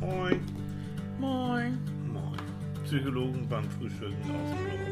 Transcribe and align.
Moin. 0.00 0.40
Moin. 1.18 1.78
Moin. 2.12 2.38
Psychologen 2.84 3.46
beim 3.48 3.64
Frühstücken 3.70 4.14
aus 4.22 4.50
dem 4.50 4.58
Urlaub. 4.64 4.88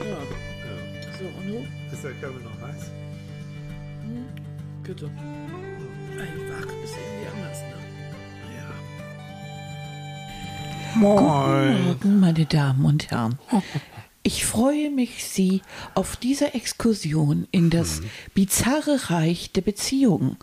Ja, 0.00 0.06
Ja. 0.06 0.76
so, 1.18 1.24
und 1.24 1.46
du? 1.48 1.66
Ist 1.94 2.04
der 2.04 2.12
Körper 2.12 2.40
noch 2.40 2.68
heiß? 2.68 2.90
Bitte. 4.82 5.06
Einfach 5.06 6.66
ist 6.84 6.94
irgendwie 6.96 7.28
anders, 7.36 7.58
ne? 7.62 7.76
Ja. 8.56 8.70
Moin. 10.98 11.84
Morgen, 11.84 12.20
meine 12.20 12.46
Damen 12.46 12.84
und 12.84 13.10
Herren. 13.10 13.38
Ich 14.22 14.44
freue 14.44 14.90
mich, 14.90 15.24
Sie 15.24 15.62
auf 15.94 16.16
dieser 16.16 16.54
Exkursion 16.54 17.46
in 17.52 17.70
das 17.70 18.02
bizarre 18.34 19.10
Reich 19.10 19.52
der 19.52 19.62
Beziehungen 19.62 20.36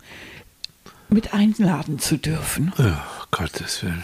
mit 1.09 1.33
einladen 1.33 1.99
zu 1.99 2.17
dürfen. 2.17 2.73
Ja, 2.77 3.05
Gottes 3.37 3.83
Willen. 3.83 4.03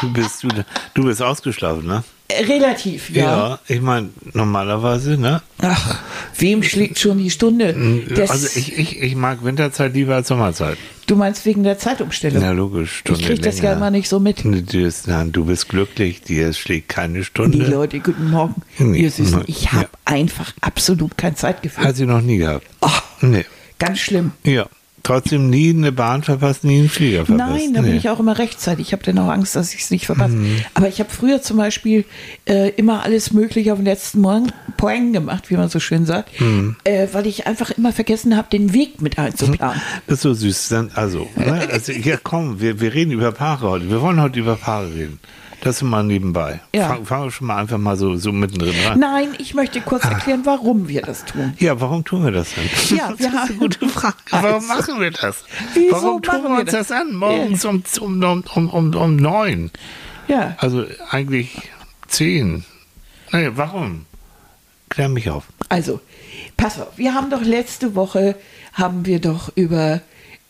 Du 0.00 0.12
bist, 0.12 0.42
du, 0.42 0.48
du 0.94 1.04
bist 1.04 1.22
ausgeschlafen, 1.22 1.86
ne? 1.86 2.04
Relativ, 2.30 3.08
ja. 3.10 3.58
ich 3.68 3.80
meine, 3.80 4.10
normalerweise, 4.34 5.16
ne? 5.16 5.40
Ach, 5.62 6.00
wem 6.36 6.62
schlägt 6.64 6.98
schon 6.98 7.18
die 7.18 7.30
Stunde? 7.30 8.04
Das, 8.14 8.30
also 8.30 8.48
ich, 8.58 8.76
ich, 8.76 9.00
ich 9.00 9.14
mag 9.14 9.44
Winterzeit 9.44 9.94
lieber 9.94 10.16
als 10.16 10.28
Sommerzeit. 10.28 10.76
du 11.06 11.14
meinst 11.16 11.46
wegen 11.46 11.62
der 11.62 11.78
Zeitumstellung? 11.78 12.42
Na 12.42 12.50
logisch, 12.50 12.98
Stunde 12.98 13.20
ich 13.20 13.26
krieg 13.26 13.42
das 13.42 13.60
ja 13.60 13.72
immer 13.74 13.90
nicht 13.90 14.08
so 14.08 14.18
mit. 14.18 14.44
Du, 14.44 14.50
bist, 14.60 15.06
nein, 15.06 15.30
du 15.32 15.44
bist 15.44 15.68
glücklich, 15.68 16.20
dir 16.20 16.52
schlägt 16.52 16.88
keine 16.88 17.18
Die 17.20 17.24
Stunde. 17.24 17.58
Leute, 17.64 18.00
guten 18.00 18.30
Morgen. 18.30 18.60
Nee, 18.78 19.02
Ihr 19.02 19.10
Süßen, 19.10 19.44
ich 19.46 19.72
habe 19.72 19.84
ja. 19.84 19.88
einfach 20.04 20.52
absolut 20.60 21.16
kein 21.16 21.36
Zeitgefühl. 21.36 21.84
Hat 21.84 21.96
sie 21.96 22.06
noch 22.06 22.20
nie 22.20 22.38
gehabt. 22.38 22.66
Ach, 22.80 23.02
Nee. 23.22 23.46
ganz 23.78 24.00
schlimm. 24.00 24.32
Ja. 24.42 24.66
Trotzdem 25.06 25.50
nie 25.50 25.70
eine 25.70 25.92
Bahn 25.92 26.24
verpasst, 26.24 26.64
nie 26.64 26.80
einen 26.80 26.88
Flieger 26.88 27.24
verpasst. 27.24 27.50
Nein, 27.50 27.74
da 27.74 27.80
bin 27.82 27.92
nee. 27.92 27.96
ich 27.96 28.08
auch 28.08 28.18
immer 28.18 28.38
rechtzeitig. 28.38 28.88
Ich 28.88 28.92
habe 28.92 29.04
dann 29.04 29.16
auch 29.20 29.28
Angst, 29.28 29.54
dass 29.54 29.72
ich 29.72 29.82
es 29.82 29.90
nicht 29.92 30.06
verpasse. 30.06 30.34
Mhm. 30.34 30.62
Aber 30.74 30.88
ich 30.88 30.98
habe 30.98 31.10
früher 31.10 31.40
zum 31.42 31.58
Beispiel 31.58 32.04
äh, 32.46 32.70
immer 32.70 33.04
alles 33.04 33.32
Mögliche 33.32 33.72
auf 33.72 33.78
den 33.78 33.84
letzten 33.84 34.20
Morgen 34.20 34.50
Poeng 34.76 35.12
gemacht, 35.12 35.48
wie 35.48 35.56
man 35.56 35.68
so 35.68 35.78
schön 35.78 36.06
sagt, 36.06 36.40
Mhm. 36.40 36.74
äh, 36.82 37.06
weil 37.12 37.26
ich 37.28 37.46
einfach 37.46 37.70
immer 37.70 37.92
vergessen 37.92 38.36
habe, 38.36 38.48
den 38.50 38.72
Weg 38.72 39.00
mit 39.00 39.16
einzuplanen. 39.18 39.80
Das 40.08 40.16
ist 40.16 40.22
so 40.22 40.34
süß. 40.34 40.68
Dann, 40.70 40.90
also, 40.94 41.28
ne? 41.36 41.68
also, 41.70 41.92
ja, 41.92 42.16
komm, 42.20 42.60
wir, 42.60 42.80
wir 42.80 42.92
reden 42.92 43.12
über 43.12 43.30
Paare 43.30 43.68
heute. 43.68 43.88
Wir 43.88 44.00
wollen 44.00 44.20
heute 44.20 44.40
über 44.40 44.56
Paare 44.56 44.92
reden. 44.92 45.20
Das 45.62 45.82
mal 45.82 46.04
nebenbei. 46.04 46.60
Ja. 46.74 46.88
Fang- 46.88 47.04
Fangen 47.06 47.24
wir 47.24 47.30
schon 47.30 47.46
mal 47.46 47.56
einfach 47.56 47.78
mal 47.78 47.96
so, 47.96 48.16
so 48.16 48.30
mittendrin 48.32 48.74
rein. 48.86 48.98
Nein, 49.00 49.28
ich 49.38 49.54
möchte 49.54 49.80
kurz 49.80 50.04
Ah. 50.04 50.10
erklären, 50.12 50.42
warum 50.44 50.86
wir 50.88 51.02
das 51.02 51.24
tun. 51.24 51.54
Ja, 51.58 51.80
warum 51.80 52.04
tun 52.04 52.24
wir 52.24 52.30
das 52.30 52.48
denn? 52.54 52.96
Ja, 52.98 53.10
das 53.10 53.18
wir 53.18 53.26
ist 53.28 53.34
eine 53.36 53.54
gute 53.54 53.88
Frage. 53.88 54.14
Warum 54.30 54.66
machen 54.66 55.00
wir 55.00 55.10
das? 55.10 55.44
wieso 55.74 55.92
warum 55.92 56.22
tun 56.22 56.34
machen 56.34 56.44
wir 56.44 56.50
wir 56.56 56.60
uns 56.60 56.70
das? 56.72 56.88
das 56.88 57.00
an? 57.00 57.14
Morgens 57.14 57.64
um, 57.64 57.82
um, 58.00 58.22
um, 58.22 58.44
um, 58.54 58.68
um, 58.70 58.94
um 58.94 59.16
neun. 59.16 59.70
Ja, 60.28 60.56
Also 60.58 60.84
eigentlich 61.10 61.56
zehn. 62.06 62.64
Naja, 63.32 63.50
warum? 63.56 64.06
Klär 64.88 65.08
mich 65.08 65.30
auf. 65.30 65.44
also, 65.68 66.00
pass 66.56 66.80
auf, 66.80 66.96
wir 66.96 67.12
haben 67.14 67.28
doch 67.30 67.42
letzte 67.42 67.94
Woche, 67.96 68.36
haben 68.72 69.04
wir 69.04 69.20
doch 69.20 69.50
über 69.56 70.00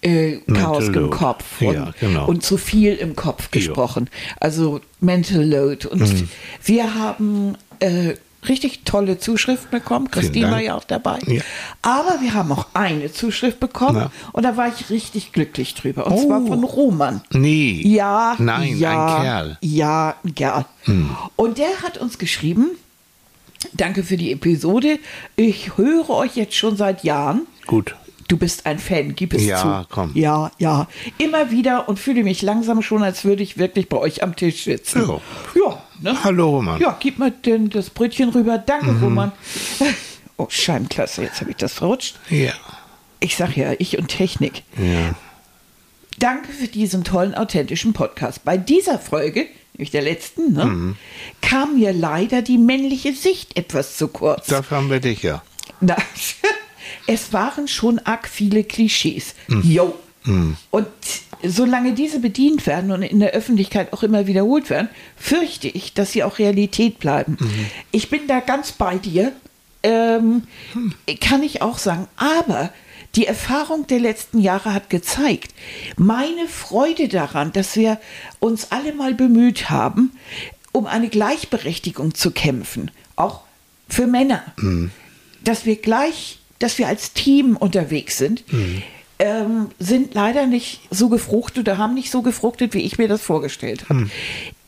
äh, 0.02 0.38
Chaos 0.52 0.88
im 0.88 0.94
Load. 0.94 1.16
Kopf 1.16 1.60
und, 1.60 1.74
Ja, 1.74 1.90
genau. 2.00 2.26
und 2.26 2.42
zu 2.42 2.56
viel 2.58 2.94
im 2.94 3.16
Kopf 3.16 3.50
gesprochen. 3.50 4.08
Also 4.40 4.80
Mental 5.00 5.44
Load. 5.44 5.86
Und 5.88 6.00
Mhm. 6.00 6.28
wir 6.64 6.94
haben 6.94 7.56
äh, 7.80 8.14
richtig 8.48 8.84
tolle 8.84 9.18
Zuschriften 9.18 9.70
bekommen. 9.70 10.08
Christine 10.10 10.50
war 10.52 10.60
ja 10.60 10.76
auch 10.76 10.84
dabei. 10.84 11.18
Ja. 11.26 11.42
Aber 11.82 12.20
wir 12.20 12.32
haben 12.34 12.52
auch 12.52 12.66
eine 12.74 13.10
Zuschrift 13.12 13.58
bekommen 13.58 13.98
Na. 14.04 14.10
und 14.32 14.44
da 14.44 14.56
war 14.56 14.68
ich 14.68 14.88
richtig 14.88 15.32
glücklich 15.32 15.74
drüber. 15.74 16.06
Und 16.06 16.12
Oh. 16.12 16.26
zwar 16.26 16.46
von 16.46 16.62
Roman. 16.62 17.22
Nee. 17.32 17.82
Ja, 17.84 18.36
Nein, 18.38 18.78
ja, 18.78 19.16
ein 19.16 19.22
Kerl. 19.24 19.48
Hm. 19.48 19.56
Ja, 19.62 20.14
ein 20.24 20.34
Kerl. 20.36 20.64
Und 21.34 21.58
der 21.58 21.82
hat 21.82 21.98
uns 21.98 22.18
geschrieben, 22.18 22.68
danke 23.72 24.04
für 24.04 24.16
die 24.16 24.30
Episode. 24.30 24.98
Ich 25.34 25.76
höre 25.76 26.08
euch 26.10 26.36
jetzt 26.36 26.54
schon 26.54 26.76
seit 26.76 27.02
Jahren. 27.02 27.42
Gut. 27.66 27.96
Du 28.28 28.36
bist 28.36 28.66
ein 28.66 28.78
Fan, 28.80 29.14
gib 29.14 29.32
es 29.34 29.44
Ja, 29.44 29.82
zu. 29.82 29.94
komm. 29.94 30.10
Ja, 30.14 30.50
ja. 30.58 30.88
Immer 31.18 31.50
wieder 31.52 31.88
und 31.88 31.98
fühle 31.98 32.24
mich 32.24 32.42
langsam 32.42 32.82
schon, 32.82 33.02
als 33.04 33.24
würde 33.24 33.42
ich 33.44 33.56
wirklich 33.56 33.88
bei 33.88 33.96
euch 33.98 34.22
am 34.22 34.34
Tisch 34.34 34.64
sitzen. 34.64 35.02
Ja. 35.08 35.20
Ja, 35.54 35.82
ne? 36.00 36.24
Hallo, 36.24 36.50
Roman. 36.50 36.80
Ja, 36.80 36.96
gib 36.98 37.18
mal 37.18 37.30
denn 37.30 37.70
das 37.70 37.90
Brötchen 37.90 38.30
rüber. 38.30 38.58
Danke, 38.58 38.92
Mhm. 38.92 39.02
Roman. 39.02 39.32
Oh, 40.38 40.48
Scheibenklasse, 40.50 41.22
jetzt 41.22 41.40
habe 41.40 41.50
ich 41.52 41.56
das 41.56 41.72
verrutscht. 41.72 42.16
Ja. 42.28 42.52
Ich 43.20 43.36
sag 43.38 43.56
ja, 43.56 43.72
ich 43.78 43.96
und 43.96 44.08
Technik. 44.08 44.64
Ja. 44.76 45.14
Danke 46.18 46.52
für 46.52 46.68
diesen 46.68 47.04
tollen, 47.04 47.34
authentischen 47.34 47.94
Podcast. 47.94 48.44
Bei 48.44 48.58
dieser 48.58 48.98
Folge, 48.98 49.46
nämlich 49.72 49.92
der 49.92 50.02
letzten, 50.02 50.52
ne, 50.52 50.66
Mhm. 50.66 50.96
kam 51.40 51.76
mir 51.78 51.94
leider 51.94 52.42
die 52.42 52.58
männliche 52.58 53.14
Sicht 53.14 53.56
etwas 53.56 53.96
zu 53.96 54.08
kurz. 54.08 54.46
Dafür 54.48 54.76
haben 54.76 54.90
wir 54.90 55.00
dich 55.00 55.22
ja. 55.22 55.42
Na, 55.80 55.96
es 57.06 57.32
waren 57.32 57.68
schon 57.68 57.98
arg 58.00 58.28
viele 58.28 58.64
Klischees. 58.64 59.34
Mhm. 59.48 59.62
Jo. 59.62 59.94
Und 60.70 60.86
solange 61.44 61.92
diese 61.92 62.18
bedient 62.18 62.66
werden 62.66 62.90
und 62.90 63.02
in 63.02 63.20
der 63.20 63.30
Öffentlichkeit 63.30 63.92
auch 63.92 64.02
immer 64.02 64.26
wiederholt 64.26 64.70
werden, 64.70 64.88
fürchte 65.16 65.68
ich, 65.68 65.94
dass 65.94 66.12
sie 66.12 66.24
auch 66.24 66.38
Realität 66.38 66.98
bleiben. 66.98 67.36
Mhm. 67.38 67.66
Ich 67.92 68.10
bin 68.10 68.26
da 68.26 68.40
ganz 68.40 68.72
bei 68.72 68.96
dir. 68.96 69.32
Ähm, 69.82 70.42
Hm. 70.72 70.94
Kann 71.20 71.44
ich 71.44 71.62
auch 71.62 71.78
sagen. 71.78 72.08
Aber 72.16 72.72
die 73.14 73.26
Erfahrung 73.26 73.86
der 73.86 74.00
letzten 74.00 74.40
Jahre 74.40 74.74
hat 74.74 74.90
gezeigt, 74.90 75.54
meine 75.96 76.48
Freude 76.48 77.06
daran, 77.06 77.52
dass 77.52 77.76
wir 77.76 78.00
uns 78.40 78.72
alle 78.72 78.92
mal 78.92 79.14
bemüht 79.14 79.70
haben, 79.70 80.10
um 80.72 80.86
eine 80.86 81.08
Gleichberechtigung 81.08 82.14
zu 82.14 82.32
kämpfen, 82.32 82.90
auch 83.14 83.42
für 83.88 84.08
Männer 84.08 84.42
dass 85.46 85.64
wir 85.64 85.76
gleich, 85.76 86.40
dass 86.58 86.78
wir 86.78 86.88
als 86.88 87.12
Team 87.12 87.56
unterwegs 87.56 88.18
sind, 88.18 88.44
ähm, 89.18 89.68
sind 89.78 90.14
leider 90.14 90.46
nicht 90.46 90.80
so 90.90 91.08
gefruchtet 91.08 91.68
oder 91.68 91.78
haben 91.78 91.94
nicht 91.94 92.10
so 92.10 92.22
gefruchtet, 92.22 92.74
wie 92.74 92.82
ich 92.82 92.98
mir 92.98 93.08
das 93.08 93.22
vorgestellt 93.22 93.88
habe. 93.88 94.08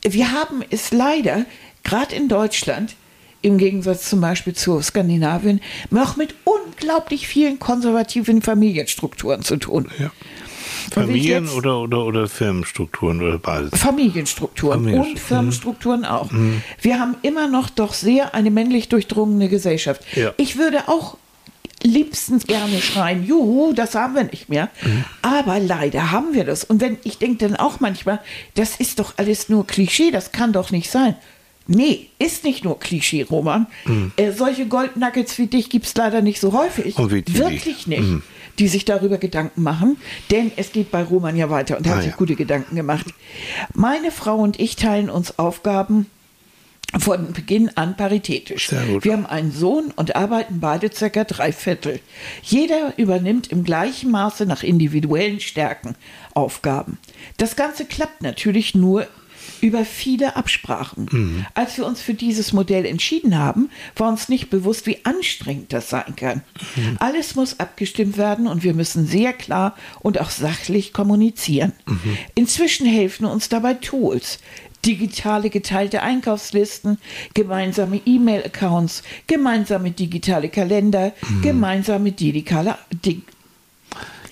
Wir 0.03 0.31
haben 0.31 0.63
es 0.69 0.91
leider, 0.91 1.45
gerade 1.83 2.15
in 2.15 2.27
Deutschland, 2.29 2.95
im 3.41 3.57
Gegensatz 3.57 4.09
zum 4.09 4.21
Beispiel 4.21 4.53
zu 4.53 4.81
Skandinavien, 4.81 5.61
noch 5.91 6.17
mit 6.17 6.35
unglaublich 6.43 7.27
vielen 7.27 7.59
konservativen 7.59 8.41
Familienstrukturen 8.41 9.43
zu 9.43 9.57
tun. 9.57 9.89
ja. 9.99 10.11
Familien 10.91 11.45
jetzt- 11.45 11.55
oder, 11.55 11.79
oder, 11.81 12.03
oder 12.05 12.27
Firmenstrukturen 12.27 13.21
oder 13.21 13.37
beides? 13.37 13.79
Familienstrukturen 13.79 14.81
Familienstru- 14.85 15.09
und 15.09 15.19
Firmenstrukturen 15.19 16.05
auch. 16.05 16.29
Wir 16.81 16.99
haben 16.99 17.15
immer 17.21 17.47
noch 17.47 17.69
doch 17.69 17.93
sehr 17.93 18.33
eine 18.33 18.49
männlich 18.49 18.89
durchdrungene 18.89 19.49
Gesellschaft. 19.49 20.01
Ja. 20.15 20.33
Ich 20.37 20.57
würde 20.57 20.87
auch 20.87 21.17
liebstens 21.83 22.45
gerne 22.45 22.81
schreien, 22.81 23.25
juhu, 23.25 23.73
das 23.73 23.95
haben 23.95 24.15
wir 24.15 24.23
nicht 24.23 24.49
mehr. 24.49 24.69
Aber 25.21 25.59
leider 25.59 26.11
haben 26.11 26.33
wir 26.33 26.43
das. 26.43 26.63
Und 26.63 26.81
wenn 26.81 26.97
ich 27.03 27.17
denke 27.17 27.47
dann 27.47 27.55
auch 27.57 27.79
manchmal, 27.79 28.19
das 28.55 28.75
ist 28.77 28.99
doch 28.99 29.13
alles 29.17 29.49
nur 29.49 29.65
Klischee, 29.67 30.11
das 30.11 30.31
kann 30.31 30.53
doch 30.53 30.71
nicht 30.71 30.89
sein. 30.91 31.15
Nee, 31.67 32.09
ist 32.17 32.43
nicht 32.43 32.63
nur 32.63 32.79
Klischee, 32.79 33.21
Roman. 33.23 33.67
Äh, 34.15 34.31
solche 34.31 34.65
Goldnuggets 34.65 35.37
wie 35.37 35.45
dich 35.47 35.69
gibt 35.69 35.85
es 35.85 35.95
leider 35.95 36.21
nicht 36.21 36.39
so 36.39 36.53
häufig. 36.53 36.95
Die 36.95 37.37
Wirklich 37.37 37.85
nicht. 37.85 38.23
Die 38.57 38.67
sich 38.67 38.83
darüber 38.85 39.17
Gedanken 39.19 39.63
machen, 39.63 39.95
denn 40.31 40.51
es 40.57 40.71
geht 40.73 40.91
bei 40.91 41.01
Roman 41.03 41.37
ja 41.37 41.49
weiter 41.49 41.77
und 41.77 41.85
er 41.85 41.91
hat 41.93 41.99
Ah, 41.99 42.01
sich 42.01 42.11
ja. 42.11 42.17
gute 42.17 42.35
Gedanken 42.35 42.75
gemacht. 42.75 43.05
Meine 43.73 44.11
Frau 44.11 44.35
und 44.37 44.59
ich 44.59 44.75
teilen 44.75 45.09
uns 45.09 45.39
Aufgaben 45.39 46.07
von 46.97 47.33
Beginn 47.33 47.69
an 47.75 47.95
paritätisch. 47.95 48.71
Wir 48.71 49.13
haben 49.13 49.25
einen 49.25 49.51
Sohn 49.51 49.91
und 49.95 50.15
arbeiten 50.15 50.59
beide 50.59 50.91
circa 50.91 51.23
drei 51.23 51.51
Viertel. 51.51 51.99
Jeder 52.41 52.93
übernimmt 52.97 53.47
im 53.51 53.63
gleichen 53.63 54.09
Maße 54.11 54.45
nach 54.45 54.63
individuellen 54.63 55.39
Stärken 55.39 55.95
Aufgaben. 56.33 56.97
Das 57.37 57.55
Ganze 57.55 57.85
klappt 57.85 58.21
natürlich 58.23 58.73
nur 58.75 59.07
über 59.61 59.83
viele 59.83 60.35
Absprachen. 60.35 61.45
Als 61.53 61.77
wir 61.77 61.85
uns 61.85 62.01
für 62.01 62.13
dieses 62.13 62.53
Modell 62.53 62.85
entschieden 62.85 63.37
haben, 63.37 63.69
war 63.95 64.09
uns 64.09 64.29
nicht 64.29 64.49
bewusst, 64.49 64.85
wie 64.85 65.03
anstrengend 65.03 65.73
das 65.73 65.89
sein 65.89 66.15
kann. 66.15 66.43
Alles 66.99 67.35
muss 67.35 67.59
abgestimmt 67.59 68.17
werden 68.17 68.47
und 68.47 68.63
wir 68.63 68.73
müssen 68.73 69.05
sehr 69.05 69.33
klar 69.33 69.75
und 70.01 70.19
auch 70.19 70.29
sachlich 70.29 70.93
kommunizieren. 70.93 71.73
Inzwischen 72.35 72.85
helfen 72.85 73.25
uns 73.25 73.49
dabei 73.49 73.73
Tools. 73.73 74.39
Digitale 74.85 75.49
geteilte 75.49 76.01
Einkaufslisten, 76.01 76.97
gemeinsame 77.33 78.01
E-Mail-Accounts, 78.05 79.03
gemeinsame 79.27 79.91
digitale 79.91 80.49
Kalender, 80.49 81.13
gemeinsame 81.41 82.11
digitale, 82.11 82.77
dig, 83.03 83.21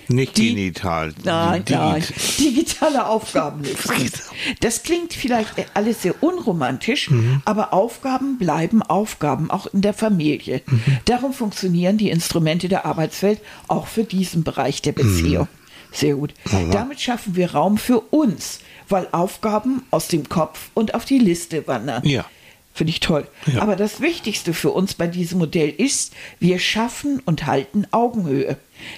Nicht 0.09 0.37
Die- 0.37 0.49
genital. 0.55 1.13
Nein, 1.25 1.65
Di- 1.65 1.73
nein. 1.73 2.01
Digitale 2.39 3.07
Aufgabenlisten. 3.07 3.91
Das 4.61 4.83
klingt 4.83 5.11
vielleicht 5.13 5.51
alles 5.73 6.01
sehr 6.03 6.23
unromantisch, 6.23 7.09
Mhm. 7.11 7.41
aber 7.43 7.73
Aufgaben 7.73 8.37
bleiben 8.37 8.81
Aufgaben, 8.81 9.51
auch 9.51 9.65
in 9.67 9.81
der 9.81 9.93
Familie. 9.93 10.61
Mhm. 10.65 10.81
Darum 11.03 11.33
funktionieren 11.33 11.97
die 11.97 12.09
Instrumente 12.09 12.69
der 12.69 12.85
Arbeitswelt 12.85 13.41
auch 13.67 13.87
für 13.87 14.05
diesen 14.05 14.45
Bereich 14.45 14.81
der 14.81 14.93
Beziehung. 14.93 15.49
Mhm. 15.51 15.91
Sehr 15.91 16.15
gut. 16.15 16.33
Damit 16.71 17.01
schaffen 17.01 17.35
wir 17.35 17.51
Raum 17.51 17.77
für 17.77 17.99
uns, 17.99 18.59
weil 18.89 19.07
Aufgaben 19.11 19.83
aus 19.91 20.07
dem 20.07 20.29
Kopf 20.29 20.69
und 20.73 20.93
auf 20.95 21.05
die 21.05 21.19
Liste 21.19 21.67
wandern. 21.67 22.05
Ja. 22.05 22.25
Finde 22.73 22.91
ich 22.91 22.99
toll. 22.99 23.27
Ja. 23.47 23.63
Aber 23.63 23.75
das 23.75 24.01
Wichtigste 24.01 24.53
für 24.53 24.69
uns 24.69 24.93
bei 24.93 25.07
diesem 25.07 25.39
Modell 25.39 25.69
ist, 25.69 26.13
wir 26.39 26.59
schaffen 26.59 27.19
und 27.25 27.47
halten 27.47 27.87
Augenhöhe. 27.89 28.55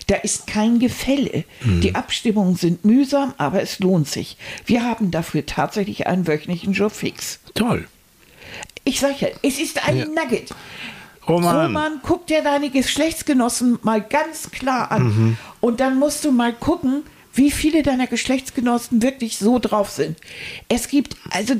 Da 0.07 0.15
ist 0.15 0.47
kein 0.47 0.79
Gefälle. 0.79 1.45
Mhm. 1.63 1.79
Die 1.79 1.95
Abstimmungen 1.95 2.57
sind 2.57 2.83
mühsam, 2.83 3.33
aber 3.37 3.61
es 3.61 3.79
lohnt 3.79 4.09
sich. 4.09 4.35
Wir 4.65 4.83
haben 4.83 5.11
dafür 5.11 5.45
tatsächlich 5.45 6.07
einen 6.07 6.27
wöchentlichen 6.27 6.73
Job 6.73 6.91
fix. 6.91 7.39
Toll. 7.53 7.87
Ich 8.83 8.99
sage 8.99 9.15
ja, 9.19 9.27
es 9.43 9.59
ist 9.59 9.87
ein 9.87 9.97
Ja. 9.97 10.05
Nugget. 10.07 10.49
Roman. 11.25 11.67
Roman, 11.67 11.99
guck 12.03 12.27
dir 12.27 12.43
deine 12.43 12.71
Geschlechtsgenossen 12.71 13.79
mal 13.83 14.01
ganz 14.01 14.51
klar 14.51 14.91
an. 14.91 15.03
Mhm. 15.03 15.37
Und 15.61 15.79
dann 15.79 15.99
musst 15.99 16.25
du 16.25 16.31
mal 16.33 16.51
gucken, 16.51 17.03
wie 17.39 17.51
viele 17.51 17.83
deiner 17.83 18.05
Geschlechtsgenossen 18.05 19.01
wirklich 19.01 19.37
so 19.37 19.59
drauf 19.59 19.89
sind. 19.89 20.17
Es 20.67 20.89
gibt, 20.89 21.15
also 21.31 21.55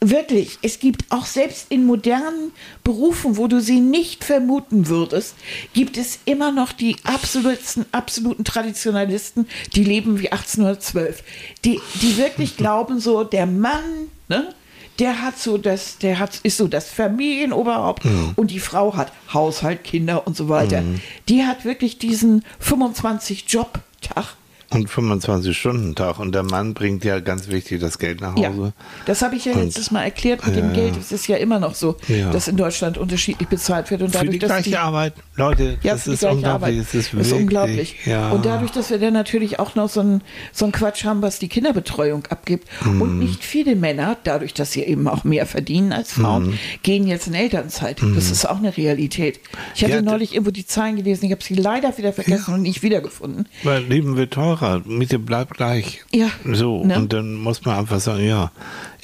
wirklich, 0.00 0.58
es 0.62 0.80
gibt 0.80 1.04
auch 1.10 1.26
selbst 1.26 1.66
in 1.70 1.86
modernen 1.86 2.50
Berufen, 2.82 3.36
wo 3.36 3.46
du 3.46 3.60
sie 3.60 3.78
nicht 3.78 4.24
vermuten 4.24 4.88
würdest, 4.88 5.36
gibt 5.74 5.96
es 5.96 6.18
immer 6.24 6.50
noch 6.50 6.72
die 6.72 6.96
absoluten, 7.04 7.86
absoluten 7.92 8.42
Traditionalisten, 8.42 9.46
die 9.76 9.84
leben 9.84 10.18
wie 10.18 10.32
1812. 10.32 11.22
Die, 11.64 11.80
die 12.02 12.16
wirklich 12.16 12.56
glauben 12.56 12.98
so, 12.98 13.22
der 13.22 13.46
Mann, 13.46 14.08
ne? 14.28 14.52
der 14.98 15.22
hat 15.22 15.38
so 15.38 15.56
das, 15.56 15.98
der 15.98 16.18
hat, 16.18 16.40
ist 16.42 16.56
so 16.56 16.66
das 16.66 16.90
Familienoberhaupt 16.90 18.04
und 18.34 18.50
die 18.50 18.58
Frau 18.58 18.96
hat 18.96 19.12
Haushalt, 19.32 19.84
Kinder 19.84 20.26
und 20.26 20.36
so 20.36 20.48
weiter. 20.48 20.82
Die 21.28 21.44
hat 21.44 21.64
wirklich 21.64 21.98
diesen 21.98 22.44
25 22.58 23.44
Job-Tag. 23.48 24.36
Und 24.72 24.88
25-Stunden-Tag. 24.88 26.18
Und 26.18 26.34
der 26.34 26.42
Mann 26.42 26.74
bringt 26.74 27.04
ja 27.04 27.20
ganz 27.20 27.48
wichtig 27.48 27.80
das 27.80 27.98
Geld 27.98 28.20
nach 28.20 28.36
Ja, 28.36 28.48
Hause. 28.50 28.72
das 29.06 29.22
habe 29.22 29.36
ich 29.36 29.44
ja 29.44 29.52
Und- 29.52 29.64
letztes 29.64 29.90
Mal 29.90 30.02
erklärt 30.04 30.46
mit 30.46 30.56
dem 30.56 30.68
Ja. 30.68 30.74
Geld. 30.74 30.96
Es 30.96 31.12
ist 31.12 31.26
ja 31.26 31.36
immer 31.36 31.58
noch 31.58 31.74
so, 31.74 31.96
Ja. 32.08 32.30
dass 32.30 32.48
in 32.48 32.56
Deutschland 32.56 32.98
unterschiedlich 32.98 33.48
bezahlt 33.48 33.90
wird. 33.90 34.02
Und 34.02 34.08
Für 34.08 34.18
dadurch, 34.18 34.32
die 34.32 34.38
dass 34.38 34.48
gleiche 34.50 34.70
die, 34.70 34.76
Arbeit. 34.76 35.14
Leute, 35.36 35.78
Ja, 35.82 35.92
das 35.94 36.02
für 36.04 36.10
die 36.10 36.14
ist 36.14 36.24
unglaublich. 36.24 36.46
Arbeit. 36.46 36.74
Es 36.74 36.80
ist, 36.94 36.94
Das 36.94 37.12
wirklich, 37.12 37.26
ist 37.26 37.32
unglaublich. 37.32 37.96
Ja. 38.06 38.30
Und 38.30 38.44
dadurch, 38.46 38.70
dass 38.72 38.90
wir 38.90 38.98
dann 38.98 39.12
natürlich 39.14 39.58
auch 39.58 39.74
noch 39.74 39.88
so 39.88 40.00
einen 40.00 40.22
so 40.52 40.64
einen 40.64 40.72
Quatsch 40.72 41.04
haben, 41.04 41.22
was 41.22 41.38
die 41.38 41.48
Kinderbetreuung 41.48 42.26
abgibt. 42.26 42.68
Mhm. 42.84 43.02
Und 43.02 43.18
nicht 43.18 43.44
viele 43.44 43.76
Männer, 43.76 44.16
dadurch, 44.24 44.54
dass 44.54 44.72
sie 44.72 44.82
eben 44.82 45.08
auch 45.08 45.24
mehr 45.24 45.46
verdienen 45.46 45.92
als 45.92 46.12
Frauen, 46.12 46.48
Mhm. 46.48 46.58
gehen 46.82 47.06
jetzt 47.06 47.26
in 47.26 47.34
Elternzeit. 47.34 48.00
Das 48.14 48.30
ist 48.30 48.48
auch 48.48 48.58
eine 48.58 48.76
Realität. 48.76 49.40
Ich 49.74 49.82
hatte 49.84 49.94
Ja, 49.94 50.02
neulich 50.02 50.32
irgendwo 50.34 50.50
die 50.50 50.66
Zahlen 50.66 50.96
gelesen, 50.96 51.26
ich 51.26 51.32
habe 51.32 51.42
sie 51.42 51.54
leider 51.54 51.96
wieder 51.98 52.12
vergessen 52.12 52.54
und 52.54 52.62
nicht 52.62 52.82
wiedergefunden. 52.82 53.48
Weil 53.62 53.82
Leben 53.82 54.16
wird 54.16 54.32
teurer, 54.34 54.61
Miete 54.84 55.18
bleibt 55.18 55.54
gleich. 55.56 56.04
Ja, 56.12 56.28
So, 56.44 56.84
ne? 56.84 56.96
und 56.96 57.12
dann 57.12 57.34
muss 57.34 57.64
man 57.64 57.78
einfach 57.78 58.00
sagen, 58.00 58.26
ja. 58.26 58.50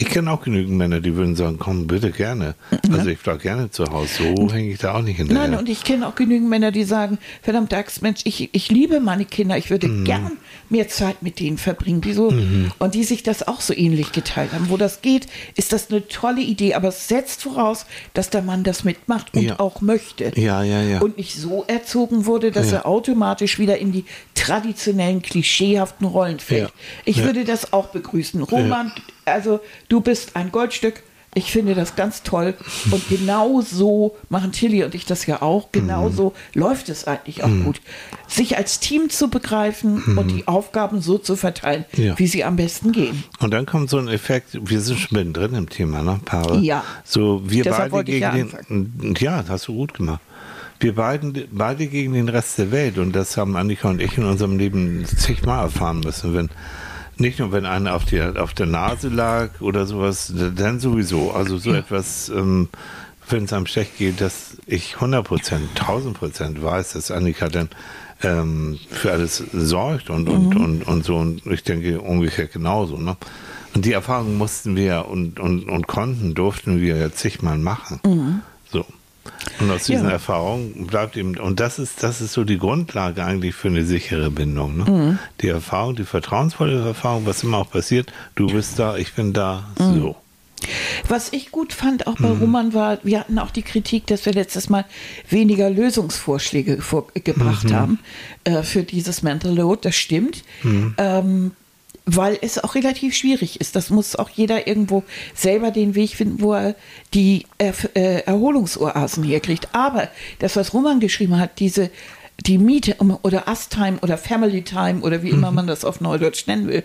Ich 0.01 0.11
kenne 0.11 0.31
auch 0.31 0.43
genügend 0.43 0.77
Männer, 0.79 1.01
die 1.01 1.17
würden 1.17 1.35
sagen, 1.35 1.57
komm, 1.59 1.89
bitte 1.89 2.13
gerne. 2.13 2.55
Also 2.93 3.09
ich 3.09 3.19
bleib 3.19 3.43
gerne 3.43 3.69
zu 3.73 3.85
Hause. 3.91 4.09
So 4.37 4.53
hänge 4.53 4.71
ich 4.71 4.79
da 4.79 4.95
auch 4.95 5.03
nicht 5.03 5.17
hinterher. 5.17 5.49
Nein, 5.49 5.59
und 5.59 5.69
ich 5.69 5.83
kenne 5.83 6.07
auch 6.07 6.15
genügend 6.15 6.49
Männer, 6.49 6.71
die 6.71 6.85
sagen, 6.85 7.19
verdammt 7.43 7.75
Mensch, 8.01 8.21
ich, 8.23 8.49
ich 8.53 8.71
liebe 8.71 9.01
meine 9.01 9.25
Kinder, 9.25 9.59
ich 9.59 9.71
würde 9.71 9.89
Mhm. 9.89 10.05
gern 10.05 10.31
mehr 10.71 10.87
Zeit 10.87 11.23
mit 11.25 11.41
denen 11.41 11.59
verbringen, 11.59 12.01
die 12.01 12.13
so, 12.13 12.33
und 12.79 12.95
die 12.95 13.03
sich 13.03 13.25
das 13.25 13.49
auch 13.49 13.61
so 13.61 13.75
ähnlich 13.75 14.13
geteilt 14.13 14.53
haben. 14.53 14.69
Wo 14.71 14.77
das 14.77 15.03
geht, 15.03 15.27
ist 15.57 15.73
das 15.73 15.91
eine 15.91 16.07
tolle 16.07 16.43
Idee, 16.43 16.75
aber 16.75 16.89
es 16.89 17.09
setzt 17.09 17.43
voraus, 17.43 17.85
dass 18.15 18.31
der 18.31 18.43
Mann 18.43 18.63
das 18.63 18.85
mitmacht 18.85 19.35
und 19.35 19.43
Ja. 19.43 19.59
auch 19.59 19.81
möchte. 19.81 20.31
Ja, 20.37 20.63
ja, 20.63 20.81
ja. 20.81 21.01
Und 21.01 21.17
nicht 21.17 21.35
so 21.35 21.65
erzogen 21.67 22.25
wurde, 22.25 22.53
dass 22.53 22.71
Ja. 22.71 22.79
er 22.79 22.87
automatisch 22.87 23.59
wieder 23.59 23.79
in 23.79 23.91
die 23.91 24.05
traditionellen, 24.37 25.23
klischeehaften 25.23 26.07
Rollen 26.07 26.39
fällt. 26.39 26.69
Ja. 26.69 26.75
Ich 27.05 27.17
Ja. 27.17 27.25
würde 27.25 27.45
das 27.45 27.73
auch 27.73 27.87
begrüßen. 27.89 28.41
Roman, 28.43 28.93
also 29.33 29.61
du 29.89 30.01
bist 30.01 30.37
ein 30.37 30.51
Goldstück. 30.53 31.03
Ich 31.35 31.53
finde 31.53 31.75
das 31.75 31.95
ganz 31.95 32.23
toll. 32.23 32.55
Und 32.91 33.07
genau 33.11 33.61
so 33.61 34.17
machen 34.31 34.51
Tilly 34.51 34.83
und 34.83 34.95
ich 34.95 35.05
das 35.05 35.27
ja 35.27 35.43
auch. 35.43 35.71
Genau 35.73 36.09
so 36.09 36.33
läuft 36.55 36.89
es 36.89 37.07
eigentlich 37.07 37.45
auch 37.45 37.51
gut. 37.65 37.81
Sich 38.27 38.57
als 38.57 38.81
Team 38.81 39.11
zu 39.11 39.29
begreifen 39.29 40.03
und 40.17 40.29
die 40.31 40.49
Aufgaben 40.49 41.01
so 41.03 41.19
zu 41.19 41.37
verteilen, 41.37 41.85
Ja. 41.95 42.19
wie 42.19 42.27
sie 42.27 42.45
am 42.45 42.57
besten 42.57 42.93
gehen. 42.93 43.25
Und 43.41 43.53
dann 43.53 43.67
kommt 43.67 43.91
so 43.91 43.99
ein 43.99 44.09
Effekt, 44.09 44.59
wir 44.61 44.81
sind 44.81 44.99
schon 44.99 45.19
mittendrin 45.19 45.55
im 45.55 45.69
Thema, 45.69 46.03
ne, 46.03 46.19
Paare? 46.25 46.59
Ja. 46.61 46.83
So, 47.05 47.43
wir 47.45 47.63
Deshalb 47.63 47.93
beide 47.93 48.05
gegen 48.05 48.21
ja 48.23 48.31
den, 48.33 49.15
ja, 49.19 49.43
das 49.43 49.51
hast 49.51 49.69
du 49.69 49.75
gut 49.75 49.95
gemacht. 49.95 50.21
Wir 50.81 50.95
beiden, 50.95 51.47
beide 51.53 51.89
gegen 51.89 52.15
den 52.15 52.29
Rest 52.31 52.57
der 52.59 52.71
Welt 52.73 52.99
und 52.99 53.13
das 53.13 53.37
haben 53.37 53.55
Annika 53.57 53.91
und 53.91 54.01
ich 54.01 54.17
in 54.17 54.25
unserem 54.25 54.59
Leben 54.59 55.05
zigmal 55.05 55.65
erfahren 55.65 56.01
müssen, 56.01 56.35
wenn, 56.35 56.49
nicht 57.21 57.39
nur 57.39 57.53
wenn 57.53 57.67
einer 57.67 57.95
auf 57.95 58.05
der, 58.05 58.43
auf 58.43 58.55
der 58.55 58.67
Nase 58.67 59.09
lag 59.09 59.61
oder 59.61 59.87
sowas, 59.87 60.33
dann 60.35 60.81
sowieso, 60.81 61.33
also 61.33 61.59
so 61.59 61.73
etwas, 61.73 62.29
ähm, 62.29 62.69
wenn 63.29 63.45
es 63.45 63.53
einem 63.53 63.67
schlecht 63.67 63.99
geht, 63.99 64.21
dass 64.21 64.57
ich 64.67 64.95
100 64.97 65.25
Prozent, 65.25 65.69
1000 65.81 66.19
Prozent 66.19 66.63
weiß, 66.63 66.93
dass 66.95 67.11
Annika 67.11 67.49
dann 67.49 67.69
ähm, 68.23 68.79
für 68.91 69.13
alles 69.13 69.43
sorgt 69.53 70.11
und, 70.11 70.29
und, 70.29 70.57
und, 70.57 70.87
und 70.87 71.05
so. 71.05 71.17
Und 71.17 71.47
ich 71.47 71.63
denke 71.63 72.01
umgekehrt 72.01 72.53
genauso. 72.53 72.97
Ne? 72.97 73.17
Und 73.75 73.85
die 73.85 73.93
Erfahrung 73.93 74.39
mussten 74.39 74.77
wir 74.77 75.07
und, 75.09 75.39
und, 75.41 75.69
und 75.69 75.87
konnten, 75.87 76.35
durften 76.35 76.81
wir 76.81 76.97
ja 76.97 77.13
zigmal 77.13 77.59
machen. 77.59 78.01
So. 78.73 78.85
Und 79.61 79.71
aus 79.71 79.85
diesen 79.85 80.07
Ja. 80.07 80.13
Erfahrungen 80.13 80.87
bleibt 80.87 81.17
eben, 81.17 81.37
und 81.39 81.61
das 81.61 81.79
ist, 81.79 82.03
das 82.03 82.21
ist 82.21 82.33
so 82.33 82.45
die 82.45 82.59
Grundlage 82.59 83.25
eigentlich 83.25 83.55
für 83.55 83.69
eine 83.69 83.85
sichere 83.85 84.31
Bindung. 84.31 84.77
Ne? 84.79 85.19
Die 85.41 85.49
Erfahrung, 85.49 85.97
die 85.97 86.05
vertrauensvolle 86.05 86.85
Erfahrung, 86.85 87.27
was 87.27 87.43
immer 87.43 87.59
auch 87.59 87.71
passiert, 87.71 88.13
du 88.37 88.47
bist 88.47 88.79
da, 88.79 88.97
ich 88.97 89.13
bin 89.15 89.33
da, 89.33 89.65
so. 89.79 90.17
Was 91.07 91.33
ich 91.33 91.53
gut 91.53 91.73
fand 91.73 92.07
auch 92.09 92.19
Mhm. 92.19 92.23
bei 92.23 92.29
Roman 92.31 92.75
war, 92.75 92.99
wir 93.05 93.21
hatten 93.21 93.39
auch 93.39 93.51
die 93.53 93.63
Kritik, 93.63 94.07
dass 94.09 94.27
wir 94.27 94.33
letztes 94.33 94.69
Mal 94.69 94.85
weniger 95.31 95.71
Lösungsvorschläge 95.71 96.83
vorgebracht 96.83 97.71
Mhm. 97.71 97.75
haben 97.75 97.99
äh, 98.45 98.63
für 98.63 98.83
dieses 98.83 99.23
Mental 99.23 99.55
Load. 99.55 99.81
Das 99.83 99.95
stimmt. 99.95 100.43
Mhm. 100.65 100.95
Ähm, 100.99 101.53
weil 102.11 102.39
es 102.41 102.59
auch 102.59 102.75
relativ 102.75 103.15
schwierig 103.15 103.61
ist. 103.61 103.77
Das 103.77 103.91
muss 103.91 104.17
auch 104.17 104.31
jeder 104.31 104.67
irgendwo 104.67 105.03
selber 105.35 105.71
den 105.71 105.95
Weg 105.95 106.17
finden, 106.17 106.41
wo 106.41 106.55
er 106.55 106.75
die 107.13 107.45
Erf 107.59 107.91
äh, 107.95 108.21
Erholungsoasen 108.21 109.23
herkriegt. 109.25 109.69
Aber 109.75 110.09
das, 110.39 110.57
was 110.57 110.73
Roman 110.73 111.01
geschrieben 111.01 111.39
hat, 111.39 111.59
diese 111.61 111.91
die 112.47 112.57
Miete 112.57 112.97
oder 113.23 113.47
Us-Time 113.49 113.99
oder 114.01 114.17
Family 114.17 114.63
Time 114.63 115.01
oder 115.03 115.23
wie 115.23 115.33
Mhm. 115.33 115.39
immer 115.39 115.51
man 115.51 115.67
das 115.67 115.85
auf 115.85 116.01
Neudeutsch 116.01 116.47
nennen 116.47 116.69
will, 116.69 116.85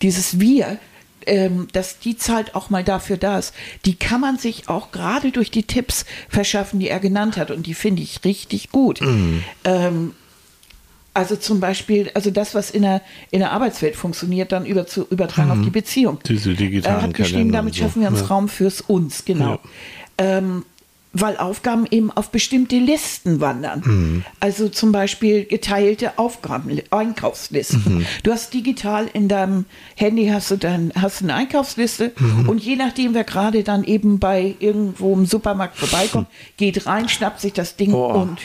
dieses 0.00 0.40
Wir, 0.40 0.78
ähm, 1.26 1.68
dass 1.72 1.98
die 1.98 2.16
Zeit 2.16 2.54
auch 2.54 2.70
mal 2.70 2.82
dafür 2.84 3.16
da 3.18 3.38
ist, 3.38 3.52
die 3.84 3.96
kann 3.96 4.20
man 4.20 4.38
sich 4.38 4.68
auch 4.68 4.90
gerade 4.90 5.32
durch 5.32 5.50
die 5.50 5.64
Tipps 5.64 6.06
verschaffen, 6.28 6.80
die 6.80 6.88
er 6.88 7.00
genannt 7.00 7.36
hat. 7.36 7.50
Und 7.50 7.66
die 7.66 7.74
finde 7.74 8.00
ich 8.00 8.24
richtig 8.24 8.70
gut. 8.70 9.00
Mhm. 9.02 9.42
Ähm, 9.64 10.14
also 11.14 11.36
zum 11.36 11.60
Beispiel, 11.60 12.10
also 12.14 12.30
das, 12.30 12.54
was 12.54 12.70
in 12.70 12.82
der, 12.82 13.02
in 13.30 13.40
der 13.40 13.52
Arbeitswelt 13.52 13.96
funktioniert, 13.96 14.50
dann 14.52 14.64
über 14.66 14.86
zu 14.86 15.06
übertragen 15.10 15.50
auf 15.50 15.60
die 15.62 15.70
Beziehung. 15.70 16.14
Mhm. 16.14 16.28
Diese 16.28 16.54
digitalen 16.54 16.96
Er 16.96 17.02
hat 17.02 17.14
geschrieben, 17.14 17.32
Kalender 17.38 17.58
damit 17.58 17.74
so. 17.74 17.80
schaffen 17.82 18.00
wir 18.02 18.08
uns 18.08 18.20
Ja. 18.20 18.26
Raum 18.26 18.48
fürs 18.48 18.80
Uns, 18.80 19.24
genau. 19.24 19.58
Ähm, 20.18 20.64
weil 21.14 21.36
Aufgaben 21.36 21.84
eben 21.90 22.10
auf 22.10 22.30
bestimmte 22.30 22.76
Listen 22.78 23.38
wandern. 23.42 23.82
Mhm. 23.84 24.24
Also 24.40 24.70
zum 24.70 24.92
Beispiel 24.92 25.44
geteilte 25.44 26.18
Aufgaben, 26.18 26.80
Einkaufslisten. 26.90 27.98
Mhm. 27.98 28.06
Du 28.22 28.32
hast 28.32 28.54
digital 28.54 29.08
in 29.12 29.28
deinem 29.28 29.66
Handy 29.94 30.28
hast 30.28 30.50
du 30.50 30.56
dann 30.56 30.90
hast 30.98 31.20
du 31.20 31.24
eine 31.26 31.34
Einkaufsliste 31.34 32.12
Mhm. 32.18 32.48
und 32.48 32.62
je 32.64 32.76
nachdem, 32.76 33.12
wer 33.12 33.24
gerade 33.24 33.62
dann 33.62 33.84
eben 33.84 34.18
bei 34.20 34.54
irgendwo 34.58 35.12
im 35.12 35.26
Supermarkt 35.26 35.76
vorbeikommt, 35.76 36.28
geht 36.56 36.86
rein, 36.86 37.10
schnappt 37.10 37.40
sich 37.42 37.52
das 37.52 37.76
Ding 37.76 37.92
Oh. 37.92 38.06
und, 38.22 38.38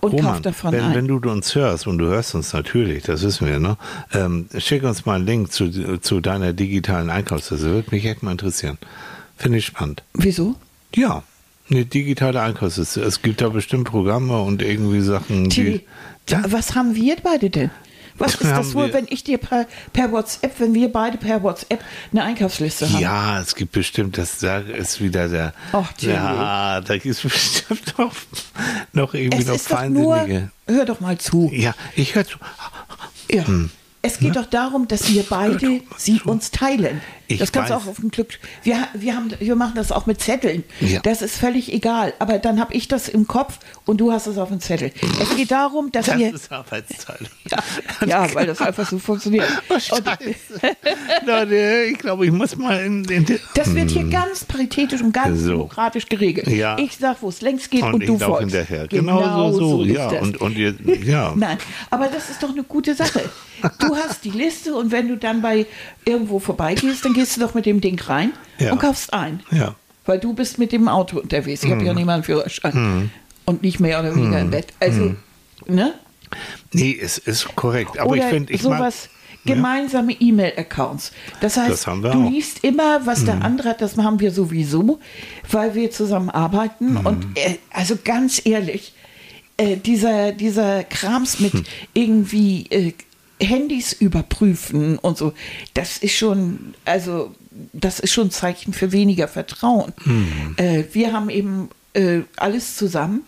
und 0.00 0.12
Roman, 0.12 0.32
kauft 0.32 0.46
davon 0.46 0.72
wenn, 0.72 0.80
ein. 0.84 0.94
wenn 0.94 1.08
du 1.08 1.16
uns 1.30 1.54
hörst, 1.54 1.86
und 1.86 1.98
du 1.98 2.06
hörst 2.06 2.34
uns 2.34 2.52
natürlich, 2.52 3.04
das 3.04 3.22
wissen 3.22 3.46
wir, 3.46 3.58
ne? 3.58 3.76
Ähm, 4.12 4.48
schick 4.58 4.82
uns 4.82 5.06
mal 5.06 5.14
einen 5.14 5.26
Link 5.26 5.52
zu, 5.52 5.98
zu 5.98 6.20
deiner 6.20 6.52
digitalen 6.52 7.10
Einkaufsliste. 7.10 7.66
Würde 7.66 7.88
mich 7.90 8.04
echt 8.04 8.22
mal 8.22 8.32
interessieren. 8.32 8.78
Finde 9.36 9.58
ich 9.58 9.66
spannend. 9.66 10.02
Wieso? 10.14 10.54
Ja, 10.94 11.22
eine 11.70 11.84
digitale 11.84 12.40
Einkaufsliste. 12.40 13.02
Es 13.02 13.22
gibt 13.22 13.40
da 13.40 13.48
bestimmt 13.48 13.88
Programme 13.88 14.40
und 14.40 14.62
irgendwie 14.62 15.00
Sachen, 15.00 15.50
Tilly, 15.50 15.78
die. 15.78 16.32
Ja, 16.32 16.44
was 16.48 16.74
haben 16.74 16.94
wir 16.94 17.16
beide 17.22 17.50
denn? 17.50 17.70
Was 18.18 18.34
ist 18.34 18.50
das 18.50 18.74
wohl, 18.74 18.92
wenn 18.92 19.06
ich 19.08 19.24
dir 19.24 19.38
per, 19.38 19.66
per 19.92 20.10
WhatsApp, 20.12 20.58
wenn 20.58 20.74
wir 20.74 20.90
beide 20.90 21.18
per 21.18 21.42
WhatsApp 21.42 21.82
eine 22.12 22.22
Einkaufsliste 22.24 22.90
haben? 22.90 23.00
ja, 23.00 23.40
es 23.40 23.54
gibt 23.54 23.72
bestimmt, 23.72 24.16
das 24.18 24.38
da 24.38 24.58
ist 24.58 25.00
wieder 25.00 25.28
der. 25.28 25.52
Ach, 25.72 25.92
Tilly. 25.92 26.12
ja, 26.14 26.80
da 26.80 26.94
gibt 26.94 27.14
es 27.14 27.20
bestimmt 27.22 27.98
noch, 27.98 28.12
noch 28.92 29.14
irgendwie 29.14 29.42
Es 29.42 29.46
noch 29.48 29.54
ist 29.54 29.70
doch 29.70 29.84
nur, 29.88 30.16
feinsinnige. 30.16 30.50
hör 30.66 30.84
doch 30.84 31.00
mal 31.00 31.18
zu. 31.18 31.50
Ja, 31.52 31.74
ich 31.94 32.14
höre 32.14 32.26
zu. 32.26 32.38
Ja. 33.30 33.44
Es 34.02 34.18
geht 34.20 34.36
doch 34.36 34.46
darum, 34.46 34.86
dass 34.86 35.10
wir 35.12 35.24
beide 35.28 35.80
sie 35.96 36.20
uns 36.24 36.52
teilen. 36.52 37.00
Ich 37.28 37.38
das 37.38 37.50
kannst 37.52 37.70
du 37.70 37.74
auch 37.74 37.86
auf 37.86 37.96
dem 37.96 38.10
Glück. 38.10 38.38
Wir, 38.62 38.86
wir, 38.94 39.16
haben, 39.16 39.30
wir 39.38 39.56
machen 39.56 39.72
das 39.74 39.90
auch 39.92 40.06
mit 40.06 40.20
Zetteln. 40.20 40.62
Ja. 40.80 41.00
Das 41.00 41.22
ist 41.22 41.36
völlig 41.36 41.72
egal. 41.72 42.14
Aber 42.18 42.38
dann 42.38 42.60
habe 42.60 42.72
ich 42.74 42.88
das 42.88 43.08
im 43.08 43.26
Kopf 43.26 43.58
und 43.84 44.00
du 44.00 44.12
hast 44.12 44.26
es 44.26 44.38
auf 44.38 44.48
dem 44.48 44.60
Zettel. 44.60 44.92
Es 45.20 45.34
geht 45.36 45.50
darum, 45.50 45.90
dass 45.92 46.06
Das 46.06 46.18
wir. 46.18 46.34
ist 46.34 46.50
Arbeitsteilung. 46.52 47.28
Ja, 47.50 48.06
ja, 48.26 48.34
weil 48.34 48.46
das 48.46 48.60
einfach 48.60 48.88
so 48.88 48.98
funktioniert. 48.98 49.44
Oh. 49.90 49.98
Leute, 51.26 51.84
ich 51.90 51.98
glaube, 51.98 52.26
ich 52.26 52.32
muss 52.32 52.56
mal 52.56 52.78
in, 52.84 53.04
in 53.04 53.26
das 53.54 53.74
wird 53.74 53.90
hier 53.90 54.04
ganz 54.04 54.44
paritätisch 54.44 55.00
und 55.02 55.12
ganz 55.12 55.26
Hm. 55.38 55.44
So. 55.44 55.50
demokratisch 55.52 56.06
geregelt. 56.06 56.46
Ja. 56.48 56.78
Ich 56.78 56.96
sag, 56.96 57.20
wo 57.22 57.28
es 57.28 57.40
längst 57.40 57.70
geht 57.70 57.82
und, 57.82 57.94
und 57.94 58.06
du 58.06 58.18
folgst. 58.18 58.40
hinterher. 58.54 58.86
Genau, 58.88 59.52
so, 59.52 59.58
so, 59.78 59.82
ist 59.84 59.92
ja. 59.94 60.10
das. 60.10 60.22
Und, 60.22 60.40
und 60.40 60.56
ihr, 60.56 60.74
ja. 61.04 61.32
Nein, 61.36 61.58
aber 61.90 62.06
das 62.08 62.30
ist 62.30 62.42
doch 62.42 62.50
eine 62.50 62.62
gute 62.62 62.94
Sache. 62.94 63.20
Du 63.78 63.96
hast 63.96 64.24
die 64.24 64.30
Liste 64.30 64.74
und 64.74 64.90
wenn 64.92 65.08
du 65.08 65.16
dann 65.16 65.40
bei 65.42 65.66
irgendwo 66.04 66.38
vorbeigehst, 66.38 67.04
dann 67.04 67.14
gehst 67.16 67.36
du 67.36 67.40
doch 67.40 67.54
mit 67.54 67.66
dem 67.66 67.80
Ding 67.80 68.00
rein 68.00 68.30
Ja. 68.58 68.70
und 68.72 68.78
kaufst 68.78 69.12
ein. 69.12 69.40
Ja. 69.50 69.74
Weil 70.04 70.20
du 70.20 70.32
bist 70.34 70.58
mit 70.58 70.70
dem 70.70 70.86
Auto 70.88 71.18
unterwegs. 71.18 71.64
Ich 71.64 71.70
habe 71.72 71.82
ja 71.84 71.92
nicht 71.92 72.04
mal 72.06 72.14
einen 72.14 72.22
Führerschein. 72.22 73.10
Und 73.44 73.62
nicht 73.62 73.80
mehr 73.80 73.98
oder 74.00 74.14
weniger 74.14 74.40
im 74.40 74.50
Bett. 74.50 74.68
Also, 74.80 75.14
ne? 75.66 75.94
Nee, 76.72 76.96
es 77.00 77.18
ist 77.18 77.54
korrekt. 77.56 77.98
Aber 77.98 78.10
oder 78.10 78.22
ich 78.22 78.28
finde, 78.28 78.52
ich 78.52 78.62
mag, 78.64 78.78
sowas, 78.78 79.08
gemeinsame 79.44 80.12
E-Mail-Accounts. 80.12 81.12
Das 81.40 81.56
heißt, 81.56 81.70
Das 81.70 81.84
du 81.84 81.90
auch. 82.08 82.30
Liest 82.30 82.62
immer, 82.64 83.06
was 83.06 83.24
der 83.24 83.42
andere 83.42 83.70
hat, 83.70 83.80
das 83.80 83.96
haben 83.96 84.18
wir 84.20 84.30
sowieso, 84.32 84.98
weil 85.50 85.74
wir 85.74 85.90
zusammen 85.90 86.30
arbeiten. 86.30 86.96
Und 86.98 87.26
äh, 87.36 87.56
also 87.70 87.96
ganz 88.04 88.42
ehrlich, 88.44 88.92
äh, 89.56 89.76
dieser, 89.76 90.32
dieser 90.32 90.84
Krams 90.84 91.40
mit 91.40 91.52
Hm. 91.52 91.64
irgendwie 91.94 92.66
äh, 92.70 92.92
Handys 93.40 93.92
überprüfen 93.92 94.98
und 94.98 95.18
so, 95.18 95.32
das 95.74 95.98
ist 95.98 96.16
schon, 96.16 96.74
also 96.84 97.34
das 97.72 98.00
ist 98.00 98.12
schon 98.12 98.28
ein 98.28 98.30
Zeichen 98.30 98.72
für 98.72 98.92
weniger 98.92 99.28
Vertrauen. 99.28 99.92
Hm. 100.02 100.54
Äh, 100.56 100.84
wir 100.92 101.12
haben 101.12 101.30
eben 101.30 101.68
äh, 101.94 102.20
alles 102.36 102.76
zusammen. 102.76 103.22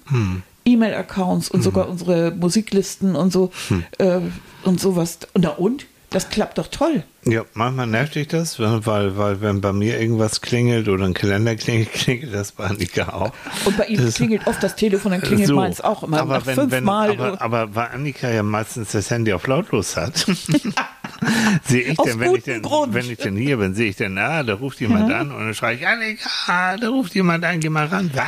E-Mail-Accounts 0.65 1.51
und 1.51 1.63
sogar 1.63 1.89
unsere 1.89 2.31
Musiklisten 2.31 3.17
und 3.17 3.33
so 3.33 3.51
äh, 3.99 4.21
und 4.65 4.81
sowas. 4.81 5.19
Na 5.37 5.51
und? 5.51 5.87
Das 6.11 6.31
klappt 6.31 6.57
doch 6.57 6.69
toll. 6.69 7.03
Ja, 7.27 7.43
manchmal 7.53 7.87
nervt 7.87 8.15
dich 8.15 8.29
das, 8.29 8.59
weil, 8.59 9.17
weil, 9.19 9.41
wenn 9.43 9.61
bei 9.61 9.75
mir 9.75 10.01
irgendwas 10.01 10.41
klingelt 10.41 10.89
oder 10.89 11.05
ein 11.05 11.13
Kalender 11.13 11.55
klingelt, 11.55 11.93
klingelt 11.93 12.33
das 12.35 12.53
bei 12.53 12.65
Annika 12.65 13.11
auch. 13.11 13.33
Und 13.67 13.77
bei 13.77 13.85
ihm 13.87 14.03
Das- 14.03 14.15
klingelt 14.15 14.47
oft 14.47 14.63
das 14.63 14.75
Telefon, 14.75 15.13
dann 15.13 15.21
klingelt 15.21 15.49
So. 15.49 15.57
meins 15.57 15.83
auch 15.83 16.03
immer 16.03 16.21
aber 16.21 16.47
wenn, 16.47 16.57
wenn, 16.57 16.71
fünfmal. 16.71 17.11
aber, 17.11 17.43
aber 17.43 17.75
weil 17.75 17.89
Annika 17.89 18.31
ja 18.31 18.43
meistens 18.43 18.93
das 18.93 19.11
Handy 19.11 19.35
auf 19.35 19.47
lautlos 19.47 19.99
hat, 19.99 20.17
sehe 21.65 21.83
ich 21.83 21.97
denn, 21.99 22.21
wenn 22.21 22.35
ich 22.37 22.45
denn, 22.45 22.63
Grund. 22.63 22.95
wenn 22.95 23.11
ich 23.11 23.19
denn 23.19 23.37
hier 23.37 23.59
bin, 23.59 23.75
sehe 23.75 23.91
ich 23.91 23.97
denn, 23.97 24.17
ah, 24.17 24.43
da 24.43 24.55
ruft 24.55 24.81
jemand 24.81 25.13
an 25.13 25.31
und 25.31 25.39
dann 25.45 25.55
schreie 25.55 25.77
ich, 25.77 25.87
Annika, 25.87 26.77
da 26.79 26.89
ruft 26.89 27.15
jemand 27.15 27.45
an, 27.45 27.61
geh 27.61 27.69
mal 27.69 27.87
ran. 27.87 28.11
Was? 28.15 28.25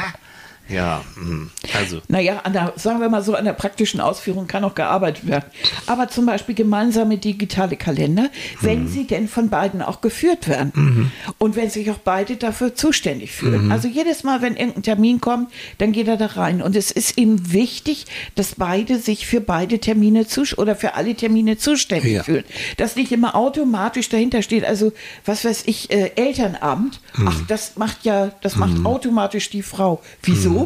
Ja, 0.71 1.05
hm, 1.17 1.51
also, 1.75 2.01
Naja, 2.09 2.41
an 2.45 2.53
der, 2.53 2.73
sagen 2.77 3.01
wir 3.01 3.09
mal 3.09 3.23
so, 3.23 3.35
an 3.35 3.45
der 3.45 3.53
praktischen 3.53 4.01
Ausführung 4.01 4.47
kann 4.47 4.65
auch 4.65 4.75
gearbeitet 4.75 5.27
werden. 5.27 5.45
Aber 5.87 6.09
zum 6.09 6.27
Beispiel 6.27 6.55
gemeinsame 6.55 7.19
digitale 7.19 7.77
Kalender, 7.77 8.31
wenn 8.61 8.89
sie 8.89 9.07
denn 9.07 9.29
von 9.29 9.49
beiden 9.51 9.83
auch 9.83 10.01
geführt 10.01 10.49
werden. 10.49 11.11
Und 11.39 11.57
wenn 11.57 11.71
sich 11.71 11.91
auch 11.91 11.99
beide 11.99 12.37
dafür 12.37 12.75
zuständig 12.75 13.33
fühlen. 13.33 13.73
Also 13.73 13.89
jedes 13.89 14.23
Mal, 14.25 14.43
wenn 14.43 14.57
irgendein 14.57 14.83
Termin 14.83 15.21
kommt, 15.21 15.51
dann 15.79 15.93
geht 15.93 16.09
er 16.09 16.17
da 16.17 16.27
rein. 16.27 16.63
Und 16.63 16.77
es 16.77 16.91
ist 16.91 17.19
eben 17.19 17.53
wichtig, 17.53 18.07
dass 18.35 18.55
beide 18.57 18.99
sich 18.99 19.27
für 19.27 19.41
beide 19.41 19.79
Termine 19.79 20.27
oder 20.57 20.77
für 20.77 20.95
alle 20.95 21.15
Termine 21.15 21.57
zuständig 21.59 22.13
Ja. 22.13 22.23
fühlen. 22.23 22.45
Dass 22.77 22.97
nicht 22.97 23.11
immer 23.13 23.35
automatisch 23.35 24.09
dahinter 24.09 24.43
steht, 24.43 24.65
also 24.65 24.93
was 25.25 25.45
weiß 25.45 25.65
ich, 25.67 25.91
äh, 25.91 26.13
Elternabend, 26.17 27.01
ach, 27.27 27.41
das 27.49 27.77
macht 27.77 28.05
ja, 28.05 28.33
das 28.43 28.57
macht 28.57 28.85
automatisch 28.85 29.51
die 29.51 29.63
Frau. 29.63 30.03
Wieso? 30.23 30.60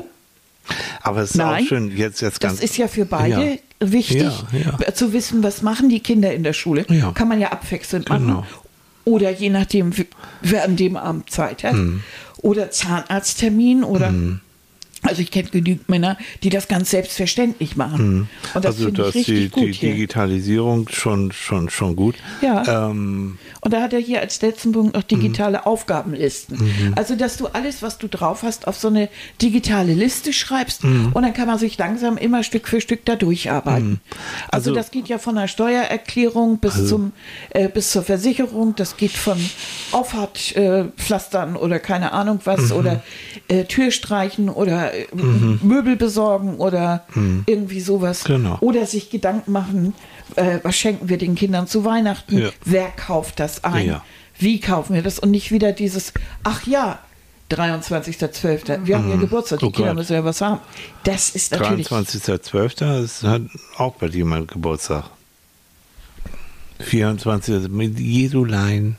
Aber 1.02 1.22
es 1.22 1.30
ist 1.30 1.36
Nein, 1.36 1.64
auch 1.64 1.68
schön, 1.68 1.96
jetzt, 1.96 2.20
jetzt 2.20 2.40
ganz. 2.40 2.60
Das 2.60 2.64
ist 2.64 2.76
ja 2.76 2.88
für 2.88 3.04
beide 3.04 3.44
Ja. 3.80 3.90
wichtig, 3.90 4.22
Ja, 4.52 4.78
ja. 4.80 4.94
zu 4.94 5.12
wissen, 5.12 5.42
was 5.42 5.62
machen 5.62 5.88
die 5.88 6.00
Kinder 6.00 6.32
in 6.32 6.42
der 6.42 6.52
Schule. 6.52 6.84
Kann 7.14 7.28
man 7.28 7.40
ja 7.40 7.52
abwechselnd 7.52 8.08
machen. 8.08 8.26
Genau. 8.26 8.46
Oder 9.04 9.30
je 9.32 9.50
nachdem, 9.50 9.92
wer 10.42 10.64
an 10.64 10.76
dem 10.76 10.96
Abend 10.96 11.30
Zeit 11.30 11.62
hat. 11.64 11.74
Mhm. 11.74 12.02
Oder 12.38 12.70
Zahnarzttermin 12.70 13.84
oder. 13.84 14.12
Also 15.06 15.22
ich 15.22 15.30
kenne 15.30 15.48
genügend 15.50 15.88
Männer, 15.88 16.16
die 16.42 16.48
das 16.50 16.66
ganz 16.68 16.90
selbstverständlich 16.90 17.76
machen. 17.76 18.28
Und 18.54 18.64
das 18.64 18.76
also, 18.76 18.90
da 18.90 19.08
ist 19.08 19.26
die, 19.26 19.48
die. 19.50 19.70
Digitalisierung 19.72 20.88
schon, 20.88 21.30
schon, 21.32 21.68
schon 21.70 21.94
gut. 21.94 22.14
Ja. 22.40 22.88
Ähm, 22.90 23.38
Und 23.60 23.72
da 23.72 23.80
hat 23.82 23.92
er 23.92 23.98
hier 24.00 24.20
als 24.20 24.40
letzten 24.42 24.72
Punkt 24.72 24.94
noch 24.94 25.02
digitale 25.02 25.58
Mhm. 25.58 25.64
Aufgabenlisten. 25.64 26.92
Also, 26.96 27.16
dass 27.16 27.36
du 27.36 27.46
alles, 27.48 27.82
was 27.82 27.98
du 27.98 28.08
drauf 28.08 28.42
hast, 28.42 28.66
auf 28.66 28.76
so 28.76 28.88
eine 28.88 29.08
digitale 29.40 29.92
Liste 29.94 30.32
schreibst 30.32 30.84
Mhm. 30.84 31.10
und 31.12 31.22
dann 31.22 31.32
kann 31.34 31.46
man 31.46 31.58
sich 31.58 31.76
langsam 31.78 32.16
immer 32.16 32.42
Stück 32.42 32.66
für 32.68 32.80
Stück 32.80 33.04
da 33.04 33.16
durcharbeiten. 33.16 34.00
Also, 34.50 34.70
Also- 34.70 34.74
das 34.74 34.90
geht 34.90 35.08
ja 35.08 35.18
von 35.18 35.34
der 35.36 35.48
Steuererklärung 35.48 36.58
bis, 36.58 36.88
zum, 36.88 37.12
äh, 37.50 37.68
bis 37.68 37.90
zur 37.90 38.02
Versicherung, 38.02 38.74
das 38.76 38.96
geht 38.96 39.12
von 39.12 39.38
Auffahrtpflastern 39.92 41.54
äh, 41.54 41.58
oder 41.58 41.78
keine 41.78 42.12
Ahnung 42.12 42.40
was 42.44 42.70
Mhm. 42.70 42.76
oder 42.76 43.02
äh, 43.48 43.64
Türstreichen 43.64 44.48
oder 44.48 44.93
äh, 45.00 45.06
Möbel 45.62 45.96
besorgen 45.96 46.56
oder 46.56 47.04
irgendwie 47.46 47.80
sowas. 47.80 48.24
Genau. 48.24 48.58
Oder 48.60 48.86
sich 48.86 49.10
Gedanken 49.10 49.52
machen, 49.52 49.94
äh, 50.36 50.58
was 50.62 50.76
schenken 50.76 51.08
wir 51.08 51.18
den 51.18 51.34
Kindern 51.34 51.66
zu 51.66 51.84
Weihnachten? 51.84 52.38
Ja. 52.38 52.50
Wer 52.64 52.88
kauft 52.90 53.40
das 53.40 53.64
ein? 53.64 53.86
Ja. 53.86 54.04
Wie 54.38 54.60
kaufen 54.60 54.94
wir 54.94 55.02
das? 55.02 55.18
Und 55.18 55.30
nicht 55.30 55.52
wieder 55.52 55.72
dieses, 55.72 56.12
ach 56.42 56.66
ja, 56.66 56.98
23.12. 57.50 58.86
Wir 58.86 58.98
haben 58.98 59.10
ja 59.10 59.16
Geburtstag, 59.16 59.58
die 59.60 59.66
Oh 59.66 59.70
Kinder 59.70 59.90
Gott. 59.90 59.98
müssen 59.98 60.14
ja 60.14 60.24
was 60.24 60.40
haben. 60.40 60.60
Das 61.04 61.30
ist 61.30 61.52
natürlich. 61.52 61.88
23.12. 61.88 63.04
ist 63.04 63.22
hat 63.22 63.42
auch 63.76 63.94
bei 63.96 64.06
jemand 64.06 64.48
Geburtstag. 64.50 65.04
24. 66.80 67.68
mit 67.68 67.98
Jesulein. 67.98 68.96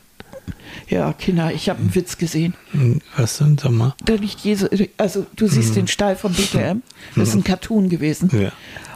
Ja, 0.87 1.13
Kinder, 1.13 1.51
ich 1.51 1.69
habe 1.69 1.79
einen 1.79 1.95
Witz 1.95 2.17
gesehen. 2.17 2.53
Hm, 2.71 3.01
Was 3.17 3.37
denn, 3.37 3.57
sag 3.57 3.71
mal? 3.71 3.95
Da 4.05 4.13
liegt 4.13 4.39
Jesu, 4.41 4.67
also 4.97 5.25
du 5.35 5.47
siehst 5.47 5.75
den 5.75 5.87
Stall 5.87 6.15
von 6.15 6.33
BTM. 6.33 6.81
Das 7.15 7.29
ist 7.29 7.35
ein 7.35 7.43
Cartoon 7.43 7.89
gewesen. 7.89 8.29
Ja. 8.37 8.51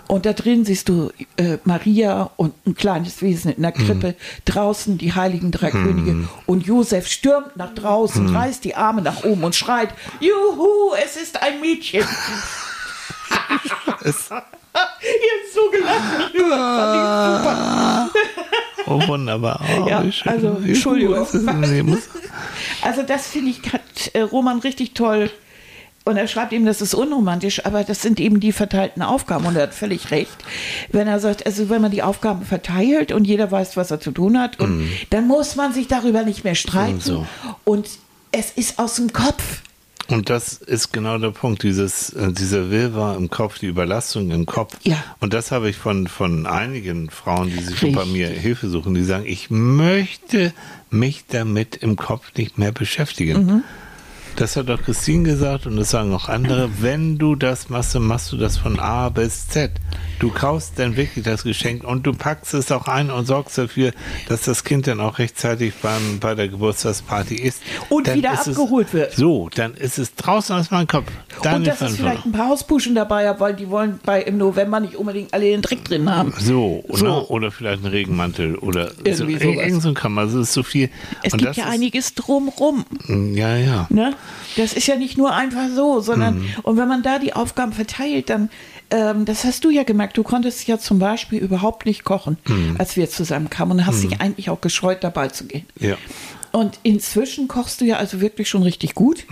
Und 0.08 0.26
da 0.26 0.34
drin 0.34 0.66
siehst 0.66 0.90
du 0.90 1.12
äh, 1.38 1.58
Maria 1.66 2.32
und 2.36 2.54
ein 2.66 2.74
kleines 2.74 3.22
Wesen 3.22 3.52
in 3.52 3.62
der 3.62 3.72
Krippe, 3.72 4.16
draußen 4.46 4.98
die 4.98 5.14
heiligen 5.14 5.52
drei 5.52 5.70
Könige. 5.70 6.28
Und 6.48 6.66
Josef 6.66 7.08
stürmt 7.08 7.58
nach 7.58 7.76
draußen, 7.76 8.36
reißt 8.36 8.64
die 8.64 8.74
Arme 8.76 9.04
nach 9.04 9.24
oben 9.24 9.44
und 9.44 9.56
schreit, 9.56 9.90
Juhu, 10.20 10.96
es 11.04 11.16
ist 11.16 11.40
ein 11.42 11.62
Mädchen. 11.62 12.04
Jetzt 14.04 14.30
so 15.54 15.70
gelacht. 15.72 16.32
Super. 16.36 18.10
Oh, 18.90 19.08
wunderbar. 19.08 19.62
Oh, 19.82 19.88
Ja, 19.88 20.12
schön. 20.12 20.32
also, 20.32 20.58
Entschuldigung. 20.64 21.28
Also 22.82 23.04
das 23.04 23.28
finde 23.28 23.52
ich 23.52 23.74
hat 23.74 23.82
äh, 24.14 24.22
Roman 24.22 24.60
richtig 24.60 24.94
toll. 24.94 25.30
Und 26.06 26.18
er 26.18 26.28
schreibt 26.28 26.54
eben, 26.54 26.66
das 26.66 26.82
ist 26.82 26.94
unromantisch, 26.94 27.66
aber 27.66 27.84
das 27.84 28.02
sind 28.02 28.20
eben 28.20 28.40
die 28.40 28.52
verteilten 28.52 29.02
Aufgaben. 29.02 29.46
Und 29.46 29.56
er 29.56 29.64
hat 29.64 29.74
völlig 29.74 30.12
recht, 30.12 30.36
wenn 30.92 31.08
er 31.08 31.20
sagt, 31.20 31.46
also 31.46 31.70
wenn 31.70 31.82
man 31.82 31.92
die 31.92 32.02
Aufgaben 32.02 32.46
verteilt 32.46 33.12
und 33.12 33.26
jeder 33.26 33.52
weiß, 33.52 33.78
was 33.78 33.92
er 33.92 34.00
zu 34.00 34.12
tun 34.12 34.40
hat, 34.40 34.60
und 34.60 34.90
dann 35.12 35.28
muss 35.28 35.56
man 35.56 35.74
sich 35.74 35.88
darüber 35.88 36.24
nicht 36.24 36.44
mehr 36.44 36.56
streiten. 36.56 36.96
Mhm. 36.96 37.02
So. 37.02 37.28
Und 37.64 37.88
es 38.32 38.52
ist 38.52 38.80
aus 38.80 38.96
dem 38.96 39.14
Kopf. 39.14 39.62
Und 40.10 40.30
das 40.30 40.54
ist 40.54 40.92
genau 40.92 41.18
der 41.18 41.32
Punkt, 41.32 41.64
dieses, 41.64 42.12
äh, 42.14 42.32
dieser 42.32 42.72
Wirrwarr 42.72 43.16
im 43.16 43.30
Kopf, 43.30 43.60
die 43.60 43.68
Überlastung 43.68 44.32
im 44.32 44.46
Kopf. 44.46 44.76
Ja. 44.84 44.98
Und 45.20 45.34
das 45.34 45.52
habe 45.52 45.70
ich 45.70 45.78
von, 45.78 46.08
von 46.08 46.48
einigen 46.48 47.10
Frauen, 47.10 47.50
die 47.50 47.62
sich 47.62 47.94
bei 47.94 48.06
mir 48.06 48.28
Hilfe 48.28 48.70
suchen, 48.70 48.96
die 48.96 49.04
sagen, 49.04 49.26
ich 49.28 49.50
möchte 49.50 50.54
mich 50.90 51.26
damit 51.28 51.76
im 51.76 51.96
Kopf 51.96 52.32
nicht 52.36 52.58
mehr 52.58 52.72
beschäftigen. 52.72 53.46
Mhm. 53.46 53.64
Das 54.36 54.56
hat 54.56 54.70
auch 54.70 54.82
Christine 54.82 55.24
gesagt 55.24 55.66
und 55.66 55.76
das 55.76 55.90
sagen 55.90 56.14
auch 56.14 56.30
andere. 56.30 56.70
Wenn 56.80 57.18
du 57.18 57.36
das 57.36 57.70
machst, 57.70 57.94
dann 57.94 58.04
machst 58.04 58.32
du 58.32 58.38
das 58.38 58.58
von 58.58 58.80
A 58.80 59.10
bis 59.10 59.48
Z. 59.50 59.72
Du 60.20 60.30
kaufst 60.32 60.74
dann 60.78 60.98
wirklich 60.98 61.24
das 61.24 61.44
Geschenk 61.44 61.84
und 61.86 62.06
du 62.06 62.12
packst 62.14 62.54
es 62.54 62.72
auch 62.74 62.88
ein 62.88 63.10
und 63.10 63.26
sorgst 63.26 63.58
dafür, 63.58 63.94
dass 64.28 64.42
das 64.42 64.66
Kind 64.66 64.86
dann 64.88 65.00
auch 65.00 65.18
rechtzeitig 65.18 65.74
beim, 65.82 66.20
bei 66.20 66.36
der 66.36 66.50
Geburtstagsparty 66.50 67.36
ist. 67.36 67.62
Und 67.88 68.08
Dann 68.08 68.18
wieder 68.18 68.34
es- 68.34 68.48
abgeholt 68.50 68.94
wird. 68.94 69.14
So, 69.14 69.50
dann 69.56 69.74
ist 69.76 69.98
es 69.98 70.14
draußen 70.16 70.56
aus 70.58 70.72
meinem 70.72 70.88
Kopf. 70.88 71.08
Dann 71.42 71.56
und 71.56 71.68
dass 71.68 71.76
ist 71.76 71.82
es 71.82 71.88
dann 71.88 71.98
vielleicht 72.06 72.26
ein 72.26 72.32
paar 72.34 72.50
Hausbuschen 72.50 72.96
dabei 72.96 73.30
hat, 73.30 73.40
weil 73.40 73.54
die 73.56 73.70
wollen 73.70 74.00
bei 74.06 74.22
im 74.22 74.38
November 74.38 74.82
nicht 74.82 74.96
unbedingt 74.96 75.34
alle 75.34 75.46
den 75.46 75.62
Dreck 75.62 75.86
drin 75.86 76.10
haben. 76.14 76.34
so, 76.38 76.84
So. 76.90 77.06
Ne? 77.06 77.22
oder 77.28 77.50
vielleicht 77.52 77.84
ein 77.84 77.88
Regenmantel 77.88 78.56
oder 78.58 78.92
Irgendwie 79.04 79.38
so, 79.38 79.50
irgend 79.50 79.82
so 79.82 79.88
ein 79.88 79.96
Kram. 79.96 80.18
Also 80.18 80.42
es 80.42 80.50
ist 80.50 80.54
so 80.54 80.64
viel. 80.64 80.90
Es 81.24 81.32
und 81.32 81.40
gibt 81.40 81.56
ja 81.56 81.64
ist, 81.66 81.70
einiges 81.72 82.14
drumrum. 82.16 82.84
Ja, 83.08 83.56
ja. 83.56 83.88
Ne? 83.90 84.14
Das 84.58 84.74
ist 84.74 84.86
ja 84.88 84.98
nicht 84.98 85.18
nur 85.18 85.34
einfach 85.34 85.68
so, 85.74 86.02
sondern 86.02 86.40
Mhm. 86.40 86.46
und 86.64 86.76
wenn 86.78 86.90
man 86.90 87.04
da 87.04 87.20
die 87.20 87.32
Aufgaben 87.34 87.72
verteilt, 87.72 88.30
dann, 88.30 88.50
ähm, 88.92 89.26
das 89.26 89.44
hast 89.44 89.64
du 89.66 89.70
ja 89.70 89.84
gemerkt, 89.84 90.18
du 90.18 90.24
konntest 90.24 90.68
ja 90.68 90.78
zum 90.80 91.00
Beispiel 91.00 91.40
überhaupt 91.40 91.86
nicht 91.86 92.04
kochen, 92.04 92.38
Mhm. 92.48 92.76
als 92.80 92.96
wir 92.96 93.10
zusammenkamen 93.10 93.80
und 93.80 93.86
hast 93.86 94.04
dich 94.04 94.20
eigentlich 94.22 94.50
auch 94.50 94.62
gescheut, 94.62 95.04
dabei 95.04 95.28
zu 95.30 95.46
gehen. 95.46 95.66
Ja. 95.80 95.96
Und 96.52 96.80
inzwischen 96.84 97.48
kochst 97.48 97.82
du 97.82 97.86
ja 97.86 97.98
also 97.98 98.22
wirklich 98.22 98.50
schon 98.50 98.64
richtig 98.64 98.96
gut. 98.96 99.26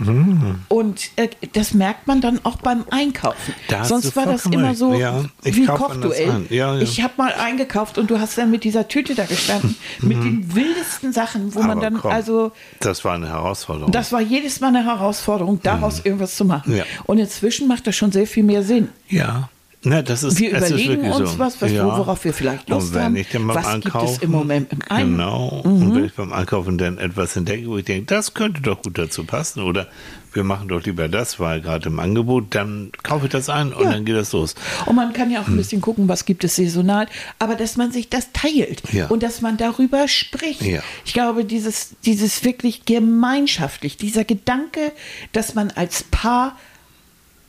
Und 0.68 1.10
äh, 1.16 1.28
das 1.52 1.74
merkt 1.74 2.06
man 2.06 2.20
dann 2.20 2.40
auch 2.44 2.56
beim 2.56 2.84
Einkaufen. 2.90 3.54
Da 3.68 3.84
Sonst 3.84 4.14
war 4.16 4.26
das 4.26 4.46
immer 4.46 4.74
so 4.74 4.94
Ja, 4.94 5.24
wie 5.42 5.66
Kochduell. 5.66 6.46
Ja, 6.50 6.74
ja. 6.74 6.80
Ich 6.80 7.02
habe 7.02 7.14
mal 7.16 7.32
eingekauft 7.34 7.98
und 7.98 8.10
du 8.10 8.20
hast 8.20 8.38
dann 8.38 8.50
mit 8.50 8.64
dieser 8.64 8.88
Tüte 8.88 9.14
da 9.14 9.24
gestanden, 9.24 9.76
mit 10.00 10.22
den 10.22 10.54
wildesten 10.54 11.12
Sachen, 11.12 11.54
wo 11.54 11.60
man 11.60 11.68
Mhm. 11.68 11.72
Aber 11.72 11.80
dann 11.82 11.98
komm, 12.00 12.10
also 12.12 12.52
Das 12.80 13.04
war 13.04 13.14
eine 13.14 13.28
Herausforderung. 13.28 13.92
das 13.92 14.10
war 14.12 14.20
jedes 14.20 14.60
Mal 14.60 14.68
eine 14.68 14.84
Herausforderung, 14.84 15.60
daraus 15.62 16.00
irgendwas 16.04 16.34
zu 16.36 16.44
machen. 16.44 16.74
Mhm. 16.74 16.82
Und 17.04 17.18
inzwischen 17.18 17.68
macht 17.68 17.86
das 17.86 17.94
schon 17.96 18.12
sehr 18.12 18.26
viel 18.26 18.42
mehr 18.44 18.62
Sinn. 18.62 18.88
ja. 19.08 19.48
Na, 19.84 20.02
das 20.02 20.24
ist, 20.24 20.40
Wir 20.40 20.56
ist 20.56 20.70
überlegen 20.70 21.02
wirklich 21.02 21.14
uns 21.14 21.32
so. 21.32 21.38
was, 21.38 21.62
was 21.62 21.70
ja. 21.70 21.84
worauf 21.86 22.24
wir 22.24 22.34
vielleicht 22.34 22.68
Lust 22.68 22.88
und 22.88 22.94
wenn 22.94 23.02
haben. 23.04 23.16
Ich 23.16 23.28
dann 23.28 23.46
beim 23.46 23.56
Was 23.64 23.80
gibt 23.80 23.94
es 23.94 24.18
im 24.18 24.32
Moment 24.32 24.72
im 24.72 24.80
Ein- 24.88 25.10
Genau. 25.12 25.60
Und 25.64 25.94
wenn 25.94 26.04
ich 26.04 26.14
beim 26.14 26.32
Einkaufen 26.32 26.78
dann 26.78 26.98
etwas 26.98 27.36
entdecke, 27.36 27.68
wo 27.68 27.78
ich 27.78 27.84
denke, 27.84 28.06
das 28.06 28.34
könnte 28.34 28.60
doch 28.60 28.82
gut 28.82 28.98
dazu 28.98 29.22
passen 29.22 29.62
oder 29.62 29.86
wir 30.32 30.42
machen 30.42 30.66
doch 30.68 30.82
lieber 30.84 31.08
das, 31.08 31.38
weil 31.38 31.60
gerade 31.60 31.88
im 31.88 32.00
Angebot, 32.00 32.54
dann 32.56 32.90
kaufe 33.04 33.26
ich 33.26 33.30
das 33.32 33.48
ein 33.48 33.72
und 33.72 33.84
Ja. 33.84 33.92
dann 33.92 34.04
geht 34.04 34.16
das 34.16 34.32
los. 34.32 34.56
Und 34.86 34.96
man 34.96 35.12
kann 35.12 35.30
ja 35.30 35.40
auch 35.40 35.46
ein 35.48 35.56
bisschen 35.56 35.80
gucken, 35.80 36.08
was 36.08 36.24
gibt 36.24 36.42
es 36.42 36.56
saisonal, 36.56 37.06
aber 37.38 37.54
dass 37.54 37.76
man 37.76 37.92
sich 37.92 38.08
das 38.10 38.32
teilt 38.32 38.82
Ja. 38.92 39.06
und 39.06 39.22
dass 39.22 39.40
man 39.42 39.56
darüber 39.58 40.08
spricht. 40.08 40.62
Ja. 40.62 40.80
Ich 41.04 41.12
glaube, 41.12 41.44
dieses, 41.44 41.90
dieses 42.04 42.42
wirklich 42.44 42.84
gemeinschaftlich, 42.84 43.96
dieser 43.96 44.24
Gedanke, 44.24 44.92
dass 45.32 45.54
man 45.54 45.70
als 45.70 46.02
Paar 46.02 46.56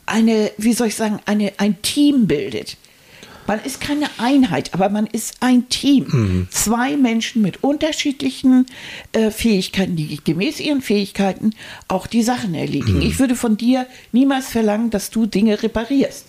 eine, 0.10 0.52
wie 0.58 0.74
soll 0.74 0.88
ich 0.88 0.96
sagen, 0.96 1.20
eine, 1.26 1.54
ein 1.58 1.82
Team 1.82 2.28
bildet. 2.28 2.78
Man 3.48 3.60
ist 3.64 3.82
keine 3.82 4.06
Einheit, 4.20 4.76
aber 4.76 4.90
man 4.90 5.08
ist 5.08 5.38
ein 5.40 5.70
Team. 5.70 6.06
Mhm. 6.08 6.48
Zwei 6.52 6.96
Menschen 6.96 7.42
mit 7.42 7.64
unterschiedlichen 7.64 8.68
äh, 9.12 9.32
Fähigkeiten, 9.32 9.96
die 9.96 10.20
gemäß 10.24 10.60
ihren 10.60 10.82
Fähigkeiten 10.82 11.56
auch 11.88 12.06
die 12.06 12.22
Sachen 12.22 12.54
erledigen. 12.54 12.98
Mhm. 12.98 13.02
Ich 13.02 13.18
würde 13.18 13.36
von 13.36 13.58
dir 13.58 13.88
niemals 14.12 14.50
verlangen, 14.50 14.92
dass 14.92 15.10
du 15.10 15.26
Dinge 15.26 15.64
reparierst. 15.64 16.28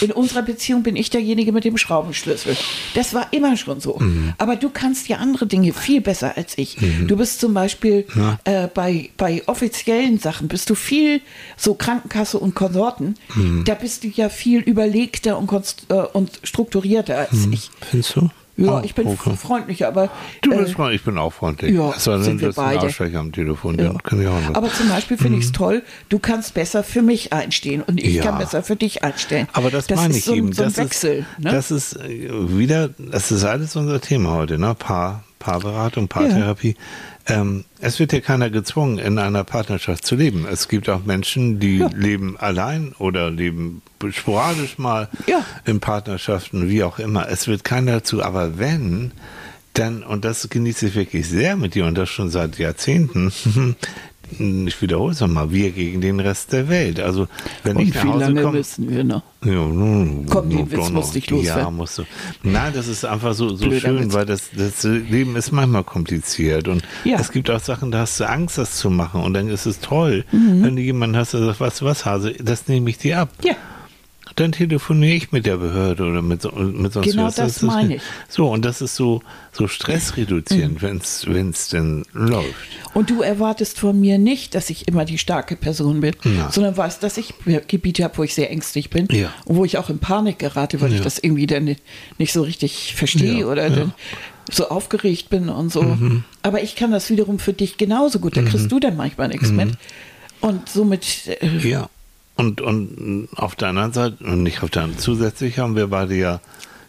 In 0.00 0.12
unserer 0.12 0.42
Beziehung 0.42 0.82
bin 0.82 0.96
ich 0.96 1.10
derjenige 1.10 1.50
mit 1.52 1.64
dem 1.64 1.76
Schraubenschlüssel. 1.76 2.56
Das 2.94 3.14
war 3.14 3.28
immer 3.32 3.56
schon 3.56 3.80
so. 3.80 3.98
Mhm. 3.98 4.34
Aber 4.38 4.56
du 4.56 4.70
kannst 4.70 5.08
ja 5.08 5.16
andere 5.18 5.46
Dinge 5.46 5.72
viel 5.72 6.00
besser 6.00 6.36
als 6.36 6.56
ich. 6.58 6.76
Du 7.06 7.16
bist 7.16 7.40
zum 7.40 7.54
Beispiel 7.54 8.06
Ja. 8.14 8.38
äh, 8.44 8.68
bei, 8.68 9.10
bei 9.16 9.42
offiziellen 9.46 10.18
Sachen, 10.18 10.48
bist 10.48 10.70
du 10.70 10.74
viel 10.74 11.20
so 11.56 11.74
Krankenkasse 11.74 12.38
und 12.38 12.54
Konsorten, 12.54 13.16
Mhm. 13.34 13.64
da 13.64 13.74
bist 13.74 14.04
du 14.04 14.08
ja 14.08 14.28
viel 14.28 14.60
überlegter 14.60 15.38
und, 15.38 15.50
äh, 15.88 15.94
und 15.94 16.30
strukturierter 16.42 17.16
als 17.18 17.46
ich. 17.50 17.70
Findest 17.90 18.16
du? 18.16 18.30
Ja, 18.56 18.78
Oh, 18.78 18.80
ich 18.84 18.94
bin 18.94 19.06
okay. 19.08 19.34
freundlicher, 19.36 19.88
aber 19.88 20.10
Du 20.42 20.52
äh, 20.52 20.58
bist 20.58 20.78
mal, 20.78 20.94
ich 20.94 21.02
bin 21.02 21.18
auch 21.18 21.32
freundlich. 21.32 21.74
ja, 21.74 21.92
denn, 22.06 22.22
sind 22.22 22.40
wir 22.40 22.48
das 22.48 22.56
beide. 22.56 22.80
Arschlöcher 22.82 23.18
am 23.18 23.32
Telefon, 23.32 23.78
Ja. 23.78 23.94
Aber 24.52 24.70
zum 24.72 24.88
Beispiel 24.88 25.16
finde 25.18 25.38
ich 25.38 25.46
es 25.46 25.52
toll, 25.52 25.82
du 26.08 26.18
kannst 26.20 26.54
besser 26.54 26.84
für 26.84 27.02
mich 27.02 27.32
einstehen 27.32 27.82
und 27.82 27.98
ich 28.00 28.10
Mhm. 28.10 28.14
Ja. 28.16 28.22
kann 28.22 28.38
besser 28.38 28.62
für 28.62 28.76
dich 28.76 29.02
einstellen. 29.02 29.48
Aber 29.52 29.70
das, 29.70 29.90
meine 29.90 30.10
ist 30.10 30.18
ich 30.18 30.24
so, 30.24 30.34
eben. 30.34 30.52
So 30.52 30.62
ein 30.62 30.68
das 30.68 30.76
Wechsel. 30.78 31.26
ist, 31.38 31.44
ne? 31.44 31.50
das 31.50 31.70
ist 31.72 31.96
äh, 31.96 32.30
wieder, 32.58 32.90
das 32.98 33.32
ist 33.32 33.44
alles 33.44 33.74
unser 33.76 34.00
Thema 34.00 34.32
heute, 34.34 34.58
ne? 34.58 34.74
Paar, 34.78 35.24
Paarberatung, 35.38 36.08
Paartherapie. 36.08 36.76
Ähm, 37.26 37.64
es 37.80 37.98
wird 38.00 38.12
ja 38.12 38.20
keiner 38.20 38.50
gezwungen, 38.50 38.98
in 38.98 39.18
einer 39.18 39.44
Partnerschaft 39.44 40.04
zu 40.06 40.14
leben. 40.16 40.46
Es 40.50 40.68
gibt 40.68 40.88
auch 40.88 41.04
Menschen, 41.04 41.60
die 41.60 41.78
Ja. 41.78 41.90
leben 41.94 42.36
allein 42.38 42.92
oder 42.98 43.30
leben 43.30 43.82
sporadisch 44.10 44.78
mal 44.78 45.08
Ja. 45.26 45.44
in 45.64 45.80
Partnerschaften, 45.80 46.68
wie 46.68 46.82
auch 46.82 46.98
immer. 46.98 47.28
Es 47.28 47.46
wird 47.48 47.64
keiner 47.64 47.92
dazu, 47.92 48.22
aber 48.22 48.58
wenn, 48.58 49.12
dann, 49.74 50.02
und 50.02 50.24
das 50.24 50.48
genieße 50.50 50.88
ich 50.88 50.94
wirklich 50.94 51.28
sehr 51.28 51.56
mit 51.56 51.74
dir 51.74 51.86
und 51.86 51.96
das 51.96 52.08
schon 52.10 52.30
seit 52.30 52.58
Jahrzehnten, 52.58 53.32
ich 54.38 54.80
wiederhole 54.82 55.12
es 55.12 55.20
nochmal, 55.20 55.50
wir 55.52 55.70
gegen 55.70 56.00
den 56.00 56.20
Rest 56.20 56.52
der 56.52 56.68
Welt. 56.68 57.00
Also, 57.00 57.28
wenn 57.62 57.78
ich 57.78 57.88
und 57.88 57.94
nach 57.96 58.04
wie 58.04 58.08
Hause 58.08 58.24
lange 58.24 58.42
komme. 58.42 58.58
müssen 58.58 58.90
wir 58.90 59.04
noch? 59.04 59.22
Ja, 59.44 59.52
nun, 59.52 60.26
Komm, 60.28 60.48
den 60.50 60.70
Witz 60.70 60.90
musste 60.90 61.18
ich 61.18 61.30
loswerden. 61.30 61.64
Ja, 61.64 61.70
musst 61.70 61.98
du. 61.98 62.02
Nein, 62.42 62.72
das 62.74 62.88
ist 62.88 63.04
einfach 63.04 63.34
so, 63.34 63.50
so 63.50 63.64
Blöder 63.66 63.80
schön, 63.80 64.04
Witz. 64.04 64.12
weil 64.14 64.26
das, 64.26 64.50
das 64.56 64.82
Leben 64.84 65.36
ist 65.36 65.52
manchmal 65.52 65.84
kompliziert. 65.84 66.68
Und 66.68 66.82
Ja. 67.04 67.18
es 67.18 67.30
gibt 67.32 67.50
auch 67.50 67.60
Sachen, 67.60 67.90
da 67.90 68.00
hast 68.00 68.18
du 68.20 68.28
Angst, 68.28 68.58
das 68.58 68.76
zu 68.76 68.90
machen. 68.90 69.20
Und 69.22 69.34
dann 69.34 69.48
ist 69.48 69.66
es 69.66 69.80
toll, 69.80 70.24
Mhm. 70.32 70.62
wenn 70.64 70.76
du 70.76 70.82
jemanden 70.82 71.16
hast, 71.16 71.34
der 71.34 71.40
sagt, 71.54 71.80
du 71.80 71.84
was, 71.84 72.04
Hase, 72.06 72.32
das 72.32 72.68
nehme 72.68 72.88
ich 72.90 72.98
dir 72.98 73.20
ab. 73.20 73.30
Ja. 73.42 73.54
Dann 74.36 74.52
telefoniere 74.52 75.14
ich 75.14 75.32
mit 75.32 75.44
der 75.46 75.58
Behörde 75.58 76.02
oder 76.04 76.22
mit, 76.22 76.42
so- 76.42 76.50
mit 76.50 76.92
sonst 76.92 77.06
Genau 77.10 77.24
was. 77.26 77.34
das 77.36 77.56
ist- 77.58 77.62
meine 77.62 77.96
ich. 77.96 78.02
So, 78.28 78.50
und 78.50 78.64
das 78.64 78.80
ist 78.80 78.96
so, 78.96 79.22
so 79.52 79.64
Mhm. 79.64 79.68
stressreduzierend, 79.68 80.82
wenn's 80.82 81.26
wenn 81.28 81.50
es 81.50 81.68
denn 81.68 82.04
läuft. 82.12 82.54
Und 82.94 83.10
du 83.10 83.20
erwartest 83.22 83.78
von 83.78 84.00
mir 84.00 84.18
nicht, 84.18 84.54
dass 84.54 84.70
ich 84.70 84.88
immer 84.88 85.04
die 85.04 85.18
starke 85.18 85.56
Person 85.56 86.00
bin, 86.00 86.14
Ja. 86.24 86.50
sondern 86.50 86.76
weißt, 86.76 87.02
dass 87.02 87.16
ich 87.18 87.34
Gebiete 87.68 88.02
habe, 88.02 88.16
wo 88.18 88.22
ich 88.22 88.34
sehr 88.34 88.50
ängstlich 88.50 88.90
bin 88.90 89.06
Ja. 89.10 89.32
und 89.44 89.56
wo 89.56 89.64
ich 89.64 89.78
auch 89.78 89.90
in 89.90 89.98
Panik 89.98 90.38
gerate, 90.38 90.80
weil 90.80 90.90
ich 90.92 90.98
Ja. 90.98 91.04
das 91.04 91.18
irgendwie 91.18 91.46
dann 91.46 91.64
nicht, 92.18 92.32
so 92.32 92.42
richtig 92.42 92.94
verstehe 92.96 93.46
oder. 93.46 93.68
Mhm. 93.70 93.92
so 94.52 94.68
aufgeregt 94.68 95.30
bin 95.30 95.48
und 95.48 95.72
so. 95.72 95.96
Aber 96.42 96.62
ich 96.62 96.76
kann 96.76 96.92
das 96.92 97.08
wiederum 97.08 97.38
für 97.38 97.54
dich 97.54 97.78
genauso 97.78 98.18
gut. 98.18 98.36
Da 98.36 98.42
kriegst 98.42 98.70
du 98.70 98.78
dann 98.78 98.94
manchmal 98.94 99.28
nichts 99.28 99.48
Mhm. 99.50 99.56
mit. 99.56 99.68
Und 100.42 100.68
somit, 100.68 101.28
äh, 101.40 101.66
Ja. 101.66 101.88
Und, 102.36 102.60
und 102.60 103.28
auf 103.36 103.54
der 103.54 103.68
anderen 103.68 103.92
Seite, 103.92 104.24
und 104.24 104.42
nicht 104.42 104.62
auf 104.62 104.70
der 104.70 104.82
anderen, 104.84 105.00
zusätzlich 105.00 105.58
haben 105.58 105.76
wir 105.76 105.86
beide 105.88 106.14
ja, 106.16 106.40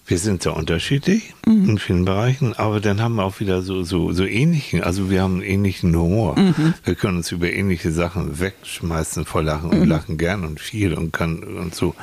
wir 0.08 0.18
sind 0.20 0.44
sehr 0.44 0.56
unterschiedlich 0.56 1.34
Mhm. 1.48 1.70
in 1.70 1.78
vielen 1.80 2.06
Bereichen, 2.06 2.54
aber 2.54 2.80
dann 2.80 3.02
haben 3.02 3.16
wir 3.16 3.24
auch 3.24 3.40
wieder 3.40 3.62
so, 3.64 3.84
so, 3.84 4.12
so 4.12 4.24
ähnlichen, 4.26 4.84
also 4.84 5.10
wir 5.10 5.22
haben 5.24 5.36
einen 5.36 5.44
ähnlichen 5.44 5.96
Humor. 5.96 6.38
Mhm. 6.38 6.74
Wir 6.84 6.96
können 6.96 7.18
uns 7.18 7.32
über 7.32 7.52
ähnliche 7.52 7.92
Sachen 7.92 8.40
wegschmeißen 8.40 9.26
vor 9.26 9.42
Lachen 9.44 9.70
Mhm. 9.72 9.82
und 9.82 9.88
lachen 9.88 10.18
gern 10.18 10.44
und 10.46 10.60
viel 10.60 10.94
und 10.94 11.12
kann 11.12 11.44
und 11.44 11.74
so. 11.76 11.96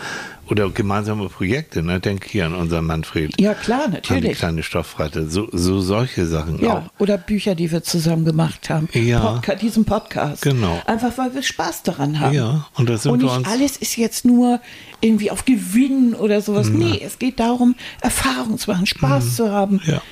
Oder 0.51 0.69
gemeinsame 0.71 1.29
Projekte, 1.29 1.83
ne? 1.83 2.01
Denk 2.01 2.27
hier 2.27 2.45
an 2.47 2.55
unseren 2.55 2.85
Manfred. 2.85 3.41
ja 3.41 3.55
klar, 3.55 3.85
An 3.85 3.91
die 3.93 3.95
natürlich. 3.97 4.39
kleine 4.39 4.63
Stoffratte. 4.63 5.31
So, 5.31 5.49
so 5.53 5.81
solche 5.81 6.27
Sachen 6.27 6.63
Ja, 6.63 6.79
auch. 6.79 6.83
oder 7.01 7.17
Bücher, 7.17 7.55
die 7.55 7.71
wir 7.71 7.83
zusammen 7.83 8.25
gemacht 8.25 8.69
haben. 8.69 8.89
Ja. 8.93 9.21
Podca 9.21 9.55
diesen 9.55 9.85
Podcast. 9.85 10.43
Genau. 10.43 10.83
Einfach 10.87 11.17
weil 11.17 11.33
wir 11.35 11.43
Spaß 11.43 11.85
daran 11.85 12.19
haben. 12.21 12.35
Ja, 12.35 12.67
und 12.75 12.89
da 12.91 12.99
sind 12.99 13.13
und 13.13 13.23
wir 13.23 13.39
nicht 13.39 13.49
alles 13.49 13.77
ist 13.77 13.97
jetzt 13.97 14.25
nur 14.25 14.61
irgendwie 15.01 15.31
auf 15.31 15.45
Gewinn 15.45 16.15
oder 16.15 16.41
sowas. 16.43 16.69
Nee, 16.69 17.01
es 17.03 17.19
geht 17.19 17.39
darum, 17.41 17.75
Erfahrung 18.01 18.59
zu 18.59 18.71
machen, 18.71 18.87
Spaß 18.87 19.37
zu 19.37 19.51
haben, 19.51 19.77
Mhm. 19.85 19.93
Ja. 19.93 20.03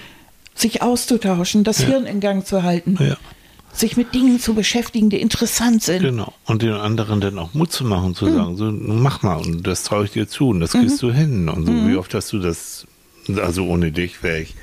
sich 0.55 0.81
auszutauschen, 0.81 1.65
das 1.65 1.81
Ja. 1.81 1.89
Hirn 1.89 2.07
in 2.07 2.21
Gang 2.21 2.47
zu 2.47 2.63
halten, 2.63 2.97
Ja. 3.01 3.17
Sich 3.73 3.97
mit 3.97 4.15
Dingen 4.15 4.41
zu 4.41 4.55
beschäftigen, 4.55 5.11
die 5.11 5.21
interessant 5.21 5.83
sind. 5.83 6.03
Genau. 6.03 6.33
Und 6.45 6.63
den 6.63 6.73
anderen 6.73 7.21
dann 7.21 7.39
auch 7.39 7.55
Mut 7.55 7.73
zu 7.73 7.85
machen, 7.85 8.11
Mhm. 8.11 8.15
zu 8.15 8.33
sagen, 8.33 8.57
so, 8.57 8.71
mach 8.73 9.23
mal, 9.23 9.37
und 9.37 9.67
das 9.67 9.85
traue 9.85 10.05
ich 10.05 10.11
dir 10.11 10.29
zu, 10.29 10.49
und 10.49 10.61
das 10.61 10.73
kriegst 10.73 11.01
du 11.03 11.13
hin. 11.13 11.49
Und 11.49 11.67
so, 11.67 11.73
Mhm. 11.73 11.89
wie 11.91 11.97
oft 11.97 12.13
hast 12.15 12.33
du 12.33 12.39
das, 12.41 12.87
also 13.37 13.65
ohne 13.67 13.93
dich 13.93 14.23
wäre 14.23 14.41
ich 14.41 14.55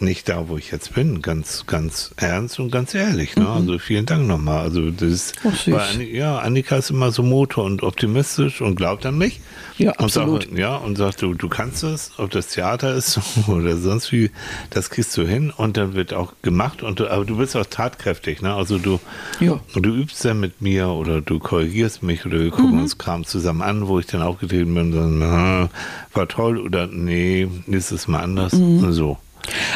nicht 0.00 0.28
da, 0.28 0.48
wo 0.48 0.56
ich 0.58 0.70
jetzt 0.70 0.94
bin, 0.94 1.22
ganz, 1.22 1.64
ganz 1.66 2.12
ernst 2.16 2.58
und 2.60 2.70
ganz 2.70 2.94
ehrlich. 2.94 3.36
Ne? 3.36 3.48
Also 3.48 3.78
vielen 3.78 4.04
Dank 4.06 4.26
nochmal. 4.26 4.60
Also 4.60 4.90
das 4.90 5.32
Mhm. 5.42 5.74
Anni- 5.74 6.14
ja, 6.14 6.38
Annika 6.38 6.76
ist 6.76 6.90
immer 6.90 7.10
so 7.10 7.22
Motor 7.22 7.64
und 7.64 7.82
optimistisch 7.82 8.60
und 8.60 8.74
glaubt 8.76 9.06
an 9.06 9.16
mich. 9.18 9.40
Ja, 9.78 9.90
und 9.92 10.00
absolut. 10.00 10.44
Sagt, 10.44 10.58
ja, 10.58 10.76
und 10.76 10.96
sagt, 10.96 11.22
du, 11.22 11.34
du 11.34 11.48
kannst 11.48 11.82
es, 11.82 12.12
ob 12.18 12.30
das 12.30 12.48
Theater 12.48 12.94
ist 12.94 13.18
oder 13.48 13.76
sonst 13.76 14.12
wie, 14.12 14.30
das 14.70 14.90
kriegst 14.90 15.16
du 15.16 15.26
hin 15.26 15.50
und 15.56 15.76
dann 15.76 15.94
wird 15.94 16.12
auch 16.14 16.32
gemacht. 16.42 16.82
Und 16.82 17.00
du, 17.00 17.08
aber 17.10 17.24
du 17.24 17.36
bist 17.38 17.56
auch 17.56 17.66
tatkräftig, 17.66 18.42
ne? 18.42 18.54
Also 18.54 18.78
du, 18.78 19.00
Ja. 19.40 19.60
und 19.74 19.84
du 19.84 19.90
übst 19.94 20.24
dann 20.24 20.40
mit 20.40 20.60
mir 20.60 20.88
oder 20.88 21.20
du 21.20 21.38
korrigierst 21.38 22.02
mich 22.02 22.24
oder 22.26 22.38
wir 22.40 22.50
gucken 22.50 22.72
Mhm. 22.76 22.80
uns 22.82 22.98
Kram 22.98 23.24
zusammen 23.24 23.62
an, 23.62 23.86
wo 23.88 23.98
ich 23.98 24.06
dann 24.06 24.22
aufgetreten 24.22 24.74
bin 24.74 24.92
und 24.92 24.92
dann, 24.92 25.18
na, 25.18 25.68
war 26.14 26.28
toll 26.28 26.58
oder 26.58 26.86
nee, 26.86 27.48
nächstes 27.66 28.08
Mal 28.08 28.20
anders. 28.20 28.52
Mhm. 28.52 28.92
So. 28.92 29.18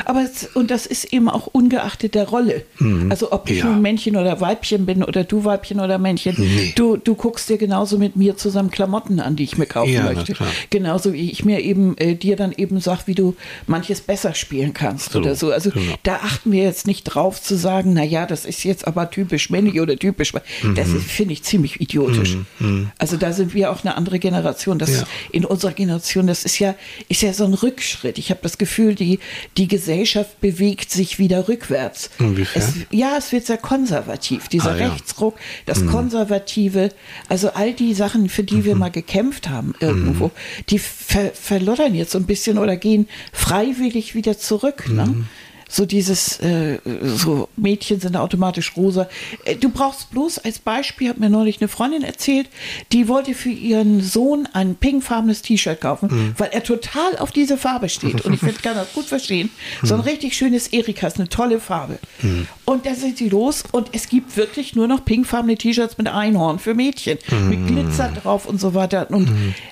Aber 0.05 0.23
es, 0.23 0.49
und 0.55 0.71
das 0.71 0.87
ist 0.87 1.13
eben 1.13 1.29
auch 1.29 1.47
ungeachtet 1.49 2.15
der 2.15 2.29
Rolle. 2.29 2.63
Also 3.09 3.33
ob 3.33 3.49
ich 3.51 3.59
Ja. 3.59 3.67
nun 3.67 3.83
Männchen 3.83 4.17
oder 4.17 4.41
Weibchen 4.41 4.87
bin 4.87 5.03
oder 5.05 5.25
du 5.25 5.45
Weibchen 5.45 5.81
oder 5.81 5.99
Männchen, 5.99 6.35
Nee. 6.39 6.73
du, 6.77 6.97
du 6.97 7.15
guckst 7.15 7.49
dir 7.49 7.59
genauso 7.59 7.99
mit 7.99 8.17
mir 8.17 8.37
zusammen 8.37 8.71
Klamotten 8.71 9.21
an, 9.21 9.37
die 9.37 9.45
ich 9.45 9.59
mir 9.59 9.67
kaufen 9.67 9.93
Ja, 9.93 10.05
möchte. 10.13 10.35
Genauso 10.71 11.13
wie 11.13 11.31
ich 11.31 11.45
mir 11.45 11.61
eben 11.61 11.97
äh, 11.99 12.15
dir 12.15 12.37
dann 12.37 12.53
eben 12.53 12.81
sag, 12.81 13.07
wie 13.07 13.15
du 13.15 13.35
manches 13.67 14.01
besser 14.01 14.35
spielen 14.35 14.73
kannst 14.73 15.13
So, 15.13 15.19
oder 15.19 15.35
so. 15.35 15.53
Also 15.53 15.71
genau. 15.71 15.95
da 16.03 16.17
achten 16.17 16.53
wir 16.53 16.63
jetzt 16.63 16.87
nicht 16.87 17.05
drauf 17.05 17.41
zu 17.43 17.57
sagen, 17.57 17.93
na 17.95 18.05
ja, 18.05 18.27
das 18.27 18.45
ist 18.45 18.65
jetzt 18.65 18.87
aber 18.87 19.11
typisch 19.11 19.51
männlich 19.51 19.81
oder 19.81 19.97
typisch. 19.97 20.33
Das 20.33 20.89
Mhm. 20.89 20.97
ist, 20.97 21.07
finde 21.07 21.33
ich 21.35 21.43
ziemlich 21.43 21.81
idiotisch. 21.81 22.37
Also 22.99 23.17
da 23.17 23.33
sind 23.33 23.55
wir 23.55 23.71
auch 23.71 23.85
eine 23.85 23.97
andere 23.97 24.19
Generation. 24.19 24.79
Das 24.79 24.91
Ja. 25.01 25.05
in 25.33 25.45
unserer 25.45 25.73
Generation, 25.73 26.27
das 26.27 26.45
ist 26.45 26.59
ja, 26.59 26.75
ist 27.09 27.23
ja 27.23 27.33
so 27.33 27.45
ein 27.45 27.55
Rückschritt. 27.55 28.19
Ich 28.19 28.31
habe 28.31 28.41
das 28.43 28.59
Gefühl, 28.59 28.95
die, 28.95 29.19
die 29.57 29.60
Gesellschaft 29.69 30.41
bewegt 30.41 30.91
sich 30.91 31.19
wieder 31.19 31.49
rückwärts. 31.49 32.11
Inwiefern? 32.19 32.63
Es, 32.63 32.75
ja, 32.91 33.17
es 33.19 33.33
wird 33.33 33.47
sehr 33.47 33.59
konservativ. 33.59 34.49
Dieser 34.49 34.73
Ah, 34.73 34.77
ja. 34.77 34.89
Rechtsruck, 34.93 35.37
das 35.67 35.85
Konservative, 35.87 36.91
also 37.29 37.51
all 37.51 37.73
die 37.73 37.95
Sachen, 37.95 38.29
für 38.29 38.43
die 38.45 38.57
Mhm. 38.57 38.65
wir 38.65 38.75
mal 38.77 38.91
gekämpft 38.91 39.49
haben 39.49 39.75
irgendwo, 39.81 40.31
die 40.69 40.79
ver 40.79 41.31
verloddern 41.33 41.95
jetzt 41.95 42.13
so 42.13 42.19
ein 42.19 42.27
bisschen 42.27 42.59
oder 42.59 42.77
gehen 42.77 43.09
freiwillig 43.33 44.15
wieder 44.15 44.39
zurück. 44.39 44.89
Ne? 44.89 45.25
Mhm. 45.71 45.75
so 45.75 45.87
dieses, 45.87 46.41
äh, 46.41 46.79
so 47.03 47.49
Mädchen 47.57 48.01
sind 48.01 48.17
automatisch 48.17 48.77
rosa. 48.77 49.09
Äh, 49.45 49.57
du 49.57 49.71
brauchst 49.71 50.11
bloß 50.11 50.39
als 50.39 50.59
Beispiel, 50.59 51.09
hat 51.09 51.19
mir 51.19 51.31
neulich 51.31 51.61
eine 51.61 51.69
Freundin 51.69 52.03
erzählt, 52.03 52.49
die 52.93 53.09
wollte 53.09 53.35
für 53.35 53.51
ihren 53.51 54.03
Sohn 54.03 54.49
ein 54.53 54.75
pinkfarbenes 54.75 55.43
T-Shirt 55.43 55.81
kaufen, 55.81 56.09
mhm. 56.11 56.35
weil 56.39 56.51
er 56.53 56.63
total 56.63 57.19
auf 57.19 57.31
diese 57.31 57.57
Farbe 57.57 57.89
steht. 57.89 58.25
Und 58.25 58.35
ich 58.35 58.41
finde, 58.41 58.55
kann 58.63 58.75
das 58.75 58.93
gut 58.93 59.07
verstehen. 59.07 59.51
Mhm. 59.83 59.87
So 59.87 59.95
ein 59.95 60.01
richtig 60.01 60.37
schönes 60.37 60.69
Erika 60.69 61.07
ist 61.07 61.19
eine 61.19 61.29
tolle 61.29 61.61
Farbe. 61.61 61.99
Mhm. 62.23 62.47
Und 62.65 62.87
da 62.87 62.95
sind 62.95 63.19
sie 63.19 63.29
los 63.29 63.65
und 63.73 63.89
es 63.93 64.09
gibt 64.09 64.37
wirklich 64.37 64.77
nur 64.77 64.87
noch 64.87 65.05
pinkfarbene 65.05 65.57
T-Shirts 65.57 65.99
mit 65.99 66.09
Einhorn 66.09 66.59
für 66.59 66.75
Mädchen, 66.75 67.19
mit 67.49 67.67
Glitzer 67.67 68.13
drauf 68.23 68.47
und 68.47 68.61
so 68.61 68.75
weiter. 68.75 69.11
Und 69.11 69.29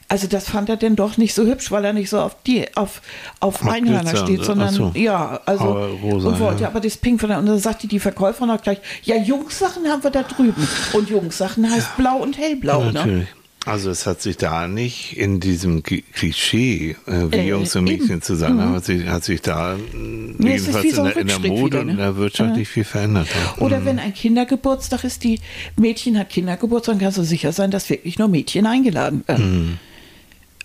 also 0.08 0.26
das 0.26 0.48
fand 0.48 0.68
er 0.68 0.76
denn 0.76 0.96
doch 0.96 1.16
nicht 1.16 1.34
so 1.34 1.44
hübsch, 1.44 1.70
weil 1.70 1.84
er 1.84 1.92
nicht 1.92 2.10
so 2.10 2.18
auf 2.20 2.36
die 2.46 2.66
auf, 2.76 3.02
auf 3.40 3.64
Einhörner 3.66 4.16
steht, 4.16 4.44
sondern 4.44 4.74
so. 4.74 4.92
ja, 4.94 5.40
also 5.46 5.87
rosa, 5.88 6.28
und 6.28 6.40
wollte 6.40 6.62
ja. 6.62 6.68
aber 6.68 6.80
das 6.80 6.96
Pink 6.96 7.20
von 7.20 7.28
der, 7.28 7.38
und 7.38 7.46
dann 7.46 7.58
sagte 7.58 7.86
die 7.86 8.00
Verkäuferin 8.00 8.50
auch 8.50 8.62
gleich, 8.62 8.78
ja, 9.02 9.16
Jungssachen 9.16 9.86
haben 9.88 10.02
wir 10.02 10.10
da 10.10 10.22
drüben. 10.22 10.66
Und 10.92 11.10
Jungssachen 11.10 11.70
heißt 11.70 11.88
ja. 11.96 12.02
blau 12.02 12.16
und 12.18 12.38
hellblau. 12.38 12.80
Ja, 12.80 12.86
ne? 12.86 12.92
natürlich. 12.92 13.28
Ne? 13.28 13.38
Also 13.68 13.90
es 13.90 14.06
hat 14.06 14.22
sich 14.22 14.38
da 14.38 14.66
nicht 14.66 15.18
in 15.18 15.40
diesem 15.40 15.82
Klischee, 15.82 16.96
äh, 17.06 17.30
wie 17.30 17.36
äh, 17.36 17.48
Jungs 17.48 17.76
und 17.76 17.84
Mädchen 17.84 18.10
eben. 18.10 18.22
zu 18.22 18.34
sein, 18.34 18.54
mhm. 18.54 18.74
hat, 18.74 18.84
sich, 18.86 19.06
hat 19.06 19.24
sich 19.24 19.42
da 19.42 19.76
nee, 19.92 20.52
jedenfalls 20.52 20.94
so 20.94 21.04
in, 21.04 21.08
der, 21.08 21.16
in, 21.18 21.26
der, 21.26 21.38
Mode 21.40 21.64
wieder, 21.64 21.76
ne? 21.76 21.80
und 21.82 21.88
in 21.90 21.96
der 21.98 22.16
Wirtschaft 22.16 22.56
nicht 22.56 22.68
viel 22.68 22.84
verändert. 22.84 23.28
Oder 23.58 23.80
mhm. 23.80 23.84
wenn 23.84 23.98
ein 23.98 24.14
Kindergeburtstag 24.14 25.04
ist, 25.04 25.22
die 25.22 25.40
Mädchen 25.76 26.18
hat 26.18 26.30
Kindergeburtstag, 26.30 26.94
dann 26.94 27.00
kannst 27.02 27.18
du 27.18 27.24
sicher 27.24 27.52
sein, 27.52 27.70
dass 27.70 27.90
wirklich 27.90 28.18
nur 28.18 28.28
Mädchen 28.28 28.64
eingeladen 28.64 29.24
werden. 29.26 29.68
Mhm. 29.68 29.78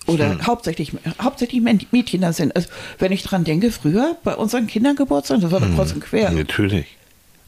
Oder 0.05 0.31
hm. 0.31 0.47
hauptsächlich, 0.47 0.91
hauptsächlich 1.21 1.61
Mädchen 1.61 2.21
da 2.21 2.33
sind. 2.33 2.55
Also, 2.55 2.69
wenn 2.99 3.11
ich 3.11 3.23
dran 3.23 3.43
denke, 3.43 3.71
früher 3.71 4.17
bei 4.23 4.35
unseren 4.35 4.67
Kindergeburtstagen, 4.67 5.41
das 5.41 5.51
war 5.51 5.59
doch 5.59 5.67
hm. 5.67 5.75
kreuz 5.75 5.93
und 5.93 6.01
quer. 6.01 6.31
Natürlich. 6.31 6.87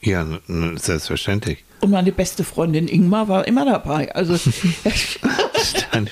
Ja, 0.02 0.26
selbstverständlich. 0.76 1.64
Und 1.82 1.92
meine 1.92 2.12
beste 2.12 2.44
Freundin 2.44 2.88
Ingmar 2.88 3.28
war 3.28 3.48
immer 3.48 3.66
dabei. 3.66 4.14
Also. 4.14 4.34
Deine. 5.92 6.10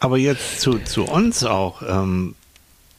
Aber 0.00 0.18
jetzt 0.18 0.60
zu, 0.60 0.78
zu 0.78 1.04
uns 1.04 1.44
auch. 1.44 1.82
Ähm, 1.82 2.34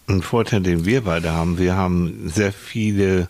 ein 0.07 0.21
Vorteil, 0.21 0.61
den 0.61 0.85
wir 0.85 1.01
beide 1.01 1.31
haben. 1.31 1.57
Wir 1.57 1.75
haben 1.75 2.29
sehr 2.29 2.51
viele 2.51 3.29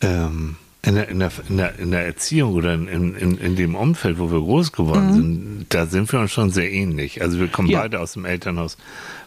ähm, 0.00 0.56
in 0.84 0.96
der, 0.96 1.08
in 1.08 1.20
der, 1.20 1.30
in 1.48 1.56
der, 1.58 1.78
in 1.78 1.90
der 1.92 2.06
Erziehung 2.06 2.54
oder 2.54 2.74
in, 2.74 2.88
in, 2.88 3.38
in 3.38 3.54
dem 3.54 3.76
Umfeld, 3.76 4.18
wo 4.18 4.32
wir 4.32 4.40
groß 4.40 4.72
geworden 4.72 5.10
mhm. 5.10 5.14
sind, 5.14 5.66
da 5.68 5.86
sind 5.86 6.12
wir 6.12 6.18
uns 6.18 6.32
schon 6.32 6.50
sehr 6.50 6.72
ähnlich. 6.72 7.22
Also 7.22 7.38
wir 7.38 7.46
kommen 7.46 7.68
ja. 7.68 7.82
beide 7.82 8.00
aus 8.00 8.14
dem 8.14 8.24
Elternhaus, 8.24 8.76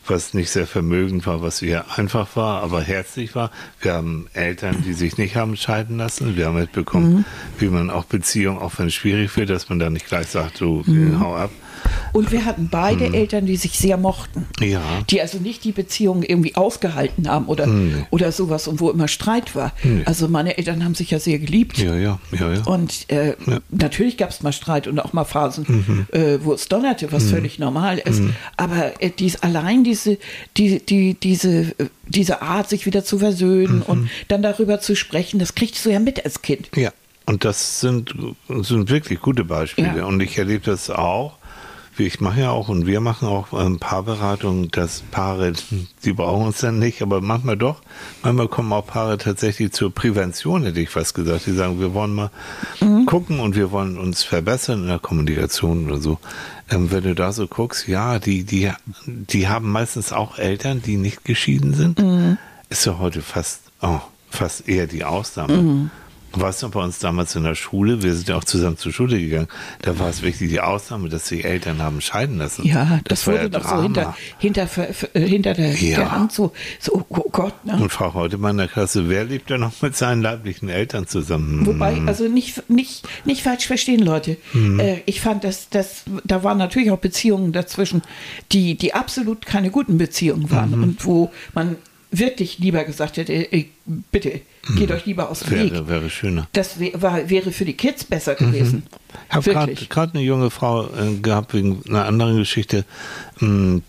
was 0.05 0.33
nicht 0.33 0.49
sehr 0.49 0.67
vermögend 0.67 1.25
war, 1.25 1.41
was 1.41 1.61
eher 1.61 1.97
einfach 1.97 2.35
war, 2.35 2.61
aber 2.61 2.81
herzlich 2.81 3.35
war. 3.35 3.51
Wir 3.79 3.93
haben 3.93 4.27
Eltern, 4.33 4.83
die 4.85 4.91
sich 4.91 5.17
nicht 5.17 5.37
haben 5.37 5.55
scheiden 5.55 5.97
lassen. 5.97 6.35
Wir 6.35 6.47
haben 6.47 6.59
mitbekommen, 6.59 7.13
mhm. 7.13 7.25
wie 7.59 7.69
man 7.69 7.89
auch 7.89 8.03
Beziehungen, 8.03 8.59
auch 8.59 8.73
wenn 8.77 8.87
es 8.87 8.93
schwierig 8.93 9.35
wird, 9.37 9.49
dass 9.49 9.69
man 9.69 9.79
da 9.79 9.89
nicht 9.89 10.07
gleich 10.07 10.27
sagt, 10.27 10.59
du 10.59 10.83
mhm. 10.85 11.21
hau 11.21 11.37
ab. 11.37 11.51
Und 12.13 12.31
wir 12.31 12.45
hatten 12.45 12.69
beide 12.69 13.07
hm. 13.07 13.13
Eltern, 13.13 13.45
die 13.45 13.55
sich 13.57 13.77
sehr 13.77 13.97
mochten. 13.97 14.45
Ja. 14.59 14.81
Die 15.09 15.21
also 15.21 15.37
nicht 15.37 15.63
die 15.63 15.71
Beziehung 15.71 16.23
irgendwie 16.23 16.55
aufgehalten 16.55 17.29
haben 17.29 17.45
oder, 17.45 17.65
hm. 17.65 18.05
oder 18.09 18.31
sowas 18.31 18.67
und 18.67 18.79
wo 18.79 18.89
immer 18.89 19.07
Streit 19.07 19.55
war. 19.55 19.73
Hm. 19.81 20.03
Also 20.05 20.27
meine 20.27 20.57
Eltern 20.57 20.83
haben 20.83 20.95
sich 20.95 21.11
ja 21.11 21.19
sehr 21.19 21.39
geliebt. 21.39 21.77
Ja, 21.77 21.95
ja, 21.95 22.19
ja, 22.31 22.53
ja. 22.53 22.61
Und 22.63 23.09
äh, 23.09 23.35
ja. 23.45 23.59
natürlich 23.69 24.17
gab 24.17 24.29
es 24.29 24.41
mal 24.41 24.53
Streit 24.53 24.87
und 24.87 24.99
auch 24.99 25.13
mal 25.13 25.25
Phasen, 25.25 25.65
mhm. 25.67 26.07
äh, 26.11 26.39
wo 26.43 26.53
es 26.53 26.67
donnerte, 26.67 27.11
was 27.11 27.25
mhm. 27.25 27.29
völlig 27.29 27.59
normal 27.59 27.99
ist. 27.99 28.21
Mhm. 28.21 28.35
Aber 28.57 29.01
äh, 29.01 29.09
dies, 29.09 29.37
allein 29.37 29.83
diese, 29.83 30.17
die, 30.57 30.79
die, 30.85 31.15
diese, 31.15 31.75
diese 32.07 32.41
Art, 32.41 32.69
sich 32.69 32.85
wieder 32.85 33.03
zu 33.03 33.19
versöhnen 33.19 33.81
und 33.81 34.03
mhm. 34.03 34.09
dann 34.27 34.41
darüber 34.41 34.79
zu 34.79 34.95
sprechen, 34.95 35.39
das 35.39 35.55
kriegst 35.55 35.85
du 35.85 35.89
ja 35.89 35.99
mit 35.99 36.23
als 36.23 36.41
Kind. 36.41 36.69
Ja. 36.75 36.91
Und 37.27 37.43
das 37.43 37.79
sind, 37.79 38.13
sind 38.47 38.89
wirklich 38.89 39.19
gute 39.19 39.43
Beispiele. 39.43 39.97
Ja. 39.97 40.05
Und 40.05 40.21
ich 40.21 40.37
erlebe 40.37 40.65
das 40.65 40.91
auch 40.91 41.37
ich 41.97 42.19
mache 42.19 42.41
ja 42.41 42.51
auch 42.51 42.69
und 42.69 42.85
wir 42.85 42.99
machen 42.99 43.27
auch 43.27 43.53
ähm, 43.53 43.79
Paarberatungen, 43.79 44.69
dass 44.69 45.01
Paare, 45.11 45.53
die 46.03 46.13
brauchen 46.13 46.47
uns 46.47 46.59
dann 46.59 46.79
nicht, 46.79 47.01
aber 47.01 47.21
manchmal 47.21 47.57
doch. 47.57 47.81
Manchmal 48.23 48.47
kommen 48.47 48.73
auch 48.73 48.85
Paare 48.85 49.17
tatsächlich 49.17 49.71
zur 49.71 49.93
Prävention, 49.93 50.63
hätte 50.63 50.79
ich 50.79 50.89
fast 50.89 51.13
gesagt. 51.13 51.45
Die 51.45 51.53
sagen, 51.53 51.79
wir 51.79 51.93
wollen 51.93 52.13
mal 52.13 52.31
mhm. 52.81 53.05
gucken 53.05 53.39
und 53.39 53.55
wir 53.55 53.71
wollen 53.71 53.97
uns 53.97 54.23
verbessern 54.23 54.83
in 54.83 54.87
der 54.87 54.99
Kommunikation 54.99 55.87
oder 55.87 55.99
so. 55.99 56.19
Ähm, 56.69 56.91
wenn 56.91 57.03
du 57.03 57.15
da 57.15 57.31
so 57.31 57.47
guckst, 57.47 57.87
ja, 57.87 58.19
die, 58.19 58.43
die, 58.43 58.71
die 59.05 59.47
haben 59.47 59.71
meistens 59.71 60.11
auch 60.11 60.37
Eltern, 60.37 60.81
die 60.81 60.97
nicht 60.97 61.23
geschieden 61.23 61.73
sind. 61.73 61.99
Mhm. 61.99 62.37
Ist 62.69 62.85
ja 62.85 62.97
heute 62.99 63.21
fast, 63.21 63.61
oh, 63.81 63.99
fast 64.29 64.67
eher 64.67 64.87
die 64.87 65.03
Ausnahme. 65.03 65.57
Mhm. 65.57 65.91
Weißt 66.35 66.63
du, 66.63 66.69
bei 66.69 66.81
uns 66.81 66.99
damals 66.99 67.35
in 67.35 67.43
der 67.43 67.55
Schule, 67.55 68.03
wir 68.03 68.13
sind 68.13 68.27
ja 68.27 68.37
auch 68.37 68.43
zusammen 68.43 68.77
zur 68.77 68.91
Schule 68.91 69.19
gegangen, 69.19 69.47
da 69.81 69.97
war 69.99 70.09
es 70.09 70.21
wirklich 70.21 70.49
die 70.49 70.59
Ausnahme, 70.59 71.09
dass 71.09 71.25
die 71.25 71.43
Eltern 71.43 71.81
haben 71.81 72.01
scheiden 72.01 72.37
lassen. 72.37 72.65
Ja, 72.65 72.99
das, 73.05 73.21
das 73.21 73.27
wurde 73.27 73.43
ja 73.43 73.49
doch 73.49 73.67
so 73.67 73.81
hinter, 73.81 74.15
hinter, 74.37 74.67
äh, 75.13 75.19
hinter 75.27 75.53
der, 75.53 75.73
ja. 75.73 75.97
der 75.97 76.11
Hand 76.11 76.31
so, 76.31 76.51
so, 76.79 77.05
oh 77.09 77.29
Gott. 77.31 77.65
Ne? 77.65 77.77
Und 77.81 77.91
frag 77.91 78.13
heute 78.13 78.37
mal 78.37 78.51
in 78.51 78.57
der 78.57 78.67
Klasse, 78.67 79.09
wer 79.09 79.23
lebt 79.23 79.49
denn 79.49 79.61
noch 79.61 79.81
mit 79.81 79.95
seinen 79.95 80.21
leiblichen 80.21 80.69
Eltern 80.69 81.07
zusammen? 81.07 81.65
Wobei, 81.65 82.01
also 82.05 82.27
nicht, 82.27 82.69
nicht, 82.69 83.07
nicht 83.25 83.41
falsch 83.41 83.67
verstehen, 83.67 84.01
Leute. 84.01 84.37
Mhm. 84.53 84.79
Äh, 84.79 85.01
ich 85.05 85.21
fand, 85.21 85.43
dass, 85.43 85.69
dass 85.69 86.03
da 86.23 86.43
waren 86.43 86.57
natürlich 86.57 86.91
auch 86.91 86.99
Beziehungen 86.99 87.51
dazwischen, 87.51 88.01
die, 88.51 88.75
die 88.75 88.93
absolut 88.93 89.45
keine 89.45 89.71
guten 89.71 89.97
Beziehungen 89.97 90.49
waren 90.51 90.75
mhm. 90.75 90.83
und 90.83 91.05
wo 91.05 91.31
man 91.53 91.77
wirklich 92.17 92.59
lieber 92.59 92.83
gesagt 92.83 93.17
hätte, 93.17 93.33
ey, 93.33 93.71
bitte, 94.11 94.41
geht 94.75 94.89
mhm. 94.89 94.95
euch 94.95 95.05
lieber 95.05 95.29
aus 95.29 95.41
dem 95.41 95.51
wäre, 95.51 95.71
Weg. 95.71 95.87
Wäre 95.87 96.09
schöner. 96.09 96.47
Das 96.53 96.79
wär, 96.79 97.01
war, 97.01 97.29
wäre 97.29 97.51
für 97.51 97.65
die 97.65 97.73
Kids 97.73 98.03
besser 98.03 98.35
gewesen. 98.35 98.83
Mhm. 99.31 99.43
Ich 99.47 99.55
habe 99.55 99.73
gerade 99.73 100.13
eine 100.13 100.23
junge 100.23 100.49
Frau 100.49 100.85
äh, 100.85 101.15
gehabt 101.21 101.53
wegen 101.53 101.81
einer 101.87 102.05
anderen 102.05 102.37
Geschichte. 102.37 102.85
Ähm, 103.41 103.81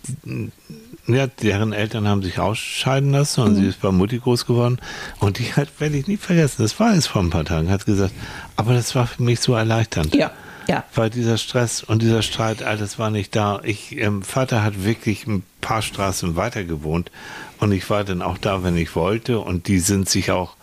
ja, 1.09 1.27
deren 1.27 1.73
Eltern 1.73 2.09
haben 2.09 2.23
sich 2.23 2.39
ausscheiden 2.39 3.13
lassen 3.13 3.43
und 3.43 3.53
mhm. 3.53 3.57
sie 3.61 3.69
ist 3.69 3.81
bei 3.81 3.91
Mutti 3.91 4.19
groß 4.19 4.47
geworden. 4.47 4.79
Und 5.21 5.39
die 5.39 5.53
hat, 5.53 5.69
werde 5.79 5.97
ich 5.97 6.07
nie 6.07 6.17
vergessen, 6.17 6.63
das 6.63 6.79
war 6.81 6.95
es 6.95 7.07
vor 7.07 7.23
ein 7.23 7.31
paar 7.31 7.45
Tagen, 7.45 7.71
hat 7.71 7.87
gesagt, 7.87 8.13
aber 8.57 8.75
das 8.75 8.95
war 8.95 9.07
für 9.07 9.23
mich 9.23 9.41
so 9.41 9.55
erleichternd. 9.55 10.15
Ja. 10.15 10.33
Ja. 10.69 10.83
Weil 10.95 11.11
dieser 11.11 11.39
Stress 11.39 11.85
und 11.85 12.03
dieser 12.03 12.23
Streit, 12.23 12.65
alles 12.65 12.99
war 12.99 13.11
nicht 13.11 13.37
da. 13.37 13.61
Ich, 13.63 13.97
ähm, 13.99 14.23
Vater 14.23 14.65
hat 14.65 14.85
wirklich 14.85 15.25
ein 15.27 15.45
paar 15.61 15.81
Straßen 15.81 16.35
weiter 16.35 16.65
gewohnt 16.65 17.13
und 17.61 17.73
ich 17.73 17.89
war 17.91 18.05
dann 18.05 18.23
auch 18.23 18.39
da, 18.39 18.63
wenn 18.63 18.77
ich 18.77 18.95
wollte. 18.95 19.39
Und 19.39 19.69
die 19.69 19.79
sind 19.79 20.09
sich 20.09 20.31
auch, 20.31 20.57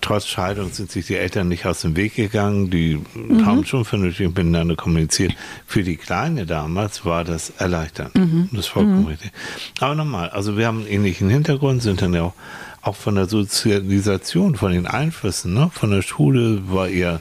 trotz 0.00 0.26
Scheidung, 0.26 0.70
sind 0.72 0.90
sich 0.90 1.06
die 1.06 1.16
Eltern 1.16 1.48
nicht 1.48 1.66
aus 1.66 1.82
dem 1.82 1.96
Weg 1.96 2.14
gegangen. 2.14 2.70
Die 2.70 3.00
mhm. 3.14 3.46
haben 3.46 3.64
schon 3.64 3.84
vernünftig 3.84 4.28
miteinander 4.28 4.76
kommuniziert. 4.76 5.34
Für 5.66 5.82
die 5.82 5.96
Kleine 5.96 6.46
damals 6.46 7.04
war 7.04 7.24
das 7.24 7.50
erleichternd. 7.58 8.14
Mhm. 8.14 8.48
Das 8.52 8.60
ist 8.60 8.66
vollkommen 8.68 9.02
mhm. 9.02 9.08
richtig. 9.08 9.32
Aber 9.80 9.94
nochmal, 9.94 10.30
also 10.30 10.56
wir 10.56 10.66
haben 10.66 10.80
einen 10.80 10.88
ähnlichen 10.88 11.30
Hintergrund, 11.30 11.82
sind 11.82 12.02
dann 12.02 12.14
ja 12.14 12.22
auch, 12.22 12.34
auch 12.82 12.96
von 12.96 13.14
der 13.14 13.26
Sozialisation, 13.26 14.56
von 14.56 14.72
den 14.72 14.86
Einflüssen, 14.86 15.52
ne? 15.52 15.70
von 15.72 15.90
der 15.90 16.02
Schule 16.02 16.62
war 16.70 16.88
eher 16.88 17.20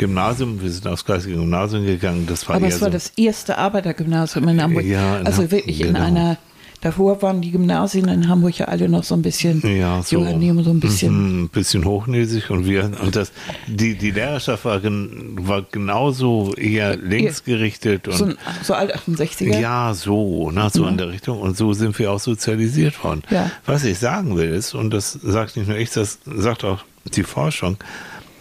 Gymnasium, 0.00 0.62
wir 0.62 0.70
sind 0.70 0.86
aufs 0.86 1.04
gleiche 1.04 1.28
Gymnasium 1.28 1.84
gegangen. 1.84 2.26
Das 2.26 2.48
war 2.48 2.56
Aber 2.56 2.66
es 2.66 2.80
war 2.80 2.88
so 2.88 2.92
das 2.92 3.12
erste 3.16 3.58
Arbeitergymnasium 3.58 4.48
in 4.48 4.62
Hamburg. 4.62 4.84
Ja, 4.84 5.18
in 5.18 5.26
also 5.26 5.50
wirklich 5.50 5.80
genau. 5.80 5.90
in 5.90 5.96
einer 5.96 6.38
Davor 6.80 7.20
waren 7.22 7.42
die 7.42 7.50
Gymnasien 7.50 8.08
in 8.08 8.28
Hamburg 8.28 8.58
ja 8.58 8.66
alle 8.66 8.88
noch 8.88 9.04
so 9.04 9.14
ein 9.14 9.22
bisschen 9.22 9.60
ja, 9.66 10.02
so, 10.02 10.22
Nehmen, 10.22 10.64
so 10.64 10.70
ein 10.70 10.80
bisschen. 10.80 11.44
ein 11.44 11.48
bisschen 11.48 11.84
hochnäsig 11.84 12.50
und 12.50 12.66
wir 12.66 12.90
und 13.02 13.16
das 13.16 13.32
die 13.66 13.96
die 13.96 14.10
Lehrerschaft 14.10 14.64
war, 14.64 14.82
war 14.82 15.62
genauso 15.70 16.54
eher 16.54 16.96
linksgerichtet 16.96 18.08
und 18.08 18.16
so, 18.16 18.28
so 18.62 18.74
alt 18.74 18.96
68er. 18.96 19.60
Ja, 19.60 19.92
so, 19.94 20.50
na, 20.52 20.70
so 20.70 20.82
mhm. 20.82 20.88
in 20.88 20.96
der 20.98 21.08
Richtung 21.10 21.40
und 21.40 21.56
so 21.56 21.72
sind 21.72 21.98
wir 21.98 22.12
auch 22.12 22.20
sozialisiert 22.20 23.02
worden. 23.04 23.22
Ja. 23.30 23.50
Was 23.66 23.84
ich 23.84 23.98
sagen 23.98 24.36
will 24.36 24.50
ist 24.50 24.74
und 24.74 24.90
das 24.90 25.12
sagt 25.12 25.56
nicht 25.56 25.68
nur 25.68 25.76
ich, 25.76 25.90
das 25.90 26.18
sagt 26.24 26.64
auch 26.64 26.84
die 27.14 27.24
Forschung 27.24 27.76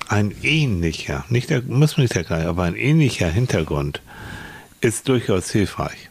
ein 0.10 0.34
ähnlicher, 0.42 1.24
nicht 1.30 1.50
der, 1.50 1.62
muss 1.62 1.96
man 1.96 2.04
nicht 2.04 2.16
der 2.16 2.24
gleiche, 2.24 2.50
aber 2.50 2.64
ein 2.64 2.76
ähnlicher 2.76 3.30
Hintergrund 3.30 4.02
ist 4.82 5.08
durchaus 5.08 5.52
hilfreich, 5.52 6.09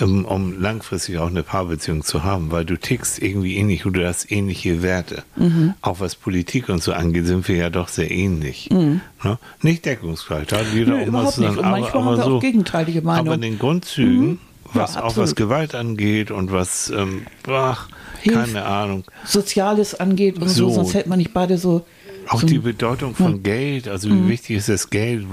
um, 0.00 0.24
um, 0.24 0.60
langfristig 0.60 1.18
auch 1.18 1.28
eine 1.28 1.42
Paarbeziehung 1.42 2.02
zu 2.02 2.24
haben, 2.24 2.50
weil 2.50 2.64
du 2.64 2.76
tickst 2.76 3.20
irgendwie 3.22 3.56
ähnlich 3.56 3.86
und 3.86 3.94
du 3.94 4.06
hast 4.06 4.30
ähnliche 4.30 4.82
Werte. 4.82 5.22
Mhm. 5.36 5.74
Auch 5.82 6.00
was 6.00 6.16
Politik 6.16 6.68
und 6.68 6.82
so 6.82 6.92
angeht, 6.92 7.26
sind 7.26 7.48
wir 7.48 7.56
ja 7.56 7.70
doch 7.70 7.88
sehr 7.88 8.10
ähnlich. 8.10 8.70
Mhm. 8.70 9.00
Ne? 9.22 9.38
Nicht 9.62 9.86
deckungsgleich, 9.86 10.46
da 10.48 10.58
hat 10.58 10.66
jeder 10.72 10.96
Nö, 10.96 11.08
auch 11.08 11.24
was 11.24 11.36
sagen, 11.36 11.58
aber, 11.64 11.94
aber 11.94 12.22
so, 12.22 12.38
gegenteilige 12.38 13.02
Meinung. 13.02 13.26
Aber 13.26 13.34
in 13.36 13.42
den 13.42 13.58
Grundzügen, 13.58 14.28
mhm. 14.28 14.38
was 14.72 14.94
ja, 14.94 15.04
auch 15.04 15.16
was 15.16 15.34
Gewalt 15.34 15.74
angeht 15.74 16.30
und 16.30 16.52
was, 16.52 16.90
ähm, 16.90 17.26
ach, 17.48 17.88
keine 18.24 18.64
Ahnung. 18.64 19.04
Soziales 19.24 19.94
angeht 19.94 20.38
und 20.38 20.48
so, 20.48 20.68
so 20.68 20.76
sonst 20.76 20.94
hätte 20.94 21.08
man 21.08 21.18
nicht 21.18 21.34
beide 21.34 21.58
so 21.58 21.86
auch 22.28 22.40
so, 22.40 22.46
die 22.46 22.58
Bedeutung 22.58 23.14
von 23.14 23.32
ja. 23.32 23.38
Geld, 23.42 23.88
also 23.88 24.08
wie 24.08 24.14
mhm. 24.14 24.28
wichtig 24.28 24.56
ist 24.56 24.68
das 24.68 24.90
Geld? 24.90 25.26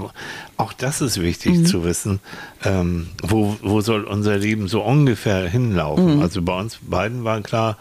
Auch 0.56 0.72
das 0.72 1.00
ist 1.00 1.20
wichtig 1.20 1.58
mhm. 1.58 1.66
zu 1.66 1.84
wissen. 1.84 2.20
Ähm, 2.64 3.08
wo, 3.22 3.56
wo 3.62 3.80
soll 3.80 4.04
unser 4.04 4.36
Leben 4.36 4.68
so 4.68 4.82
ungefähr 4.82 5.48
hinlaufen? 5.48 6.16
Mhm. 6.16 6.22
Also 6.22 6.42
bei 6.42 6.58
uns 6.58 6.78
beiden 6.82 7.24
war 7.24 7.40
klar, 7.40 7.76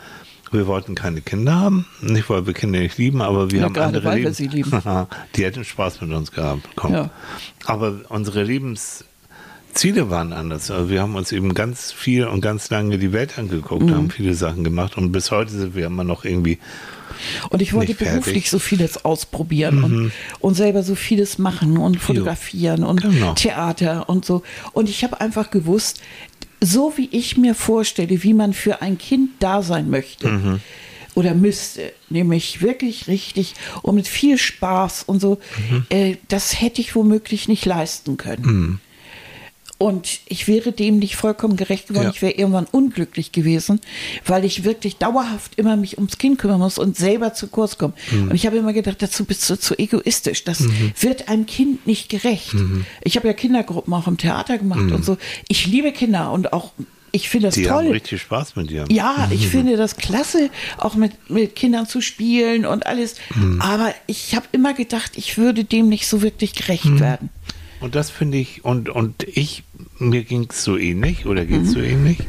Wir 0.53 0.67
wollten 0.67 0.95
keine 0.95 1.21
Kinder 1.21 1.55
haben, 1.55 1.85
nicht 2.01 2.29
weil 2.29 2.45
wir 2.45 2.53
Kinder 2.53 2.79
nicht 2.79 2.97
lieben, 2.97 3.21
aber 3.21 3.51
wir 3.51 3.59
Ja, 3.59 3.65
haben 3.65 3.77
andere 3.77 4.03
weil 4.03 4.17
wir 4.17 4.23
Lebens 4.23 4.37
sie 4.37 4.47
lieben. 4.47 4.71
Die 5.35 5.45
hätten 5.45 5.63
Spaß 5.63 6.01
mit 6.01 6.11
uns 6.11 6.31
gehabt. 6.31 6.67
Ja. 6.89 7.09
Aber 7.65 8.01
unsere 8.09 8.43
Lebensziele 8.43 10.09
waren 10.09 10.33
anders. 10.33 10.69
Also 10.69 10.89
wir 10.89 11.01
haben 11.01 11.15
uns 11.15 11.31
eben 11.31 11.53
ganz 11.53 11.93
viel 11.93 12.25
und 12.27 12.41
ganz 12.41 12.69
lange 12.69 12.97
die 12.97 13.13
Welt 13.13 13.39
angeguckt, 13.39 13.83
Mhm. 13.83 13.95
haben 13.95 14.09
viele 14.11 14.33
Sachen 14.33 14.65
gemacht 14.65 14.97
und 14.97 15.13
bis 15.13 15.31
heute 15.31 15.51
sind 15.51 15.73
wir 15.73 15.85
immer 15.85 16.03
noch 16.03 16.25
irgendwie 16.25 16.59
Und 17.49 17.61
ich 17.61 17.73
wollte. 17.73 17.93
Mhm. 17.93 17.97
beruflich 17.97 18.49
so 18.49 18.59
vieles 18.59 19.03
ausprobieren 19.05 19.83
und, 19.83 20.11
und 20.39 20.53
selber 20.55 20.83
so 20.83 20.95
vieles 20.95 21.37
machen 21.37 21.77
und 21.77 21.97
fotografieren 21.99 22.83
und 22.83 23.01
Genau. 23.01 23.33
Theater 23.33 24.07
und 24.09 24.25
so. 24.25 24.43
Und 24.73 24.89
ich 24.89 25.03
habe 25.03 25.19
einfach 25.21 25.51
gewusst, 25.51 26.01
so 26.61 26.93
wie 26.95 27.09
ich 27.11 27.37
mir 27.37 27.55
vorstelle, 27.55 28.23
wie 28.23 28.33
man 28.33 28.53
für 28.53 28.81
ein 28.81 28.97
Kind 28.97 29.31
da 29.39 29.61
sein 29.63 29.89
möchte. 29.89 30.27
Mhm. 30.29 30.59
Oder 31.15 31.33
müsste, 31.33 31.91
nämlich 32.09 32.61
wirklich 32.61 33.07
richtig 33.07 33.55
und 33.81 33.95
mit 33.95 34.07
viel 34.07 34.37
Spaß 34.37 35.03
und 35.07 35.19
so, 35.19 35.39
Mhm. 35.69 35.85
äh, 35.89 36.15
das 36.29 36.61
hätte 36.61 36.79
ich 36.79 36.95
womöglich 36.95 37.47
nicht 37.49 37.65
leisten 37.65 38.15
können. 38.17 38.79
Und 39.81 40.19
ich 40.27 40.47
wäre 40.47 40.71
dem 40.71 40.99
nicht 40.99 41.15
vollkommen 41.15 41.57
gerecht 41.57 41.87
geworden. 41.87 42.05
Ja. 42.05 42.11
Ich 42.11 42.21
wäre 42.21 42.33
irgendwann 42.33 42.65
unglücklich 42.71 43.31
gewesen, 43.31 43.81
weil 44.25 44.45
ich 44.45 44.63
wirklich 44.63 44.97
dauerhaft 44.97 45.57
immer 45.57 45.75
mich 45.75 45.97
ums 45.97 46.17
Kind 46.19 46.37
kümmern 46.37 46.59
muss 46.59 46.77
und 46.77 46.95
selber 46.97 47.33
zu 47.33 47.47
kurz 47.47 47.77
komme. 47.77 47.93
Mhm. 48.11 48.29
Und 48.29 48.35
ich 48.35 48.45
habe 48.45 48.57
immer 48.57 48.73
gedacht, 48.73 49.01
dazu 49.01 49.25
bist 49.25 49.49
du 49.49 49.57
zu 49.59 49.77
egoistisch. 49.79 50.43
Das 50.43 50.63
wird 50.99 51.29
einem 51.29 51.45
Kind 51.47 51.87
nicht 51.87 52.09
gerecht. 52.09 52.53
Mhm. 52.53 52.85
Ich 53.03 53.15
habe 53.17 53.27
ja 53.27 53.33
Kindergruppen 53.33 53.91
auch 53.93 54.07
im 54.07 54.17
Theater 54.17 54.57
gemacht 54.59 54.91
und 54.91 55.03
so. 55.03 55.17
Ich 55.47 55.65
liebe 55.65 55.91
Kinder 55.91 56.31
und 56.31 56.53
auch, 56.53 56.71
ich 57.11 57.27
finde 57.27 57.47
das 57.47 57.55
Die 57.55 57.69
haben 57.69 57.85
toll. 57.85 57.93
richtig 57.93 58.21
Spaß 58.21 58.55
mit 58.55 58.69
dir. 58.69 58.85
Ja, 58.89 59.27
ich 59.31 59.47
finde 59.47 59.77
das 59.77 59.97
klasse, 59.97 60.49
auch 60.77 60.95
mit, 60.95 61.11
mit 61.29 61.55
Kindern 61.55 61.87
zu 61.87 62.01
spielen 62.01 62.65
und 62.65 62.85
alles. 62.85 63.15
Mhm. 63.35 63.59
Aber 63.61 63.93
ich 64.07 64.35
habe 64.35 64.45
immer 64.51 64.73
gedacht, 64.73 65.13
ich 65.15 65.37
würde 65.37 65.63
dem 65.63 65.89
nicht 65.89 66.07
so 66.07 66.21
wirklich 66.21 66.53
gerecht 66.53 66.85
Mhm. 66.85 66.99
werden. 66.99 67.29
Und 67.81 67.95
das 67.95 68.11
finde 68.11 68.37
ich, 68.37 68.63
und, 68.63 68.89
und 68.89 69.23
ich, 69.27 69.63
mir 70.01 70.23
ging 70.23 70.47
es 70.49 70.63
so 70.63 70.77
ähnlich 70.77 71.25
oder 71.25 71.45
geht 71.45 71.61
Mhm. 71.61 71.65
es 71.67 71.71
so 71.73 71.79
ähnlich. 71.79 72.19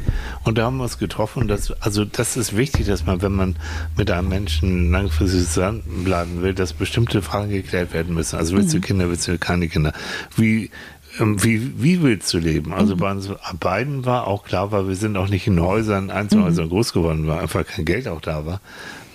Und 0.45 0.59
da 0.59 0.65
haben 0.67 0.77
wir 0.77 0.85
uns 0.85 0.99
getroffen. 0.99 1.49
Dass, 1.49 1.71
also 1.83 2.05
das 2.05 2.37
ist 2.37 2.57
wichtig, 2.57 2.87
dass 2.87 3.07
man, 3.07 3.23
wenn 3.23 3.33
man 3.33 3.57
mit 3.97 4.11
einem 4.11 4.29
Menschen 4.29 4.91
langfristig 4.91 5.47
zusammenbleiben 5.49 6.43
will, 6.43 6.55
dass 6.55 6.73
bestimmte 6.73 7.23
Fragen 7.23 7.51
geklärt 7.51 7.93
werden 7.95 8.15
müssen. 8.15 8.37
Also 8.37 8.57
willst 8.57 8.73
du 8.73 8.79
Mhm. 8.79 8.83
Kinder, 8.83 9.09
willst 9.09 9.27
du 9.27 9.39
keine 9.39 9.69
Kinder? 9.69 9.93
Wie, 10.37 10.71
ähm, 11.19 11.43
wie, 11.43 11.83
wie 11.83 12.03
willst 12.03 12.33
du 12.35 12.39
leben? 12.39 12.69
Mhm. 12.71 12.77
Also 12.77 12.97
bei 12.97 13.11
uns 13.11 13.29
beiden 13.59 14.05
war 14.05 14.27
auch 14.27 14.45
klar, 14.45 14.73
weil 14.73 14.89
wir 14.89 14.97
sind 14.97 15.17
auch 15.17 15.29
nicht 15.29 15.47
in 15.47 15.61
Häusern, 15.61 16.05
Mhm. 16.05 16.11
Einzelhäusern 16.11 16.69
groß 16.69 16.93
geworden, 16.93 17.27
weil 17.27 17.39
einfach 17.41 17.65
kein 17.67 17.85
Geld 17.85 18.07
auch 18.09 18.21
da 18.21 18.45
war. 18.47 18.61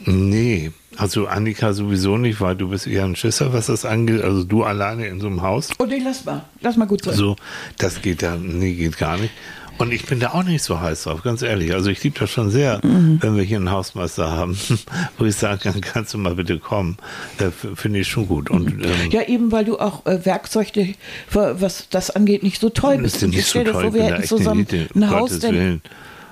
Nee, 0.06 0.72
also 0.98 1.28
Annika 1.28 1.74
sowieso 1.74 2.18
nicht, 2.18 2.42
weil 2.42 2.56
du 2.56 2.70
bist 2.70 2.88
eher 2.88 3.06
ein 3.06 3.16
Schisser, 3.16 3.54
was 3.54 3.68
das 3.68 3.86
angeht. 3.86 4.22
Also 4.24 4.44
du 4.44 4.64
alleine 4.64 5.08
in 5.08 5.20
so 5.20 5.28
einem 5.28 5.42
Haus. 5.42 5.70
Und 5.78 5.90
nee, 5.90 6.02
lass 6.04 6.26
mal, 6.26 6.44
lass 6.62 6.76
mal 6.78 6.86
gut 6.86 7.04
sein. 7.04 7.14
So, 7.16 7.36
das 7.78 8.02
geht 8.02 8.24
da, 8.24 8.36
nee, 8.36 8.74
geht 8.74 8.98
gar 8.98 9.18
nicht. 9.18 9.34
Und 9.80 9.94
ich 9.94 10.08
bin 10.08 10.20
da 10.20 10.32
auch 10.32 10.42
nicht 10.44 10.64
so 10.64 10.80
heiß 10.82 11.04
drauf, 11.04 11.22
ganz 11.22 11.44
ehrlich. 11.44 11.72
Also 11.76 11.92
ich 11.92 12.04
liebe 12.04 12.18
das 12.20 12.32
schon 12.32 12.50
sehr, 12.50 12.80
Mhm. 12.84 13.20
wenn 13.22 13.36
wir 13.36 13.44
hier 13.44 13.58
einen 13.58 13.70
Hausmeister 13.70 14.32
haben, 14.32 14.58
wo 15.20 15.26
ich 15.26 15.36
sagen 15.36 15.60
kann, 15.62 15.80
kannst 15.82 16.16
du 16.16 16.18
mal 16.18 16.34
bitte 16.34 16.58
kommen. 16.58 16.98
Äh, 17.38 17.52
Finde 17.76 18.00
ich 18.00 18.08
schon 18.08 18.28
gut. 18.28 18.50
Und 18.50 18.70
ähm, 18.84 19.12
Ja, 19.12 19.22
eben 19.28 19.52
weil 19.52 19.66
du 19.66 19.78
auch 19.78 20.04
äh, 20.08 20.26
Werkzeuge, 20.26 20.96
was 21.32 21.90
das 21.92 22.10
angeht, 22.10 22.42
nicht 22.42 22.60
so 22.60 22.70
toll 22.70 22.98
bist. 22.98 23.18
ist 23.18 23.24
Und 23.26 23.30
nicht 23.30 23.40
ich 23.42 23.46
so 23.48 23.64
toll, 23.64 23.84
vor, 23.84 23.94
wir 23.94 24.04
hätten 24.04 24.24
zusammen 24.24 24.66
ein 24.96 25.10
Haus, 25.12 25.38
denn. 25.38 25.82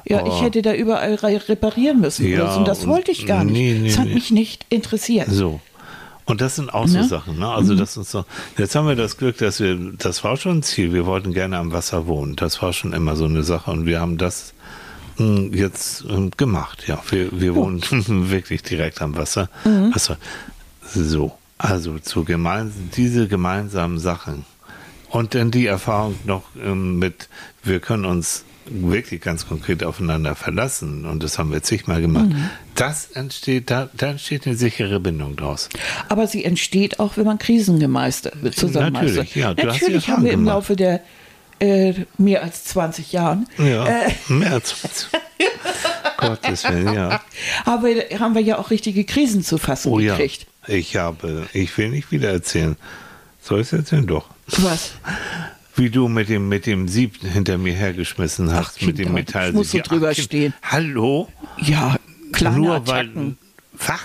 Ja, 0.07 0.23
Oh. 0.23 0.27
ich 0.27 0.41
hätte 0.41 0.61
da 0.61 0.73
überall 0.73 1.15
re 1.15 1.41
reparieren 1.49 1.99
müssen. 2.01 2.27
Ja. 2.27 2.55
Und 2.55 2.67
das 2.67 2.83
und- 2.83 2.89
wollte 2.89 3.11
ich 3.11 3.25
gar 3.25 3.43
nicht. 3.43 3.53
nee, 3.53 3.73
nee, 3.79 3.87
das 3.89 3.97
hat 3.97 4.07
nee. 4.07 4.13
mich 4.15 4.31
nicht 4.31 4.65
interessiert. 4.69 5.27
So. 5.29 5.59
Und 6.27 6.41
das 6.41 6.55
sind 6.55 6.73
auch 6.73 6.87
so 6.87 6.97
Ne? 6.97 7.03
Sachen, 7.07 7.37
ne? 7.37 7.47
Also 7.49 7.75
das 7.75 7.97
ist 7.97 8.09
so. 8.09 8.25
Jetzt 8.57 8.73
haben 8.75 8.87
wir 8.87 8.95
das 8.95 9.17
Glück, 9.17 9.37
dass 9.37 9.59
wir, 9.59 9.77
das 9.97 10.23
war 10.23 10.37
schon 10.37 10.57
ein 10.59 10.63
Ziel. 10.63 10.91
Wir 10.91 11.05
wollten 11.05 11.33
gerne 11.33 11.57
am 11.57 11.71
Wasser 11.71 12.07
wohnen. 12.07 12.35
Das 12.35 12.61
war 12.63 12.73
schon 12.73 12.93
immer 12.93 13.15
so 13.15 13.25
eine 13.25 13.43
Sache. 13.43 13.69
Und 13.69 13.85
wir 13.85 13.99
haben 13.99 14.17
das 14.17 14.53
mh, 15.19 15.55
jetzt 15.55 16.03
ähm, 16.09 16.31
gemacht. 16.35 16.85
Ja, 16.87 16.99
wir, 17.11 17.29
wir 17.39 17.53
wohnen 17.53 17.81
wirklich 18.31 18.63
direkt 18.63 19.01
am 19.03 19.15
Wasser. 19.15 19.49
Wasser. 19.63 20.17
So. 20.93 21.33
Also 21.59 21.99
zu 21.99 22.23
gemeinsam, 22.25 22.89
diese 22.97 23.27
gemeinsamen 23.27 23.97
Sachen. 23.99 24.45
Und 25.09 25.35
dann 25.35 25.51
die 25.51 25.67
Erfahrung 25.67 26.15
noch 26.25 26.43
ähm, 26.61 26.97
mit, 26.99 27.29
wir 27.63 27.79
können 27.79 28.03
uns 28.03 28.43
wirklich 28.67 29.21
ganz 29.21 29.47
konkret 29.47 29.83
aufeinander 29.83 30.35
verlassen. 30.35 31.05
Und 31.05 31.23
das 31.23 31.37
haben 31.39 31.51
wir 31.51 31.63
zigmal 31.63 32.01
gemacht. 32.01 32.29
Das 32.75 33.11
entsteht, 33.11 33.69
da, 33.71 33.89
da 33.93 34.07
entsteht 34.11 34.45
eine 34.45 34.55
sichere 34.55 34.99
Bindung 34.99 35.35
draus. 35.35 35.69
Aber 36.09 36.27
sie 36.27 36.43
entsteht 36.43 36.99
auch, 36.99 37.17
wenn 37.17 37.25
man 37.25 37.37
Krisen 37.37 37.79
gemeistert, 37.79 38.35
zusammen 38.55 38.93
Natürlich, 38.93 39.35
ja, 39.35 39.53
Natürlich 39.53 40.09
haben 40.09 40.23
wir 40.23 40.31
im 40.33 40.41
gemacht. 40.41 40.55
Laufe 40.55 40.75
der 40.75 41.01
äh, 41.59 41.93
mehr 42.17 42.43
als 42.43 42.65
20 42.65 43.11
Jahren 43.13 43.47
Ja, 43.57 43.85
äh, 43.85 44.11
mehr 44.27 44.53
als 44.53 44.75
Gottes 46.17 46.63
Willen, 46.65 46.93
ja. 46.93 47.21
aber 47.65 47.89
haben 48.19 48.35
wir 48.35 48.41
ja 48.41 48.57
auch 48.57 48.71
richtige 48.71 49.03
Krisen 49.03 49.43
zu 49.43 49.57
fassen 49.57 49.91
Oh 49.91 49.99
ja. 49.99 50.15
gekriegt. 50.15 50.47
Ich 50.67 50.95
habe, 50.95 51.47
ich 51.53 51.77
will 51.77 51.89
nicht 51.89 52.11
wieder 52.11 52.29
erzählen. 52.29 52.75
Soll 53.41 53.61
ich 53.61 53.67
es 53.67 53.73
erzählen? 53.73 54.07
Doch. 54.07 54.29
Was? 54.47 54.93
Wie 55.75 55.89
du 55.89 56.07
mit 56.07 56.29
dem, 56.29 56.47
mit 56.47 56.65
dem 56.65 56.87
Sieb 56.87 57.17
hinter 57.21 57.57
mir 57.57 57.73
hergeschmissen 57.73 58.53
hast, 58.53 58.77
Ach, 58.79 58.85
mit 58.85 58.97
dem 58.97 59.13
Metall. 59.13 59.49
ich 59.49 59.55
muss 59.55 59.71
so 59.71 59.79
drüber 59.79 60.13
Kind, 60.13 60.25
stehen. 60.25 60.53
Hallo? 60.63 61.27
Ja, 61.57 61.97
kleine 62.31 62.57
Nur 62.57 62.87
weil. 62.87 63.35
Fach? 63.75 64.03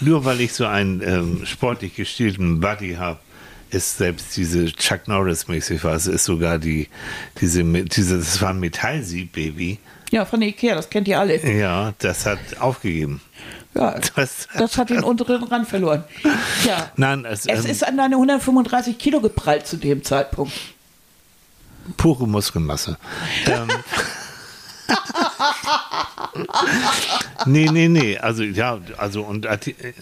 Nur 0.00 0.24
weil 0.24 0.40
ich 0.40 0.52
so 0.52 0.66
einen 0.66 1.00
ähm, 1.02 1.46
sportlich 1.46 1.94
gestielten 1.94 2.60
Buddy 2.60 2.94
habe, 2.94 3.20
ist 3.70 3.98
selbst 3.98 4.36
diese 4.36 4.66
Chuck 4.72 5.08
Norris-mäßig 5.08 5.82
was, 5.84 6.06
ist 6.06 6.24
sogar 6.24 6.58
die, 6.58 6.88
diese, 7.40 7.62
diese, 7.64 8.18
das 8.18 8.40
war 8.42 8.50
ein 8.50 8.60
Metallsieb, 8.60 9.32
Baby. 9.32 9.78
Ja, 10.10 10.24
von 10.24 10.40
Ikea, 10.42 10.74
das 10.74 10.90
kennt 10.90 11.08
ihr 11.08 11.18
alle. 11.18 11.44
Ja, 11.58 11.92
das 11.98 12.26
hat 12.26 12.38
aufgegeben. 12.60 13.20
Ja, 13.76 13.94
Das- 14.16 14.48
das, 14.56 14.78
hat 14.78 14.90
den 14.90 15.02
unteren 15.04 15.42
Rand 15.44 15.68
verloren. 15.68 16.04
Ja. 16.64 16.90
Nein, 16.96 17.24
es, 17.24 17.46
Es 17.46 17.64
ähm, 17.64 17.70
ist 17.70 17.86
an 17.86 17.96
deine 17.96 18.16
135 18.16 18.98
Kilo 18.98 19.20
geprallt 19.20 19.66
zu 19.66 19.76
dem 19.76 20.02
Zeitpunkt. 20.02 20.52
pure 21.96 22.26
Muskelmasse. 22.26 22.96
ähm, 23.46 23.68
nee, 27.46 27.68
nee, 27.70 27.88
nee. 27.88 28.18
Also, 28.18 28.42
ja, 28.42 28.78
also, 28.98 29.22
und 29.22 29.46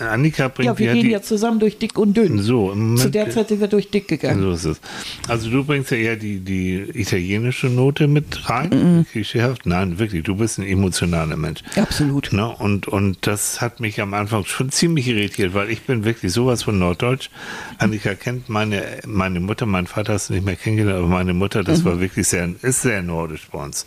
Annika 0.01 0.49
bringt 0.49 0.67
Ja, 0.67 0.79
wir 0.79 0.87
ja 0.87 0.93
gehen 0.95 1.05
die. 1.05 1.11
ja 1.11 1.23
zusammen 1.23 1.61
durch 1.61 1.79
dick 1.79 1.99
und 1.99 2.17
dünn. 2.17 2.41
so, 2.43 2.69
Moment, 2.69 3.01
Zu 3.01 3.11
der 3.11 3.31
Zeit 3.31 3.49
sind 3.49 3.61
wir 3.61 3.69
durch 3.69 3.91
dick 3.91 4.09
gegangen. 4.09 4.41
So 4.43 4.53
ist 4.53 4.65
es. 4.65 4.81
Also 5.29 5.51
du 5.51 5.65
bringst 5.65 5.91
ja 5.91 5.97
eher 5.97 6.17
die, 6.17 6.41
die 6.41 6.77
italienische 6.95 7.69
Note 7.69 8.07
mit 8.09 8.49
rein, 8.49 8.71
Mhm. 8.71 9.07
klischeehaft. 9.11 9.67
Nein, 9.67 9.99
wirklich, 9.99 10.23
du 10.25 10.37
bist 10.37 10.59
ein 10.59 10.67
emotionaler 10.67 11.37
Mensch. 11.37 11.63
Absolut. 11.77 12.33
Ne? 12.33 12.49
Und, 12.49 12.89
und 12.89 13.27
das 13.27 13.61
hat 13.61 13.81
mich 13.81 14.01
am 14.01 14.15
Anfang 14.15 14.45
schon 14.45 14.71
ziemlich 14.71 15.09
irritiert, 15.09 15.55
weil 15.55 15.71
ich 15.71 15.83
bin 15.83 16.05
wirklich 16.05 16.33
sowas 16.33 16.63
von 16.63 16.79
Norddeutsch. 16.79 17.31
Annika 17.79 18.15
kennt 18.15 18.49
meine, 18.49 18.83
meine 19.07 19.41
Mutter, 19.41 19.67
mein 19.67 19.87
Vater 19.87 20.15
hast 20.15 20.31
du 20.31 20.35
nicht 20.35 20.45
mehr 20.45 20.57
kennengelernt, 20.57 20.99
aber 20.99 21.09
meine 21.09 21.35
Mutter, 21.35 21.63
das 21.65 21.81
Mhm. 21.81 21.85
war 21.85 22.01
wirklich 22.01 22.27
sehr, 22.29 22.49
ist 22.63 22.83
sehr 22.83 23.03
nordisch 23.03 23.49
bei 23.51 23.63
uns. 23.63 23.87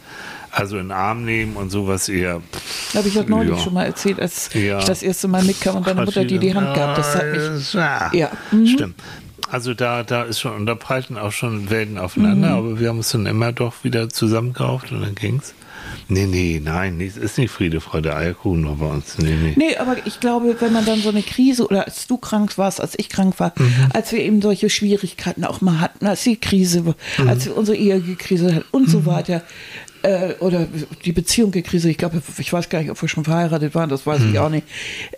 Also 0.58 0.78
in 0.78 0.86
den 0.86 0.92
Arm 0.92 1.24
nehmen 1.24 1.56
und 1.56 1.70
sowas 1.70 2.10
eher. 2.10 2.42
Habe 2.96 3.08
ich 3.08 3.14
das 3.14 3.28
neulich 3.28 3.52
Ja. 3.56 3.60
schon 3.60 3.74
mal 3.74 3.86
erzählt, 3.86 4.20
als 4.20 4.50
Ja. 4.54 4.80
ich 4.80 4.86
das 4.86 5.04
erste 5.04 5.28
Mal 5.28 5.44
mitkam 5.44 5.76
und 5.78 5.88
deine 5.88 6.04
Mutter 6.04 6.26
dir 6.26 6.40
die 6.40 6.54
Hand 6.54 6.76
gab. 6.76 6.96
Das 6.96 7.16
hat 7.16 7.26
mich. 7.32 7.74
Ja, 7.74 8.10
Ja. 8.14 8.32
Mhm. 8.52 8.68
stimmt. 8.68 8.96
Also 9.50 9.74
da, 9.74 10.04
da 10.04 10.24
ist 10.24 10.40
schon, 10.42 10.54
und 10.56 10.66
da 10.66 10.76
prallten 10.76 11.18
auch 11.18 11.32
schon 11.32 11.70
Welten 11.70 11.98
aufeinander, 11.98 12.50
Mhm. 12.50 12.56
aber 12.58 12.80
wir 12.80 12.90
haben 12.90 12.98
uns 12.98 13.12
dann 13.12 13.26
immer 13.28 13.52
doch 13.54 13.84
wieder 13.84 14.10
zusammengerauft 14.10 14.92
und 14.92 15.02
dann 15.02 15.16
ging's. 15.16 15.54
Nee, 16.10 16.26
nee, 16.26 16.62
nein, 16.64 17.00
es 17.00 17.16
ist 17.16 17.38
nicht 17.38 17.50
Friede, 17.50 17.80
Freude, 17.80 18.14
Eierkuchen 18.14 18.62
noch 18.62 18.76
bei 18.78 18.88
uns. 18.88 19.18
Nee, 19.20 19.36
nee. 19.42 19.54
Nee, 19.56 19.78
aber 19.78 19.96
ich 20.06 20.20
glaube, 20.20 20.56
wenn 20.60 20.74
man 20.74 20.86
dann 20.86 21.00
so 21.02 21.10
eine 21.10 21.22
Krise 21.22 21.66
oder 21.66 21.86
als 21.86 22.08
du 22.08 22.18
krank 22.18 22.58
warst, 22.58 22.82
als 22.82 22.96
ich 22.98 23.08
krank 23.08 23.40
war, 23.40 23.54
Mhm. 23.58 23.74
als 23.94 24.12
wir 24.12 24.20
eben 24.20 24.42
solche 24.42 24.70
Schwierigkeiten 24.70 25.46
auch 25.46 25.62
mal 25.62 25.80
hatten, 25.80 26.06
als 26.08 26.24
die 26.24 26.36
Krise, 26.36 26.86
war, 26.86 26.96
Mhm. 27.18 27.30
als 27.30 27.46
wir 27.46 27.56
unsere 27.56 27.78
Ehe 27.78 28.02
gekriselt 28.02 28.54
hat 28.54 28.66
und 28.72 28.90
so 28.90 29.06
weiter, 29.06 29.44
äh, 30.04 30.34
oder 30.40 30.68
die 31.06 31.12
Beziehung 31.12 31.52
gekriselt, 31.52 31.92
ich 31.92 31.98
glaube, 31.98 32.22
ich 32.38 32.52
weiß 32.54 32.70
gar 32.70 32.80
nicht, 32.82 32.92
ob 32.92 33.02
wir 33.02 33.10
schon 33.10 33.24
verheiratet 33.24 33.74
waren, 33.76 33.90
das 33.90 34.06
weiß 34.06 34.22
Mhm. 34.22 34.32
ich 34.34 34.40
auch 34.40 34.50
nicht. 34.50 34.68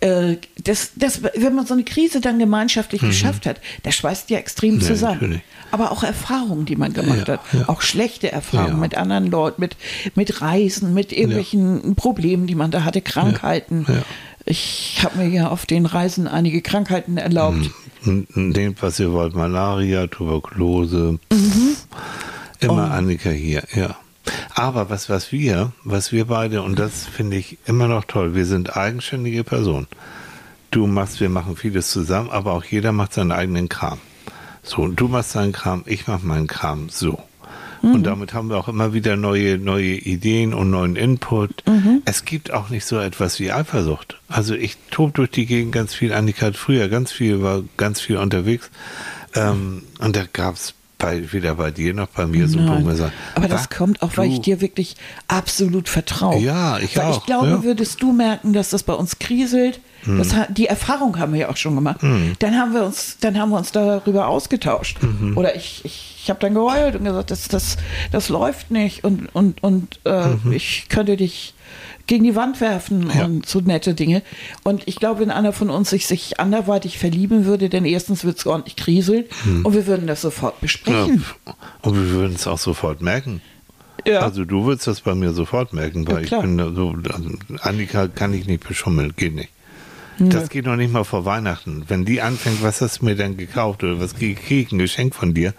Äh, 0.02 0.38
das, 0.64 0.92
das, 0.96 1.22
wenn 1.24 1.56
man 1.56 1.66
so 1.66 1.74
eine 1.74 1.84
Krise 1.84 2.22
dann 2.22 2.40
gemeinschaftlich 2.40 3.02
geschafft 3.02 3.46
hat, 3.46 3.60
das 3.84 3.96
schweißt 3.96 4.30
ja 4.30 4.38
extrem 4.40 4.76
Mhm. 4.76 4.82
Ja, 4.82 4.88
zusammen. 4.88 5.14
natürlich. 5.22 5.42
Aber 5.72 5.92
auch 5.92 6.04
Erfahrungen, 6.04 6.66
die 6.66 6.76
man 6.76 6.94
gemacht 6.94 7.28
Ja, 7.28 7.34
hat, 7.36 7.42
ja. 7.54 7.70
auch 7.70 7.82
schlechte 7.82 8.32
Erfahrungen 8.32 8.76
Ja. 8.76 8.82
mit 8.82 8.96
anderen 8.98 9.28
Leuten, 9.28 9.62
mit, 9.62 9.76
mit 10.16 10.42
Reisen, 10.42 10.94
mit 10.94 11.12
irgendwelchen 11.12 11.96
Problemen, 11.96 12.48
die 12.48 12.56
man 12.56 12.72
da 12.72 12.84
hatte, 12.84 13.02
Krankheiten. 13.02 13.86
Ich 14.46 15.00
habe 15.04 15.18
mir 15.20 15.28
ja 15.28 15.50
auf 15.50 15.66
den 15.68 15.86
Reisen 15.86 16.28
einige 16.28 16.62
Krankheiten 16.62 17.18
erlaubt. 17.18 17.70
Nehmt, 18.04 18.82
was 18.82 19.00
ihr 19.00 19.12
wollt, 19.12 19.36
Malaria, 19.36 20.08
Tuberkulose. 20.08 21.20
Mhm. 21.32 21.76
Immer. 22.62 22.92
Annika 22.92 23.30
hier, 23.30 23.64
ja. 23.76 23.96
Aber 24.54 24.90
was, 24.90 25.10
was 25.10 25.32
wir, 25.32 25.72
was 25.84 26.12
wir 26.12 26.26
beide, 26.26 26.62
und 26.62 26.78
das 26.78 27.06
finde 27.06 27.38
ich 27.38 27.58
immer 27.66 27.88
noch 27.88 28.06
toll, 28.06 28.36
wir 28.36 28.46
sind 28.46 28.76
eigenständige 28.76 29.44
Personen. 29.44 29.88
Du 30.72 30.86
machst, 30.86 31.20
wir 31.20 31.30
machen 31.30 31.56
vieles 31.56 31.90
zusammen, 31.90 32.30
aber 32.30 32.54
auch 32.54 32.64
jeder 32.64 32.92
macht 32.92 33.14
seinen 33.14 33.32
eigenen 33.32 33.70
Kram. 33.70 34.00
So, 34.62 34.84
und 34.84 35.00
du 35.00 35.08
machst 35.08 35.36
deinen 35.36 35.54
Kram, 35.54 35.84
ich 35.86 36.08
mach 36.08 36.22
meinen 36.22 36.48
Kram 36.48 36.90
so. 36.90 37.20
Mhm. 37.82 37.92
Und 37.96 38.04
damit 38.04 38.34
haben 38.34 38.50
wir 38.50 38.58
auch 38.58 38.68
immer 38.68 38.94
wieder 38.94 39.16
neue, 39.16 39.58
neue 39.58 39.96
Ideen 39.96 40.54
und 40.54 40.70
neuen 40.70 40.96
Input. 40.96 41.64
Mhm. 41.68 42.02
Es 42.06 42.26
gibt 42.26 42.52
auch 42.52 42.70
nicht 42.70 42.86
so 42.86 43.00
etwas 43.00 43.40
wie 43.40 43.52
Eifersucht. 43.52 44.20
Also 44.28 44.54
ich 44.54 44.78
tob 44.92 45.16
durch 45.16 45.32
die 45.32 45.46
Gegend 45.46 45.72
ganz 45.72 45.94
viel. 45.94 46.14
Annika 46.14 46.48
hat 46.48 46.58
früher 46.58 46.90
ganz 46.90 47.12
viel, 47.12 47.42
war 47.42 47.64
ganz 47.78 48.02
viel 48.02 48.18
unterwegs. 48.18 48.70
Ähm, 49.36 49.84
und 50.00 50.16
da 50.16 50.24
gab's 50.32 50.74
bei, 51.00 51.32
weder 51.32 51.56
bei 51.56 51.72
dir 51.72 51.94
noch 51.94 52.08
bei 52.08 52.28
mir 52.28 52.48
so 52.48 52.60
Nein. 52.60 52.96
Sagen, 52.96 53.14
Aber 53.34 53.48
das 53.48 53.70
kommt 53.70 54.02
auch, 54.04 54.18
weil 54.18 54.32
ich 54.32 54.42
dir 54.42 54.62
wirklich 54.62 54.96
absolut 55.28 55.90
vertraue. 55.90 56.40
Ja, 56.40 56.78
ich 56.78 56.96
weil 56.98 57.06
auch. 57.06 57.18
Ich 57.18 57.26
glaube, 57.26 57.48
ja. 57.48 57.64
würdest 57.64 58.02
du 58.04 58.12
merken, 58.12 58.54
dass 58.54 58.70
das 58.70 58.84
bei 58.84 58.94
uns 58.94 59.18
kriselt, 59.18 59.80
hm. 60.04 60.18
das, 60.18 60.36
die 60.50 60.68
Erfahrung 60.68 61.18
haben 61.18 61.34
wir 61.34 61.40
ja 61.40 61.50
auch 61.50 61.58
schon 61.58 61.76
gemacht. 61.76 62.02
Hm. 62.02 62.34
Dann 62.40 62.56
haben 62.56 62.74
wir 62.74 62.84
uns, 62.84 63.18
dann 63.22 63.40
haben 63.40 63.50
wir 63.50 63.58
uns 63.58 63.72
darüber 63.72 64.28
ausgetauscht. 64.28 65.02
Mhm. 65.02 65.38
Oder 65.38 65.56
ich, 65.56 65.82
ich, 65.86 66.20
ich 66.22 66.30
habe 66.30 66.40
dann 66.42 66.54
geheult 66.54 66.96
und 66.96 67.06
gesagt, 67.06 67.32
das, 67.32 67.48
das, 67.48 67.78
das 68.12 68.30
läuft 68.30 68.70
nicht 68.70 69.04
und, 69.04 69.34
und, 69.34 69.64
und 69.64 70.00
äh, 70.04 70.28
mhm. 70.28 70.52
ich 70.52 70.88
könnte 70.90 71.16
dich 71.16 71.54
gegen 72.10 72.24
die 72.24 72.36
Wand 72.36 72.60
werfen 72.60 73.12
ja. 73.16 73.26
und 73.26 73.46
so 73.46 73.60
nette 73.60 73.94
Dinge. 73.94 74.24
Und 74.64 74.82
ich 74.88 74.96
glaube, 74.96 75.22
wenn 75.22 75.30
einer 75.30 75.54
von 75.54 75.70
uns 75.70 75.92
sich, 75.92 76.08
sich 76.08 76.40
anderweitig 76.40 76.98
verlieben 76.98 77.46
würde, 77.46 77.70
denn 77.70 77.86
erstens 77.86 78.26
wird 78.26 78.40
es 78.40 78.48
ordentlich 78.48 78.76
kriseln 78.76 79.26
hm. 79.44 79.64
und 79.64 79.74
wir 79.74 79.86
würden 79.86 80.08
das 80.08 80.22
sofort 80.22 80.60
besprechen. 80.60 81.24
Ja. 81.46 81.54
Und 81.84 81.96
wir 81.96 82.10
würden 82.10 82.34
es 82.34 82.48
auch 82.48 82.58
sofort 82.58 83.02
merken. 83.02 83.42
Ja. 84.08 84.22
Also 84.22 84.44
du 84.44 84.66
würdest 84.66 84.88
das 84.88 85.02
bei 85.02 85.14
mir 85.14 85.34
sofort 85.34 85.72
merken, 85.72 86.08
weil 86.08 86.24
ich 86.24 86.32
bin 86.32 86.58
so, 86.76 86.96
also 87.14 87.30
Annika 87.62 88.08
kann 88.08 88.34
ich 88.34 88.48
nicht 88.48 88.68
beschummeln, 88.68 89.14
geht 89.16 89.36
nicht. 89.36 89.50
Das 90.20 90.50
geht 90.50 90.66
noch 90.66 90.76
nicht 90.76 90.92
mal 90.92 91.04
vor 91.04 91.26
Weihnachten. 91.26 91.84
Wenn 91.88 92.04
die 92.04 92.22
anfängt, 92.22 92.62
was 92.62 92.82
hast 92.82 93.02
du 93.02 93.06
mir 93.06 93.16
denn 93.16 93.38
gekauft 93.38 93.84
oder 93.84 94.00
was 94.00 94.16
kriege 94.16 94.40
ich 94.50 94.72
ein 94.72 94.80
Geschenk 94.80 95.16
von 95.16 95.34
dir, 95.34 95.54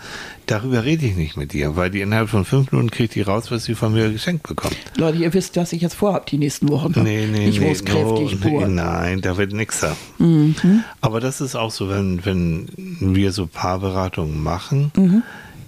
darüber 0.47 0.85
rede 0.85 1.07
ich 1.07 1.17
nicht 1.17 1.37
mit 1.37 1.53
dir, 1.53 1.77
weil 1.77 1.91
die 1.91 2.01
innerhalb 2.01 2.29
von 2.29 2.45
fünf 2.45 2.71
Minuten 2.71 2.91
kriegt 2.91 3.15
die 3.15 3.23
raus, 3.23 3.51
was 3.51 3.65
sie 3.65 3.75
von 3.75 3.93
mir 3.95 4.11
geschenkt 4.11 4.47
bekommt. 4.47 4.77
Leute, 4.97 5.19
ihr 5.19 5.33
wisst, 5.33 5.57
was 5.57 5.73
ich 5.73 5.81
jetzt 5.81 5.95
vorhabe 5.95 6.27
die 6.29 6.39
nächsten 6.39 6.69
Wochen. 6.69 6.93
Nee, 7.03 7.27
nee, 7.31 7.49
ich 7.49 7.61
nee, 7.61 7.75
no, 7.93 8.29
nee, 8.43 8.67
nein, 8.67 9.21
da 9.21 9.37
wird 9.37 9.53
nichts 9.53 9.81
da. 9.81 9.97
Mhm. 10.19 10.85
Aber 11.01 11.21
das 11.21 11.41
ist 11.41 11.57
auch 11.57 11.71
so, 11.71 11.89
wenn, 11.89 12.25
wenn 12.25 12.69
wir 13.15 13.33
so 13.33 13.47
Paarberatungen 13.47 14.43
machen, 14.43 14.93
mhm. 14.97 15.23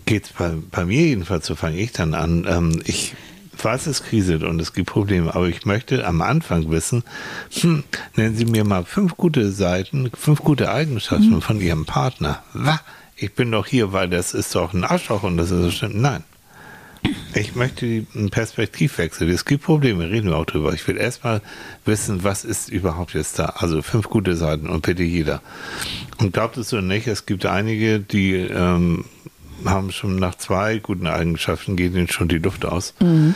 geht 0.05 0.27
es 0.27 0.33
bei, 0.33 0.53
bei 0.71 0.85
mir 0.85 1.03
jedenfalls, 1.03 1.47
so 1.47 1.55
fange 1.55 1.79
ich 1.79 1.93
dann 1.93 2.15
an. 2.15 2.47
Ähm, 2.49 2.83
ich 2.85 3.15
weiß, 3.57 3.87
es 3.87 4.03
kriselt 4.03 4.43
und 4.43 4.61
es 4.61 4.73
gibt 4.73 4.91
Probleme, 4.91 5.35
aber 5.35 5.49
ich 5.49 5.67
möchte 5.67 6.07
am 6.07 6.23
Anfang 6.23 6.71
wissen, 6.71 7.05
hm, 7.51 7.85
nennen 8.17 8.37
Sie 8.37 8.45
mir 8.45 8.65
mal 8.65 8.85
fünf 8.85 9.17
gute 9.17 9.51
Seiten, 9.51 10.11
fünf 10.15 10.43
gute 10.43 10.71
Eigenschaften 10.71 11.37
mhm. 11.37 11.43
von 11.43 11.61
Ihrem 11.61 11.85
Partner. 11.85 12.43
Was? 12.55 12.81
Ich 13.17 13.35
bin 13.35 13.53
doch 13.53 13.67
hier, 13.67 13.93
weil 13.93 14.09
das 14.09 14.35
ist 14.35 14.55
doch 14.55 14.73
ein 14.73 14.85
Arschloch 14.85 15.23
und 15.23 15.37
das 15.37 15.51
ist 15.51 15.63
so 15.63 15.71
schlimm. 15.71 16.01
Nein. 16.01 16.25
Ich 17.35 17.57
möchte 17.57 18.07
einen 18.15 18.31
Perspektivwechsel. 18.31 19.29
Es 19.31 19.45
gibt 19.45 19.65
Probleme, 19.65 20.11
reden 20.11 20.29
wir 20.29 20.37
auch 20.37 20.45
drüber. 20.45 20.73
Ich 20.73 20.87
will 20.87 20.97
erstmal 20.97 21.41
wissen, 21.85 22.25
was 22.25 22.45
ist 22.45 22.69
überhaupt 22.69 23.15
jetzt 23.15 23.39
da. 23.39 23.47
Also 23.57 23.83
fünf 23.83 24.09
gute 24.09 24.37
Seiten 24.37 24.69
und 24.69 24.83
bitte 24.83 25.03
jeder. 25.03 25.43
Und 26.19 26.33
glaubt 26.33 26.57
es 26.57 26.69
so 26.69 26.81
nicht, 26.81 27.07
es 27.07 27.27
gibt 27.27 27.47
einige, 27.47 28.01
die 28.01 28.35
ähm, 28.35 29.05
haben 29.65 29.93
schon 29.93 30.17
nach 30.17 30.35
zwei 30.37 30.79
guten 30.79 31.07
Eigenschaften 31.07 31.77
geht 31.77 31.95
ihnen 31.95 32.09
schon 32.09 32.29
die 32.29 32.39
Luft 32.39 32.65
aus. 32.65 32.95
Mhm. 33.01 33.35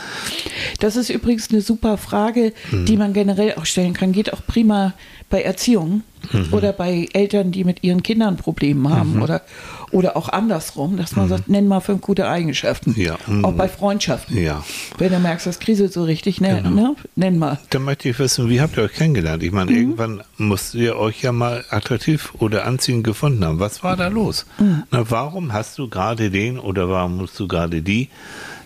Das 0.79 0.95
ist 0.95 1.09
übrigens 1.09 1.49
eine 1.49 1.61
super 1.61 1.97
Frage, 1.97 2.53
mhm. 2.71 2.85
die 2.85 2.97
man 2.97 3.13
generell 3.13 3.55
auch 3.55 3.65
stellen 3.65 3.93
kann. 3.93 4.11
Geht 4.11 4.33
auch 4.33 4.41
prima 4.45 4.93
bei 5.29 5.41
Erziehung 5.41 6.03
mhm. 6.31 6.47
oder 6.51 6.73
bei 6.73 7.07
Eltern, 7.13 7.51
die 7.51 7.63
mit 7.63 7.83
ihren 7.83 8.03
Kindern 8.03 8.37
Probleme 8.37 8.89
haben 8.89 9.15
mhm. 9.15 9.21
oder, 9.21 9.41
oder 9.91 10.17
auch 10.17 10.29
andersrum, 10.29 10.97
dass 10.97 11.15
man 11.15 11.25
mhm. 11.25 11.29
sagt, 11.29 11.49
nenn 11.49 11.67
mal 11.67 11.79
fünf 11.79 12.01
gute 12.01 12.27
Eigenschaften. 12.27 12.93
Ja. 12.97 13.17
Auch 13.43 13.53
bei 13.53 13.67
Freundschaften. 13.67 14.37
Ja. 14.37 14.63
Wenn 14.97 15.11
du 15.11 15.19
merkst, 15.19 15.45
das 15.45 15.59
kriselt 15.59 15.93
so 15.93 16.03
richtig, 16.03 16.41
ne, 16.41 16.61
genau. 16.61 16.69
ne, 16.69 16.95
nenn 17.15 17.39
mal. 17.39 17.59
Dann 17.69 17.83
möchte 17.83 18.09
ich 18.09 18.19
wissen, 18.19 18.49
wie 18.49 18.61
habt 18.61 18.77
ihr 18.77 18.83
euch 18.83 18.93
kennengelernt? 18.93 19.43
Ich 19.43 19.51
meine, 19.51 19.71
mhm. 19.71 19.77
irgendwann 19.77 20.23
musst 20.37 20.75
ihr 20.75 20.97
euch 20.97 21.21
ja 21.21 21.31
mal 21.31 21.63
attraktiv 21.69 22.33
oder 22.39 22.65
anziehend 22.65 23.03
gefunden 23.03 23.43
haben. 23.45 23.59
Was 23.59 23.83
war 23.83 23.95
da 23.95 24.07
los? 24.07 24.45
Mhm. 24.59 24.83
Na, 24.91 25.09
warum 25.09 25.53
hast 25.53 25.77
du 25.77 25.89
gerade 25.89 26.29
den 26.29 26.59
oder 26.59 26.89
warum 26.89 27.17
musst 27.17 27.39
du 27.39 27.47
gerade 27.47 27.81
die? 27.81 28.09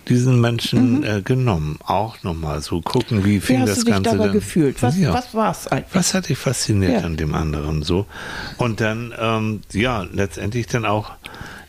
Diesen 0.08 0.40
Menschen 0.40 0.98
mhm. 0.98 1.04
äh, 1.04 1.22
genommen. 1.22 1.78
Auch 1.84 2.22
nochmal 2.22 2.60
so 2.60 2.80
gucken, 2.80 3.24
wie 3.24 3.40
fing 3.40 3.62
wie 3.62 3.66
das 3.66 3.84
Ganze 3.84 4.10
dabei 4.10 4.24
dann. 4.24 4.32
gefühlt? 4.32 4.82
Was, 4.82 4.98
ja. 4.98 5.12
was 5.12 5.34
war 5.34 5.50
es 5.50 5.68
einfach? 5.68 5.94
Was 5.94 6.14
hat 6.14 6.28
dich 6.28 6.38
fasziniert 6.38 7.00
ja. 7.00 7.06
an 7.06 7.16
dem 7.16 7.34
anderen 7.34 7.82
so? 7.82 8.06
Und 8.58 8.80
dann, 8.80 9.14
ähm, 9.18 9.60
ja, 9.72 10.06
letztendlich 10.12 10.66
dann 10.66 10.84
auch 10.84 11.12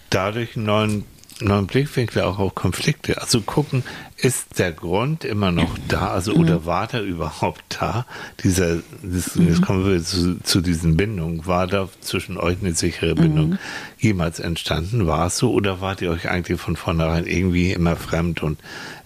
dadurch 0.10 0.56
einen 0.56 0.66
neuen 0.66 1.06
neuen 1.44 1.68
Blickwinkel 1.68 2.24
auch 2.24 2.40
auf 2.40 2.56
Konflikte. 2.56 3.22
Also 3.22 3.42
gucken, 3.42 3.84
ist 4.18 4.60
der 4.60 4.72
Grund 4.72 5.26
immer 5.26 5.52
noch 5.52 5.78
da? 5.88 6.12
Also, 6.12 6.34
mhm. 6.34 6.40
oder 6.40 6.66
war 6.66 6.88
der 6.88 7.04
überhaupt 7.04 7.64
da? 7.80 8.06
Dieser, 8.44 8.78
das, 9.02 9.36
mhm. 9.36 9.48
jetzt 9.48 9.62
kommen 9.62 9.86
wir 9.86 10.02
zu, 10.04 10.40
zu 10.44 10.62
diesen 10.62 10.98
Bindungen. 10.98 11.46
War 11.46 11.68
da 11.68 11.90
zwischen 12.02 12.38
euch 12.38 12.58
eine 12.62 12.74
sichere 12.74 13.16
Bindung 13.16 13.52
mhm. 13.52 13.60
jemals 14.00 14.40
entstanden? 14.40 15.08
War 15.08 15.28
es 15.28 15.38
so? 15.38 15.52
Oder 15.52 15.82
wart 15.82 16.02
ihr 16.02 16.12
euch 16.12 16.30
eigentlich 16.30 16.60
von 16.60 16.76
vornherein 16.76 17.26
irgendwie 17.26 17.72
immer 17.72 17.96
fremd 17.96 18.44
und 18.44 18.60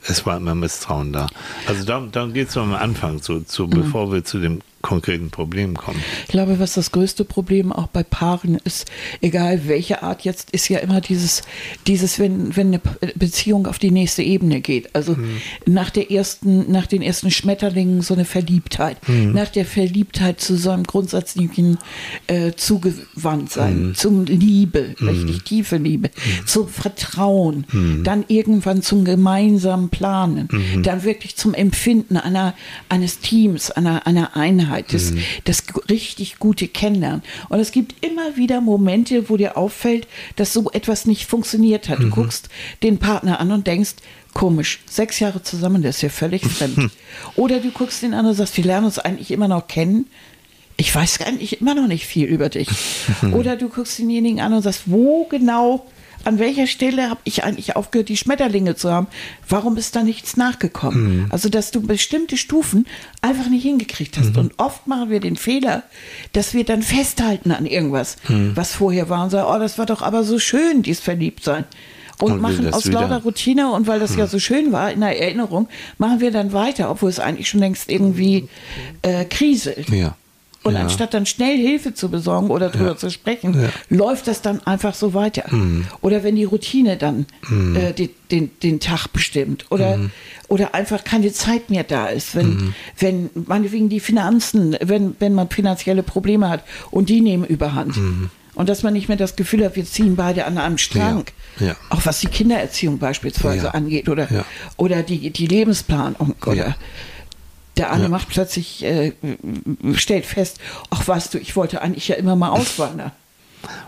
es 0.03 0.25
war 0.25 0.37
immer 0.37 0.55
Misstrauen 0.55 1.13
da? 1.13 1.27
Also, 1.67 1.83
darum, 1.83 2.11
darum 2.11 2.33
geht 2.33 2.49
es 2.49 2.57
am 2.57 2.73
Anfang, 2.73 3.21
so, 3.21 3.41
so 3.45 3.65
mhm. 3.65 3.71
bevor 3.71 4.11
wir 4.11 4.23
zu 4.23 4.39
dem 4.39 4.61
konkreten 4.87 5.31
Problemen 5.31 5.75
kommen. 5.75 6.01
Ich 6.23 6.31
glaube, 6.31 6.59
was 6.59 6.73
das 6.73 6.93
größte 6.93 7.25
Problem 7.25 7.73
auch 7.73 7.87
bei 7.87 8.03
Paaren 8.03 8.55
ist, 8.63 8.89
egal 9.21 9.67
welche 9.67 10.01
Art 10.01 10.21
jetzt, 10.21 10.51
ist 10.51 10.69
ja 10.69 10.79
immer 10.79 11.01
dieses, 11.01 11.41
dieses, 11.87 12.19
wenn, 12.19 12.55
wenn 12.55 12.67
eine 12.67 12.81
Beziehung 13.15 13.67
auf 13.67 13.79
die 13.79 13.91
nächste 13.91 14.23
Ebene 14.23 14.61
geht. 14.61 14.95
Also 14.95 15.15
mhm. 15.15 15.41
nach 15.65 15.89
der 15.89 16.09
ersten, 16.09 16.71
nach 16.71 16.87
den 16.87 17.01
ersten 17.01 17.31
Schmetterlingen 17.31 18.01
so 18.01 18.13
eine 18.13 18.23
Verliebtheit. 18.23 18.97
Mhm. 19.09 19.33
Nach 19.33 19.49
der 19.49 19.65
Verliebtheit 19.65 20.39
zu 20.39 20.55
so 20.55 20.69
einem 20.69 20.85
grundsätzlichen 20.85 21.79
äh, 22.27 22.53
Zugewandtsein, 22.53 23.87
mhm. 23.87 23.95
zum 23.95 24.23
Liebe, 24.23 24.95
mhm. 24.99 25.07
richtig 25.09 25.43
tiefe 25.43 25.75
Liebe, 25.75 26.11
mhm. 26.15 26.47
zum 26.47 26.69
Vertrauen, 26.69 27.65
mhm. 27.73 28.05
dann 28.05 28.23
irgendwann 28.29 28.81
zum 28.81 29.03
gemeinsamen 29.03 29.89
Planen, 29.89 30.47
dann 30.81 31.03
wirklich 31.03 31.35
zum 31.35 31.53
Empfinden 31.53 32.15
einer, 32.15 32.53
eines 32.87 33.19
Teams, 33.19 33.69
einer, 33.71 34.07
einer 34.07 34.37
Einheit 34.37 34.76
Offenheit, 34.77 34.93
das, 34.93 35.11
mhm. 35.11 35.23
das 35.43 35.63
richtig 35.89 36.39
gute 36.39 36.67
Kennenlernen. 36.67 37.23
Und 37.49 37.59
es 37.59 37.71
gibt 37.71 38.05
immer 38.05 38.35
wieder 38.35 38.61
Momente, 38.61 39.29
wo 39.29 39.37
dir 39.37 39.57
auffällt, 39.57 40.07
dass 40.35 40.53
so 40.53 40.69
etwas 40.71 41.05
nicht 41.05 41.25
funktioniert 41.25 41.89
hat. 41.89 41.99
Du 41.99 42.07
mhm. 42.07 42.11
guckst 42.11 42.49
den 42.83 42.97
Partner 42.97 43.39
an 43.39 43.51
und 43.51 43.67
denkst, 43.67 43.95
komisch, 44.33 44.79
sechs 44.85 45.19
Jahre 45.19 45.41
zusammen, 45.41 45.81
der 45.81 45.89
ist 45.89 46.01
ja 46.01 46.09
völlig 46.09 46.45
fremd. 46.45 46.91
Oder 47.35 47.59
du 47.59 47.71
guckst 47.71 48.03
den 48.03 48.13
an 48.13 48.25
und 48.25 48.33
sagst, 48.33 48.57
wir 48.57 48.63
lernen 48.63 48.85
uns 48.85 48.99
eigentlich 48.99 49.31
immer 49.31 49.47
noch 49.47 49.67
kennen. 49.67 50.05
Ich 50.79 50.93
weiß 50.93 51.21
eigentlich 51.21 51.59
immer 51.59 51.73
noch 51.73 51.87
nicht 51.87 52.05
viel 52.05 52.27
über 52.27 52.49
dich. 52.49 52.69
Oder 53.31 53.55
du 53.55 53.69
guckst 53.69 53.97
denjenigen 53.97 54.41
an 54.41 54.53
und 54.53 54.61
sagst, 54.61 54.83
wo 54.85 55.25
genau 55.25 55.85
an 56.23 56.39
welcher 56.39 56.67
Stelle 56.67 57.09
habe 57.09 57.19
ich 57.23 57.43
eigentlich 57.43 57.75
aufgehört, 57.75 58.09
die 58.09 58.17
Schmetterlinge 58.17 58.75
zu 58.75 58.91
haben? 58.91 59.07
Warum 59.47 59.77
ist 59.77 59.95
da 59.95 60.03
nichts 60.03 60.37
nachgekommen? 60.37 61.23
Mhm. 61.23 61.25
Also, 61.29 61.49
dass 61.49 61.71
du 61.71 61.81
bestimmte 61.81 62.37
Stufen 62.37 62.85
einfach 63.21 63.49
nicht 63.49 63.63
hingekriegt 63.63 64.17
hast. 64.17 64.33
Mhm. 64.33 64.39
Und 64.39 64.53
oft 64.57 64.87
machen 64.87 65.09
wir 65.09 65.19
den 65.19 65.35
Fehler, 65.35 65.83
dass 66.33 66.53
wir 66.53 66.65
dann 66.65 66.81
festhalten 66.81 67.51
an 67.51 67.65
irgendwas, 67.65 68.17
mhm. 68.27 68.51
was 68.55 68.73
vorher 68.73 69.09
war 69.09 69.23
und 69.23 69.29
sagen, 69.29 69.47
oh, 69.49 69.59
das 69.59 69.77
war 69.77 69.85
doch 69.85 70.01
aber 70.01 70.23
so 70.23 70.39
schön, 70.39 70.81
dies 70.81 70.99
Verliebtsein. 70.99 71.65
Und, 72.19 72.31
und 72.31 72.41
machen 72.41 72.73
aus 72.73 72.87
wieder. 72.87 73.01
lauter 73.01 73.21
Routine 73.21 73.71
und 73.71 73.85
weil 73.85 73.99
das 73.99 74.15
ja 74.15 74.23
hm. 74.23 74.29
so 74.29 74.39
schön 74.39 74.71
war 74.71 74.91
in 74.91 75.01
der 75.01 75.21
Erinnerung, 75.21 75.67
machen 75.99 76.19
wir 76.19 76.31
dann 76.31 76.51
weiter, 76.51 76.89
obwohl 76.89 77.11
es 77.11 77.19
eigentlich 77.19 77.47
schon 77.47 77.59
längst 77.59 77.91
irgendwie 77.91 78.49
äh, 79.03 79.23
kriselt. 79.25 79.89
Ja. 79.89 80.15
Und 80.67 80.73
ja. 80.73 80.81
anstatt 80.81 81.13
dann 81.13 81.25
schnell 81.25 81.57
Hilfe 81.57 81.93
zu 81.93 82.09
besorgen 82.09 82.49
oder 82.49 82.69
drüber 82.69 82.89
ja. 82.89 82.97
zu 82.97 83.09
sprechen, 83.09 83.59
ja. 83.61 83.69
läuft 83.89 84.27
das 84.27 84.41
dann 84.41 84.61
einfach 84.67 84.93
so 84.93 85.13
weiter. 85.13 85.45
Mhm. 85.49 85.85
Oder 86.01 86.23
wenn 86.23 86.35
die 86.35 86.43
Routine 86.43 86.97
dann 86.97 87.25
mhm. 87.47 87.75
äh, 87.75 87.93
die, 87.93 88.09
den, 88.31 88.51
den 88.61 88.81
Tag 88.81 89.07
bestimmt 89.07 89.65
oder, 89.69 89.97
mhm. 89.97 90.11
oder 90.49 90.75
einfach 90.75 91.05
keine 91.05 91.31
Zeit 91.31 91.69
mehr 91.69 91.83
da 91.83 92.07
ist, 92.07 92.35
wenn, 92.35 92.49
mhm. 92.49 92.73
wenn 92.99 93.29
meinetwegen 93.33 93.87
die 93.87 94.01
Finanzen, 94.01 94.75
wenn, 94.81 95.15
wenn 95.19 95.33
man 95.33 95.49
finanzielle 95.49 96.03
Probleme 96.03 96.49
hat 96.49 96.63
und 96.91 97.07
die 97.07 97.21
nehmen 97.21 97.45
überhand. 97.45 97.95
Mhm. 97.95 98.29
Und 98.55 98.69
dass 98.69 98.81
man 98.81 98.93
nicht 98.93 99.07
mehr 99.07 99.17
das 99.17 99.35
Gefühl 99.35 99.63
hat, 99.63 99.75
wir 99.75 99.85
ziehen 99.85 100.15
beide 100.15 100.45
an 100.45 100.57
einem 100.57 100.79
Strang. 100.79 101.25
Ja. 101.59 101.75
Auch 101.91 102.05
was 102.05 102.19
die 102.19 102.27
Kindererziehung 102.27 102.97
beispielsweise 102.97 103.73
angeht 103.73 104.09
oder, 104.09 104.27
oder 104.77 105.03
die, 105.03 105.29
die 105.29 105.45
Lebensplanung 105.45 106.35
oder 106.43 106.75
der 107.77 107.91
eine 107.91 108.03
ja. 108.03 108.09
macht 108.09 108.29
plötzlich, 108.29 108.83
äh, 108.83 109.13
stellt 109.93 110.25
fest, 110.25 110.59
ach 110.89 111.07
weißt 111.07 111.33
du, 111.33 111.37
ich 111.37 111.55
wollte 111.55 111.81
eigentlich 111.81 112.07
ja 112.07 112.15
immer 112.15 112.35
mal 112.35 112.49
auswandern. 112.49 113.11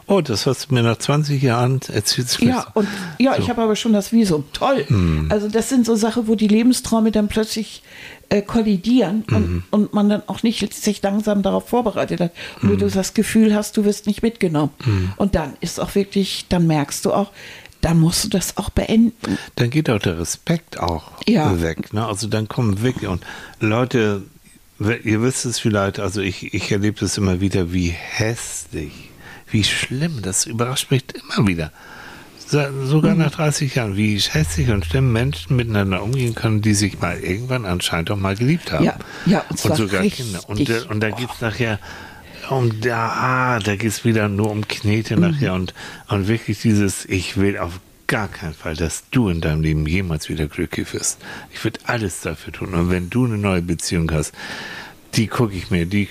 Oh, 0.07 0.21
das 0.21 0.47
hast 0.47 0.69
du 0.69 0.73
mir 0.73 0.81
nach 0.81 0.97
20 0.97 1.41
Jahren 1.41 1.79
erzählt. 1.93 2.39
Ja, 2.41 2.65
und 2.73 2.87
ja, 3.19 3.35
so. 3.35 3.41
ich 3.41 3.49
habe 3.49 3.61
aber 3.61 3.75
schon 3.75 3.93
das 3.93 4.11
Visum. 4.11 4.45
Toll. 4.51 4.85
Mhm. 4.89 5.27
Also 5.29 5.47
das 5.47 5.69
sind 5.69 5.85
so 5.85 5.95
Sachen, 5.95 6.27
wo 6.27 6.33
die 6.33 6.47
Lebensträume 6.47 7.11
dann 7.11 7.27
plötzlich 7.27 7.83
äh, 8.29 8.41
kollidieren 8.41 9.23
mhm. 9.27 9.35
und, 9.35 9.63
und, 9.69 9.93
man 9.93 10.09
dann 10.09 10.23
auch 10.25 10.41
nicht 10.41 10.73
sich 10.73 11.01
langsam 11.03 11.43
darauf 11.43 11.69
vorbereitet 11.69 12.19
hat. 12.19 12.31
Und 12.61 12.71
mhm. 12.71 12.77
du 12.79 12.89
das 12.89 13.13
Gefühl 13.13 13.53
hast, 13.53 13.77
du 13.77 13.85
wirst 13.85 14.07
nicht 14.07 14.23
mitgenommen. 14.23 14.71
Mhm. 14.83 15.13
Und 15.17 15.35
dann 15.35 15.53
ist 15.61 15.79
auch 15.79 15.93
wirklich, 15.93 16.47
dann 16.49 16.65
merkst 16.65 17.05
du 17.05 17.13
auch, 17.13 17.31
dann 17.81 17.99
musst 17.99 18.25
du 18.25 18.29
das 18.29 18.57
auch 18.57 18.69
beenden. 18.69 19.37
Dann 19.55 19.69
geht 19.69 19.89
auch 19.89 19.99
der 19.99 20.19
Respekt 20.19 20.79
auch 20.79 21.11
ja. 21.27 21.61
weg. 21.61 21.93
Ne? 21.93 22.05
Also 22.05 22.27
dann 22.27 22.47
kommen 22.47 22.81
wirklich 22.81 23.09
und 23.09 23.25
Leute, 23.59 24.23
ihr 24.79 25.21
wisst 25.21 25.45
es 25.45 25.59
vielleicht, 25.59 25.99
also 25.99 26.21
ich, 26.21 26.53
ich 26.53 26.71
erlebe 26.71 27.03
es 27.03 27.17
immer 27.17 27.39
wieder, 27.39 27.71
wie 27.71 27.89
hässlich 27.89 29.09
wie 29.51 29.63
schlimm, 29.63 30.21
das 30.21 30.45
überrascht 30.45 30.91
mich 30.91 31.03
immer 31.15 31.47
wieder. 31.47 31.71
Sogar 32.47 33.13
mhm. 33.13 33.19
nach 33.19 33.31
30 33.31 33.75
Jahren, 33.75 33.95
wie 33.95 34.17
hässlich 34.17 34.69
und 34.69 34.83
schlimm 34.83 35.13
Menschen 35.13 35.55
miteinander 35.55 36.01
umgehen 36.01 36.33
können, 36.33 36.61
die 36.61 36.73
sich 36.73 36.99
mal 36.99 37.19
irgendwann 37.19 37.65
anscheinend 37.65 38.09
auch 38.09 38.17
mal 38.17 38.35
geliebt 38.35 38.71
haben. 38.71 38.85
Ja, 38.85 38.97
ja 39.27 39.43
und, 39.49 39.63
und 39.63 39.75
sogar 39.75 40.01
Kinder. 40.01 40.39
Und, 40.47 40.67
und 40.89 40.99
da 40.99 41.11
geht 41.11 41.29
es 41.31 41.41
nachher 41.41 41.79
um 42.49 42.81
da, 42.81 43.09
ah, 43.09 43.59
da 43.59 43.75
geht 43.75 43.89
es 43.89 44.05
wieder 44.05 44.27
nur 44.27 44.51
um 44.51 44.67
Knete 44.67 45.15
mhm. 45.15 45.21
nachher 45.21 45.53
und, 45.53 45.73
und 46.07 46.27
wirklich 46.27 46.61
dieses, 46.61 47.05
ich 47.05 47.37
will 47.37 47.57
auf 47.57 47.79
gar 48.07 48.27
keinen 48.27 48.55
Fall, 48.55 48.75
dass 48.75 49.03
du 49.11 49.29
in 49.29 49.39
deinem 49.39 49.61
Leben 49.61 49.85
jemals 49.85 50.29
wieder 50.29 50.47
glücklich 50.47 50.93
wirst. 50.93 51.19
Ich 51.53 51.63
würde 51.63 51.79
alles 51.85 52.21
dafür 52.21 52.51
tun. 52.51 52.73
Und 52.73 52.89
wenn 52.89 53.09
du 53.09 53.25
eine 53.25 53.37
neue 53.37 53.61
Beziehung 53.61 54.11
hast, 54.11 54.33
die 55.15 55.27
gucke 55.27 55.55
ich 55.55 55.71
mir, 55.71 55.85
die 55.85 56.07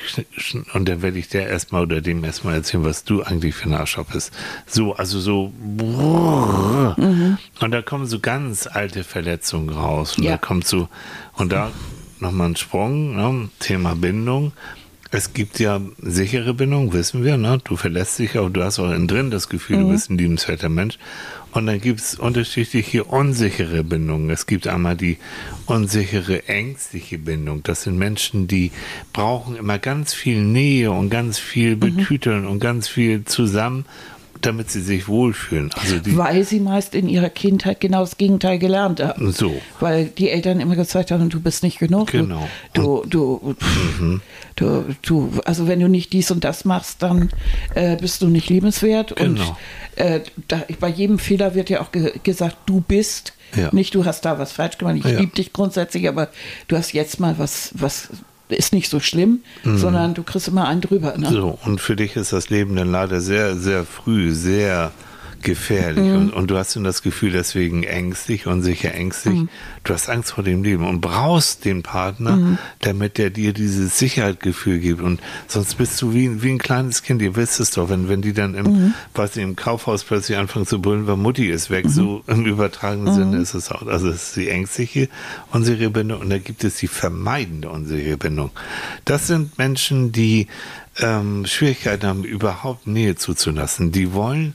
und 0.74 0.88
dann 0.88 1.02
werde 1.02 1.18
ich 1.18 1.28
der 1.28 1.48
erstmal 1.48 1.82
oder 1.82 2.00
dem 2.00 2.24
erstmal 2.24 2.54
erzählen, 2.54 2.84
was 2.84 3.04
du 3.04 3.22
eigentlich 3.22 3.54
für 3.54 3.68
ein 3.68 3.74
Arschloch 3.74 4.06
bist. 4.06 4.32
So, 4.66 4.94
also 4.94 5.20
so 5.20 5.52
mhm. 5.56 7.38
und 7.60 7.70
da 7.70 7.82
kommen 7.82 8.06
so 8.06 8.18
ganz 8.18 8.66
alte 8.66 9.04
Verletzungen 9.04 9.68
raus 9.68 10.18
und 10.18 10.24
ja. 10.24 10.32
da 10.32 10.38
kommt 10.38 10.66
so 10.66 10.88
und 11.34 11.52
da 11.52 11.70
nochmal 12.20 12.50
ein 12.50 12.56
Sprung, 12.56 13.16
ne? 13.16 13.50
Thema 13.60 13.94
Bindung. 13.94 14.52
Es 15.10 15.32
gibt 15.32 15.58
ja 15.58 15.80
sichere 16.02 16.52
Bindung, 16.52 16.92
wissen 16.92 17.24
wir, 17.24 17.38
ne? 17.38 17.58
Du 17.64 17.76
verlässt 17.76 18.18
dich 18.18 18.38
auch, 18.38 18.50
du 18.50 18.62
hast 18.62 18.78
auch 18.78 18.90
innen 18.90 19.08
drin 19.08 19.30
das 19.30 19.48
Gefühl, 19.48 19.78
mhm. 19.78 19.82
du 19.82 19.88
bist 19.92 20.10
ein 20.10 20.18
liebenswerter 20.18 20.68
Mensch. 20.68 20.98
Und 21.52 21.66
dann 21.66 21.80
gibt 21.80 22.00
es 22.00 22.14
unterschiedliche 22.16 23.04
unsichere 23.04 23.82
Bindungen. 23.82 24.28
Es 24.28 24.44
gibt 24.44 24.66
einmal 24.66 24.96
die 24.96 25.16
unsichere, 25.64 26.46
ängstliche 26.46 27.16
Bindung. 27.16 27.62
Das 27.62 27.84
sind 27.84 27.96
Menschen, 27.96 28.48
die 28.48 28.70
brauchen 29.14 29.56
immer 29.56 29.78
ganz 29.78 30.12
viel 30.12 30.42
Nähe 30.42 30.90
und 30.92 31.08
ganz 31.08 31.38
viel 31.38 31.76
mhm. 31.76 31.80
Betüteln 31.80 32.42
mhm. 32.42 32.50
und 32.50 32.60
ganz 32.60 32.86
viel 32.86 33.24
zusammen 33.24 33.86
damit 34.40 34.70
sie 34.70 34.80
sich 34.80 35.08
wohlfühlen. 35.08 35.70
Also 35.74 35.96
Weil 36.16 36.44
sie 36.44 36.60
meist 36.60 36.94
in 36.94 37.08
ihrer 37.08 37.30
Kindheit 37.30 37.80
genau 37.80 38.00
das 38.00 38.16
Gegenteil 38.16 38.58
gelernt 38.58 39.02
haben. 39.02 39.32
So. 39.32 39.60
Weil 39.80 40.06
die 40.06 40.30
Eltern 40.30 40.60
immer 40.60 40.76
gesagt 40.76 41.10
haben, 41.10 41.28
du 41.28 41.40
bist 41.40 41.62
nicht 41.62 41.78
genug. 41.78 42.10
Genau. 42.12 42.48
Du, 42.72 43.04
du, 43.06 43.56
mhm. 43.98 44.20
du, 44.56 44.84
du, 45.02 45.30
also 45.44 45.66
wenn 45.68 45.80
du 45.80 45.88
nicht 45.88 46.12
dies 46.12 46.30
und 46.30 46.44
das 46.44 46.64
machst, 46.64 47.02
dann 47.02 47.30
äh, 47.74 47.96
bist 47.96 48.22
du 48.22 48.28
nicht 48.28 48.48
liebenswert. 48.48 49.16
Genau. 49.16 49.40
Und 49.40 49.56
äh, 49.96 50.20
da, 50.46 50.62
bei 50.80 50.88
jedem 50.88 51.18
Fehler 51.18 51.54
wird 51.54 51.70
ja 51.70 51.80
auch 51.80 51.92
ge 51.92 52.12
gesagt, 52.22 52.56
du 52.66 52.80
bist. 52.80 53.34
Ja. 53.56 53.70
Nicht, 53.72 53.94
du 53.94 54.04
hast 54.04 54.26
da 54.26 54.38
was 54.38 54.52
falsch 54.52 54.76
gemacht. 54.76 54.96
Ich 54.96 55.04
ja. 55.04 55.20
liebe 55.20 55.34
dich 55.34 55.54
grundsätzlich, 55.54 56.06
aber 56.06 56.28
du 56.68 56.76
hast 56.76 56.92
jetzt 56.92 57.18
mal 57.18 57.38
was, 57.38 57.70
was 57.72 58.10
ist 58.56 58.72
nicht 58.72 58.88
so 58.88 59.00
schlimm, 59.00 59.40
mhm. 59.64 59.78
sondern 59.78 60.14
du 60.14 60.22
kriegst 60.22 60.48
immer 60.48 60.66
einen 60.66 60.80
drüber. 60.80 61.16
Ne? 61.16 61.30
So, 61.30 61.58
und 61.64 61.80
für 61.80 61.96
dich 61.96 62.16
ist 62.16 62.32
das 62.32 62.50
Leben 62.50 62.76
dann 62.76 62.90
leider 62.90 63.20
sehr, 63.20 63.56
sehr 63.56 63.84
früh, 63.84 64.32
sehr 64.32 64.92
gefährlich. 65.42 66.04
Mhm. 66.04 66.16
Und, 66.16 66.32
und, 66.32 66.50
du 66.50 66.56
hast 66.56 66.76
dann 66.76 66.84
das 66.84 67.02
Gefühl, 67.02 67.32
deswegen 67.32 67.82
ängstlich, 67.82 68.46
unsicher, 68.46 68.94
ängstlich. 68.94 69.34
Mhm. 69.34 69.48
Du 69.84 69.94
hast 69.94 70.08
Angst 70.08 70.32
vor 70.32 70.44
dem 70.44 70.62
Leben 70.62 70.86
und 70.86 71.00
brauchst 71.00 71.64
den 71.64 71.82
Partner, 71.82 72.36
mhm. 72.36 72.58
damit 72.80 73.18
der 73.18 73.30
dir 73.30 73.52
dieses 73.52 73.98
Sicherheitsgefühl 73.98 74.78
gibt. 74.78 75.00
Und 75.00 75.20
sonst 75.46 75.74
bist 75.76 76.00
du 76.02 76.12
wie, 76.12 76.42
wie 76.42 76.50
ein 76.50 76.58
kleines 76.58 77.02
Kind. 77.02 77.22
Ihr 77.22 77.36
wisst 77.36 77.60
es 77.60 77.70
doch, 77.70 77.88
wenn, 77.88 78.08
wenn 78.08 78.22
die 78.22 78.32
dann 78.32 78.54
im, 78.54 78.66
mhm. 78.66 78.94
was 79.14 79.36
im 79.36 79.56
Kaufhaus 79.56 80.04
plötzlich 80.04 80.38
anfangen 80.38 80.66
zu 80.66 80.80
brüllen, 80.80 81.06
weil 81.06 81.16
Mutti 81.16 81.48
ist 81.48 81.70
weg. 81.70 81.86
So 81.88 82.22
mhm. 82.26 82.34
im 82.34 82.46
übertragenen 82.46 83.14
Sinne 83.14 83.36
mhm. 83.36 83.42
ist 83.42 83.54
es 83.54 83.70
auch. 83.70 83.86
Also 83.86 84.08
es 84.08 84.28
ist 84.28 84.36
die 84.36 84.48
ängstliche, 84.48 85.08
unsichere 85.52 85.90
Bindung 85.90 86.20
und 86.20 86.30
da 86.30 86.38
gibt 86.38 86.64
es 86.64 86.76
die 86.76 86.88
vermeidende 86.88 87.68
unsichere 87.68 88.16
Bindung. 88.16 88.50
Das 89.04 89.26
sind 89.26 89.58
Menschen, 89.58 90.12
die 90.12 90.48
ähm, 91.00 91.46
Schwierigkeiten 91.46 92.06
haben, 92.06 92.24
überhaupt 92.24 92.86
Nähe 92.86 93.16
zuzulassen. 93.16 93.92
Die 93.92 94.12
wollen 94.12 94.54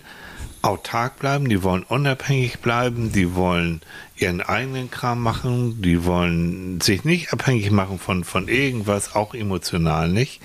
autark 0.64 1.20
bleiben, 1.20 1.50
die 1.50 1.62
wollen 1.62 1.84
unabhängig 1.84 2.60
bleiben, 2.60 3.12
die 3.12 3.36
wollen 3.36 3.82
ihren 4.16 4.42
eigenen 4.42 4.90
Kram 4.90 5.22
machen, 5.22 5.82
die 5.82 6.06
wollen 6.06 6.80
sich 6.82 7.04
nicht 7.04 7.34
abhängig 7.34 7.70
machen 7.70 8.00
von, 8.00 8.24
von 8.24 8.48
irgendwas, 8.48 9.14
auch 9.14 9.36
emotional 9.36 10.10
nicht. 10.10 10.42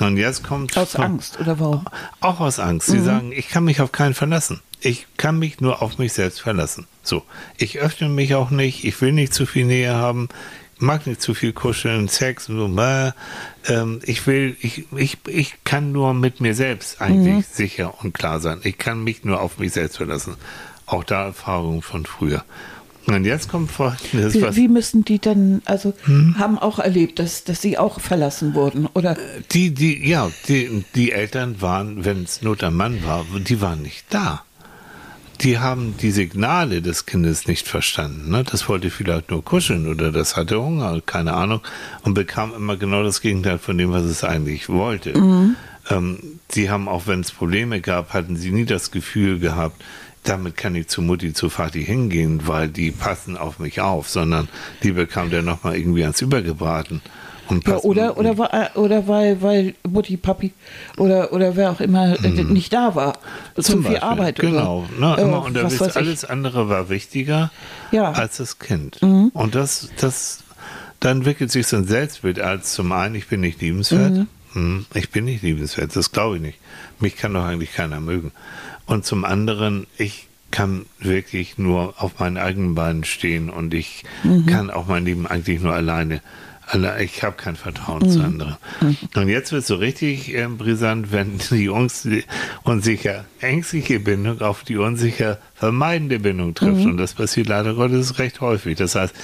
Und 0.00 0.16
jetzt 0.16 0.44
kommt. 0.44 0.78
Aus 0.78 0.92
von, 0.92 1.04
Angst, 1.04 1.40
oder 1.40 1.58
warum? 1.58 1.84
Auch 2.20 2.38
aus 2.38 2.60
Angst. 2.60 2.86
Sie 2.86 2.98
mhm. 2.98 3.04
sagen, 3.04 3.32
ich 3.32 3.48
kann 3.48 3.64
mich 3.64 3.80
auf 3.80 3.90
keinen 3.90 4.14
verlassen. 4.14 4.60
Ich 4.80 5.08
kann 5.16 5.40
mich 5.40 5.60
nur 5.60 5.82
auf 5.82 5.98
mich 5.98 6.12
selbst 6.12 6.40
verlassen. 6.40 6.86
So. 7.02 7.24
Ich 7.56 7.80
öffne 7.80 8.08
mich 8.08 8.36
auch 8.36 8.50
nicht, 8.50 8.84
ich 8.84 9.00
will 9.00 9.12
nicht 9.12 9.34
zu 9.34 9.44
viel 9.44 9.64
Nähe 9.64 9.94
haben, 9.94 10.28
mag 10.78 11.06
nicht 11.06 11.20
zu 11.20 11.34
viel 11.34 11.52
kuscheln, 11.52 12.08
Sex, 12.08 12.46
so, 12.46 12.70
ähm, 13.66 14.00
ich 14.04 14.26
will, 14.26 14.56
ich, 14.60 14.84
ich, 14.96 15.18
ich 15.26 15.54
kann 15.64 15.92
nur 15.92 16.14
mit 16.14 16.40
mir 16.40 16.54
selbst 16.54 17.00
eigentlich 17.00 17.34
mhm. 17.34 17.44
sicher 17.52 17.94
und 18.02 18.14
klar 18.14 18.40
sein. 18.40 18.60
Ich 18.64 18.78
kann 18.78 19.02
mich 19.04 19.24
nur 19.24 19.40
auf 19.40 19.58
mich 19.58 19.72
selbst 19.72 19.96
verlassen. 19.96 20.36
Auch 20.86 21.04
da 21.04 21.26
Erfahrungen 21.26 21.82
von 21.82 22.06
früher. 22.06 22.44
Und 23.06 23.24
jetzt 23.24 23.48
kommt 23.48 23.70
folgendes. 23.70 24.34
Wie, 24.34 24.56
wie 24.56 24.68
müssen 24.68 25.02
die 25.04 25.18
denn, 25.18 25.62
also 25.64 25.94
hm? 26.04 26.36
haben 26.38 26.58
auch 26.58 26.78
erlebt, 26.78 27.18
dass, 27.18 27.42
dass 27.42 27.62
sie 27.62 27.78
auch 27.78 28.00
verlassen 28.00 28.54
wurden, 28.54 28.86
oder? 28.86 29.16
Die, 29.52 29.72
die, 29.72 30.06
ja, 30.06 30.30
die, 30.46 30.84
die 30.94 31.12
Eltern 31.12 31.62
waren, 31.62 32.04
wenn 32.04 32.24
es 32.24 32.42
Not 32.42 32.62
am 32.62 32.76
Mann 32.76 33.02
war, 33.04 33.24
die 33.38 33.62
waren 33.62 33.80
nicht 33.80 34.04
da 34.10 34.44
die 35.40 35.58
haben 35.58 35.94
die 36.00 36.10
Signale 36.10 36.82
des 36.82 37.06
Kindes 37.06 37.46
nicht 37.46 37.68
verstanden. 37.68 38.30
Ne? 38.30 38.44
Das 38.44 38.68
wollte 38.68 38.90
vielleicht 38.90 39.30
nur 39.30 39.44
kuscheln 39.44 39.86
oder 39.86 40.10
das 40.10 40.36
hatte 40.36 40.60
Hunger, 40.60 41.00
keine 41.04 41.34
Ahnung, 41.34 41.60
und 42.02 42.14
bekam 42.14 42.54
immer 42.54 42.76
genau 42.76 43.04
das 43.04 43.20
Gegenteil 43.20 43.58
von 43.58 43.78
dem, 43.78 43.92
was 43.92 44.04
es 44.04 44.24
eigentlich 44.24 44.68
wollte. 44.68 45.16
Mhm. 45.16 45.56
Ähm, 45.90 46.18
sie 46.50 46.70
haben, 46.70 46.88
auch 46.88 47.06
wenn 47.06 47.20
es 47.20 47.30
Probleme 47.30 47.80
gab, 47.80 48.12
hatten 48.12 48.36
sie 48.36 48.50
nie 48.50 48.64
das 48.64 48.90
Gefühl 48.90 49.38
gehabt, 49.38 49.82
damit 50.24 50.56
kann 50.56 50.74
ich 50.74 50.88
zu 50.88 51.00
Mutti, 51.00 51.32
zu 51.32 51.48
Vati 51.48 51.84
hingehen, 51.84 52.42
weil 52.46 52.68
die 52.68 52.90
passen 52.90 53.36
auf 53.36 53.60
mich 53.60 53.80
auf, 53.80 54.08
sondern 54.08 54.48
die 54.82 54.92
bekam 54.92 55.30
der 55.30 55.42
nochmal 55.42 55.76
irgendwie 55.76 56.02
ans 56.02 56.20
Übergebraten. 56.20 57.00
Ja, 57.66 57.76
oder, 57.78 58.16
oder, 58.16 58.70
oder 58.74 59.08
weil, 59.08 59.42
weil 59.42 59.74
Mutti, 59.88 60.16
Papi 60.16 60.52
oder, 60.96 61.32
oder 61.32 61.56
wer 61.56 61.70
auch 61.70 61.80
immer 61.80 62.16
mhm. 62.20 62.52
nicht 62.52 62.72
da 62.72 62.94
war. 62.94 63.18
Zum 63.54 63.82
Zu 63.82 63.88
viel. 63.90 63.98
Arbeit. 63.98 64.38
Genau. 64.38 64.86
Oder, 64.98 65.16
ne, 65.16 65.22
immer, 65.22 65.44
und 65.44 65.54
da 65.54 65.66
ist, 65.66 65.96
alles 65.96 66.24
andere 66.24 66.68
war 66.68 66.88
wichtiger 66.88 67.50
ja. 67.90 68.12
als 68.12 68.36
das 68.38 68.58
Kind. 68.58 69.00
Mhm. 69.02 69.30
Und 69.32 69.54
das, 69.54 69.90
das, 69.98 70.44
dann 71.00 71.18
entwickelt 71.18 71.50
sich 71.50 71.66
so 71.66 71.76
ein 71.76 71.86
Selbstbild 71.86 72.40
als 72.40 72.72
zum 72.72 72.92
einen, 72.92 73.14
ich 73.14 73.28
bin 73.28 73.40
nicht 73.40 73.60
liebenswert. 73.60 74.12
Mhm. 74.12 74.26
Hm, 74.52 74.86
ich 74.94 75.10
bin 75.10 75.26
nicht 75.26 75.42
liebenswert, 75.42 75.94
das 75.94 76.12
glaube 76.12 76.36
ich 76.36 76.42
nicht. 76.42 76.58
Mich 77.00 77.16
kann 77.16 77.34
doch 77.34 77.44
eigentlich 77.44 77.72
keiner 77.72 78.00
mögen. 78.00 78.32
Und 78.86 79.04
zum 79.04 79.24
anderen, 79.24 79.86
ich 79.98 80.28
kann 80.50 80.86
wirklich 80.98 81.58
nur 81.58 81.94
auf 81.98 82.18
meinen 82.18 82.38
eigenen 82.38 82.74
Beinen 82.74 83.04
stehen 83.04 83.50
und 83.50 83.74
ich 83.74 84.04
mhm. 84.24 84.46
kann 84.46 84.70
auch 84.70 84.86
mein 84.86 85.04
Leben 85.04 85.26
eigentlich 85.26 85.60
nur 85.60 85.74
alleine 85.74 86.22
ich 86.98 87.22
habe 87.22 87.36
kein 87.36 87.56
Vertrauen 87.56 88.02
mhm. 88.02 88.10
zu 88.10 88.20
anderen. 88.20 88.56
Mhm. 88.80 88.96
Und 89.14 89.28
jetzt 89.28 89.52
wird 89.52 89.62
es 89.62 89.68
so 89.68 89.76
richtig 89.76 90.34
äh, 90.34 90.46
brisant, 90.46 91.12
wenn 91.12 91.38
die 91.50 91.68
unsicher 91.68 93.24
ängstliche 93.40 94.00
Bindung 94.00 94.40
auf 94.40 94.64
die 94.64 94.76
unsicher 94.76 95.38
vermeidende 95.54 96.18
Bindung 96.18 96.54
trifft. 96.54 96.84
Mhm. 96.84 96.90
Und 96.92 96.96
das 96.98 97.14
passiert 97.14 97.48
leider 97.48 97.74
Gottes 97.74 98.18
recht 98.18 98.40
häufig. 98.40 98.76
Das 98.76 98.94
heißt, 98.94 99.14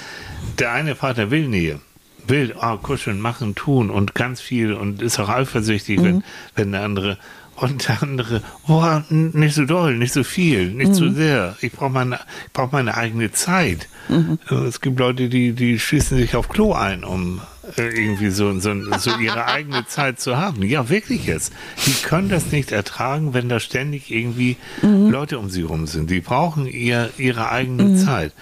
der 0.59 0.71
eine 0.71 0.95
Vater 0.95 1.31
will 1.31 1.47
Nähe, 1.47 1.79
will 2.27 2.55
oh, 2.59 2.77
kuscheln, 2.77 3.19
machen, 3.19 3.55
tun 3.55 3.89
und 3.89 4.15
ganz 4.15 4.41
viel 4.41 4.73
und 4.73 5.01
ist 5.01 5.19
auch 5.19 5.29
eifersüchtig, 5.29 6.01
wenn, 6.01 6.15
mhm. 6.17 6.23
wenn 6.55 6.71
der 6.71 6.81
andere 6.81 7.17
und 7.55 7.87
der 7.87 8.03
andere, 8.03 8.41
oh, 8.67 8.83
nicht 9.09 9.55
so 9.55 9.65
doll, 9.65 9.97
nicht 9.97 10.13
so 10.13 10.23
viel, 10.23 10.71
nicht 10.71 10.89
mhm. 10.89 10.93
so 10.93 11.09
sehr. 11.09 11.55
Ich 11.61 11.71
brauche 11.71 11.91
meine, 11.91 12.19
ich 12.45 12.53
brauch 12.53 12.71
meine 12.71 12.95
eigene 12.97 13.31
Zeit. 13.31 13.87
Mhm. 14.09 14.39
Es 14.67 14.81
gibt 14.81 14.99
Leute, 14.99 15.29
die, 15.29 15.53
die 15.53 15.79
schließen 15.79 16.17
sich 16.17 16.35
auf 16.35 16.49
Klo 16.49 16.73
ein, 16.73 17.03
um 17.03 17.41
äh, 17.77 17.83
irgendwie 17.83 18.29
so, 18.29 18.59
so, 18.59 18.73
so 18.97 19.17
ihre 19.17 19.45
eigene 19.47 19.87
Zeit 19.87 20.19
zu 20.19 20.37
haben. 20.37 20.63
Ja, 20.63 20.89
wirklich 20.89 21.25
jetzt. 21.25 21.53
Die 21.85 21.93
können 21.93 22.29
das 22.29 22.51
nicht 22.51 22.71
ertragen, 22.71 23.33
wenn 23.33 23.47
da 23.47 23.59
ständig 23.59 24.11
irgendwie 24.11 24.57
mhm. 24.81 25.09
Leute 25.09 25.39
um 25.39 25.49
sie 25.49 25.63
rum 25.63 25.87
sind. 25.87 26.09
Die 26.09 26.19
brauchen 26.21 26.67
ihr, 26.67 27.09
ihre 27.17 27.51
eigene 27.51 27.83
mhm. 27.83 27.97
Zeit. 27.97 28.33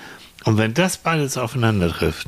Und 0.44 0.58
wenn 0.58 0.74
das 0.74 0.98
beides 0.98 1.38
aufeinander 1.38 1.90
trifft, 1.90 2.28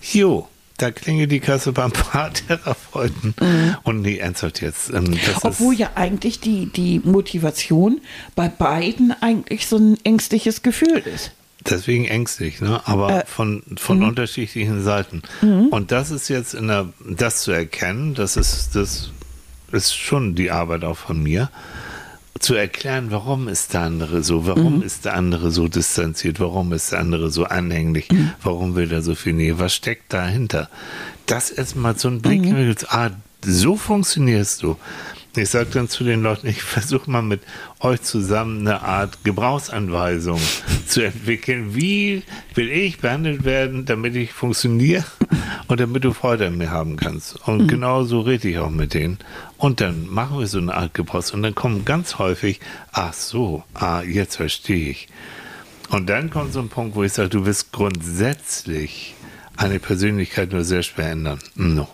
jo, 0.00 0.48
da 0.76 0.90
klingelt 0.90 1.32
die 1.32 1.40
Kasse 1.40 1.72
beim 1.72 1.90
Paartherapeuten. 1.90 3.34
Mhm. 3.40 3.76
Und 3.82 4.02
nee, 4.02 4.18
ernsthaft 4.18 4.60
jetzt. 4.60 4.90
Ähm, 4.90 5.18
Obwohl 5.42 5.74
ja 5.74 5.90
eigentlich 5.94 6.40
die, 6.40 6.66
die 6.66 7.00
Motivation 7.00 8.00
bei 8.34 8.48
beiden 8.48 9.14
eigentlich 9.20 9.66
so 9.66 9.76
ein 9.76 9.96
ängstliches 10.04 10.62
Gefühl 10.62 10.98
ist. 10.98 11.32
Deswegen 11.68 12.04
ängstlich, 12.04 12.60
ne? 12.60 12.80
aber 12.84 13.22
äh, 13.22 13.26
von, 13.26 13.62
von 13.76 13.98
mhm. 13.98 14.08
unterschiedlichen 14.08 14.84
Seiten. 14.84 15.22
Mhm. 15.40 15.68
Und 15.68 15.90
das 15.90 16.10
ist 16.10 16.28
jetzt 16.28 16.54
in 16.54 16.68
der, 16.68 16.90
das 17.04 17.42
zu 17.42 17.50
erkennen, 17.50 18.14
das 18.14 18.36
ist, 18.36 18.76
das 18.76 19.10
ist 19.72 19.94
schon 19.94 20.34
die 20.36 20.50
Arbeit 20.50 20.84
auch 20.84 20.96
von 20.96 21.20
mir 21.20 21.50
zu 22.38 22.54
erklären, 22.54 23.10
warum 23.10 23.48
ist 23.48 23.74
der 23.74 23.82
andere 23.82 24.22
so, 24.22 24.46
warum 24.46 24.76
mhm. 24.76 24.82
ist 24.82 25.04
der 25.04 25.14
andere 25.14 25.50
so 25.50 25.68
distanziert, 25.68 26.40
warum 26.40 26.72
ist 26.72 26.92
der 26.92 27.00
andere 27.00 27.30
so 27.30 27.44
anhänglich, 27.44 28.10
mhm. 28.10 28.32
warum 28.42 28.74
will 28.74 28.92
er 28.92 29.02
so 29.02 29.14
viel 29.14 29.32
Nähe, 29.32 29.58
was 29.58 29.74
steckt 29.74 30.12
dahinter? 30.12 30.68
Das 31.26 31.50
erstmal 31.50 31.98
so 31.98 32.08
ein 32.08 32.20
Blick, 32.22 32.42
mhm. 32.42 32.74
ah, 32.88 33.10
so 33.44 33.76
funktionierst 33.76 34.62
du. 34.62 34.76
Ich 35.36 35.50
sage 35.50 35.68
dann 35.72 35.88
zu 35.88 36.04
den 36.04 36.22
Leuten, 36.22 36.46
ich 36.46 36.62
versuche 36.62 37.10
mal 37.10 37.22
mit 37.22 37.42
euch 37.80 38.02
zusammen 38.02 38.60
eine 38.60 38.82
Art 38.82 39.22
Gebrauchsanweisung 39.24 40.40
zu 40.86 41.02
entwickeln. 41.02 41.74
Wie 41.74 42.22
will 42.54 42.70
ich 42.70 42.98
behandelt 42.98 43.44
werden, 43.44 43.84
damit 43.84 44.16
ich 44.16 44.32
funktioniere 44.32 45.04
und 45.68 45.80
damit 45.80 46.04
du 46.04 46.12
Freude 46.12 46.46
an 46.46 46.56
mir 46.56 46.70
haben 46.70 46.96
kannst? 46.96 47.36
Und 47.46 47.64
mhm. 47.64 47.68
genau 47.68 48.04
so 48.04 48.20
rede 48.20 48.48
ich 48.48 48.58
auch 48.58 48.70
mit 48.70 48.94
denen. 48.94 49.18
Und 49.58 49.80
dann 49.80 50.06
machen 50.08 50.38
wir 50.38 50.46
so 50.46 50.58
eine 50.58 50.74
Art 50.74 50.94
Gebrauchs 50.94 51.32
und 51.32 51.42
dann 51.42 51.54
kommen 51.54 51.84
ganz 51.84 52.18
häufig, 52.18 52.60
ach 52.92 53.12
so, 53.12 53.62
ah, 53.74 54.02
jetzt 54.02 54.36
verstehe 54.36 54.90
ich. 54.90 55.08
Und 55.90 56.08
dann 56.08 56.30
kommt 56.30 56.52
so 56.52 56.60
ein 56.60 56.68
Punkt, 56.68 56.96
wo 56.96 57.02
ich 57.02 57.12
sage, 57.12 57.28
du 57.28 57.46
wirst 57.46 57.72
grundsätzlich 57.72 59.14
eine 59.56 59.78
Persönlichkeit 59.78 60.52
nur 60.52 60.64
sehr 60.64 60.82
schwer 60.82 61.10
ändern. 61.10 61.38
No 61.54 61.88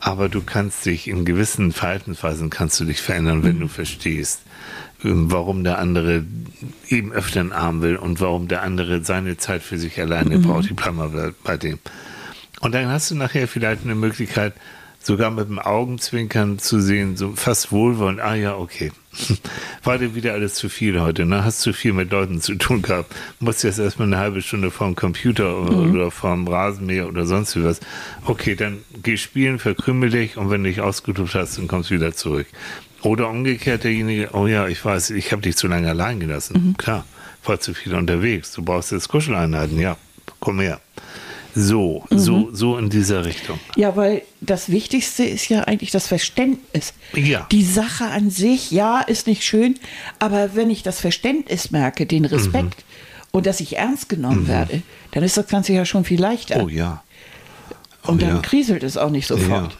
aber 0.00 0.28
du 0.28 0.42
kannst 0.42 0.86
dich 0.86 1.08
in 1.08 1.24
gewissen 1.24 1.72
Verhaltensweisen 1.72 2.50
kannst 2.50 2.78
du 2.80 2.84
dich 2.84 3.00
verändern, 3.00 3.42
wenn 3.42 3.56
mhm. 3.56 3.60
du 3.60 3.68
verstehst, 3.68 4.42
ähm, 5.04 5.30
warum 5.30 5.64
der 5.64 5.78
andere 5.78 6.24
eben 6.88 7.12
öfter 7.12 7.40
einen 7.40 7.52
Arm 7.52 7.82
will 7.82 7.96
und 7.96 8.20
warum 8.20 8.48
der 8.48 8.62
andere 8.62 9.04
seine 9.04 9.36
Zeit 9.36 9.62
für 9.62 9.78
sich 9.78 10.00
alleine 10.00 10.38
mhm. 10.38 10.42
braucht. 10.42 10.66
Ich 10.66 10.76
bleib 10.76 10.94
mal 10.94 11.34
bei 11.42 11.56
dem. 11.56 11.78
Und 12.60 12.74
dann 12.74 12.88
hast 12.88 13.10
du 13.10 13.14
nachher 13.14 13.46
vielleicht 13.48 13.84
eine 13.84 13.94
Möglichkeit, 13.94 14.54
sogar 15.00 15.30
mit 15.30 15.48
dem 15.48 15.58
Augenzwinkern 15.58 16.58
zu 16.58 16.80
sehen, 16.80 17.16
so 17.16 17.32
fast 17.34 17.72
wohlwollend, 17.72 18.20
ah 18.20 18.34
ja, 18.34 18.56
okay. 18.56 18.92
War 19.84 19.98
dir 19.98 20.14
wieder 20.14 20.32
alles 20.32 20.54
zu 20.54 20.68
viel 20.68 21.00
heute, 21.00 21.24
ne? 21.26 21.44
Hast 21.44 21.60
zu 21.60 21.72
viel 21.72 21.92
mit 21.92 22.10
Leuten 22.10 22.40
zu 22.40 22.54
tun 22.54 22.82
gehabt. 22.82 23.14
Musst 23.40 23.64
jetzt 23.64 23.78
erstmal 23.78 24.08
eine 24.08 24.18
halbe 24.18 24.42
Stunde 24.42 24.70
vorm 24.70 24.94
Computer 24.94 25.54
mhm. 25.54 25.92
oder 25.92 26.10
vorm 26.10 26.46
Rasenmäher 26.46 27.08
oder 27.08 27.26
sonst 27.26 27.56
wie 27.56 27.64
was. 27.64 27.80
Okay, 28.24 28.54
dann 28.54 28.78
geh 29.02 29.16
spielen, 29.16 29.58
verkrümel 29.58 30.10
dich 30.10 30.36
und 30.36 30.50
wenn 30.50 30.62
du 30.62 30.68
dich 30.68 30.80
ausgetobt 30.80 31.34
hast, 31.34 31.58
dann 31.58 31.68
kommst 31.68 31.90
du 31.90 31.94
wieder 31.94 32.14
zurück. 32.14 32.46
Oder 33.02 33.28
umgekehrt 33.28 33.84
derjenige, 33.84 34.30
oh 34.32 34.46
ja, 34.46 34.66
ich 34.66 34.84
weiß, 34.84 35.10
ich 35.10 35.30
habe 35.32 35.42
dich 35.42 35.56
zu 35.56 35.68
lange 35.68 35.88
allein 35.88 36.18
gelassen. 36.18 36.68
Mhm. 36.68 36.76
Klar, 36.76 37.04
war 37.44 37.60
zu 37.60 37.74
viel 37.74 37.94
unterwegs. 37.94 38.52
Du 38.52 38.62
brauchst 38.62 38.92
jetzt 38.92 39.08
Kuscheleinheiten, 39.08 39.78
ja, 39.78 39.96
komm 40.40 40.60
her. 40.60 40.80
So, 41.60 42.04
mhm. 42.10 42.18
so, 42.18 42.48
so 42.52 42.78
in 42.78 42.88
dieser 42.88 43.24
Richtung. 43.24 43.58
Ja, 43.74 43.96
weil 43.96 44.22
das 44.40 44.70
Wichtigste 44.70 45.24
ist 45.24 45.48
ja 45.48 45.62
eigentlich 45.62 45.90
das 45.90 46.06
Verständnis. 46.06 46.94
Ja. 47.14 47.46
Die 47.50 47.64
Sache 47.64 48.04
an 48.04 48.30
sich, 48.30 48.70
ja, 48.70 49.00
ist 49.00 49.26
nicht 49.26 49.42
schön, 49.42 49.74
aber 50.20 50.54
wenn 50.54 50.70
ich 50.70 50.84
das 50.84 51.00
Verständnis 51.00 51.70
merke, 51.72 52.06
den 52.06 52.24
Respekt 52.24 52.78
mhm. 52.78 53.28
und 53.32 53.46
dass 53.46 53.60
ich 53.60 53.76
ernst 53.76 54.08
genommen 54.08 54.44
mhm. 54.44 54.48
werde, 54.48 54.82
dann 55.10 55.24
ist 55.24 55.36
das 55.36 55.48
Ganze 55.48 55.72
ja 55.72 55.84
schon 55.84 56.04
viel 56.04 56.20
leichter. 56.20 56.62
Oh 56.62 56.68
ja. 56.68 57.02
Oh, 58.04 58.12
und 58.12 58.22
dann 58.22 58.36
ja. 58.36 58.38
kriselt 58.38 58.84
es 58.84 58.96
auch 58.96 59.10
nicht 59.10 59.26
sofort. 59.26 59.72
Ja. 59.72 59.78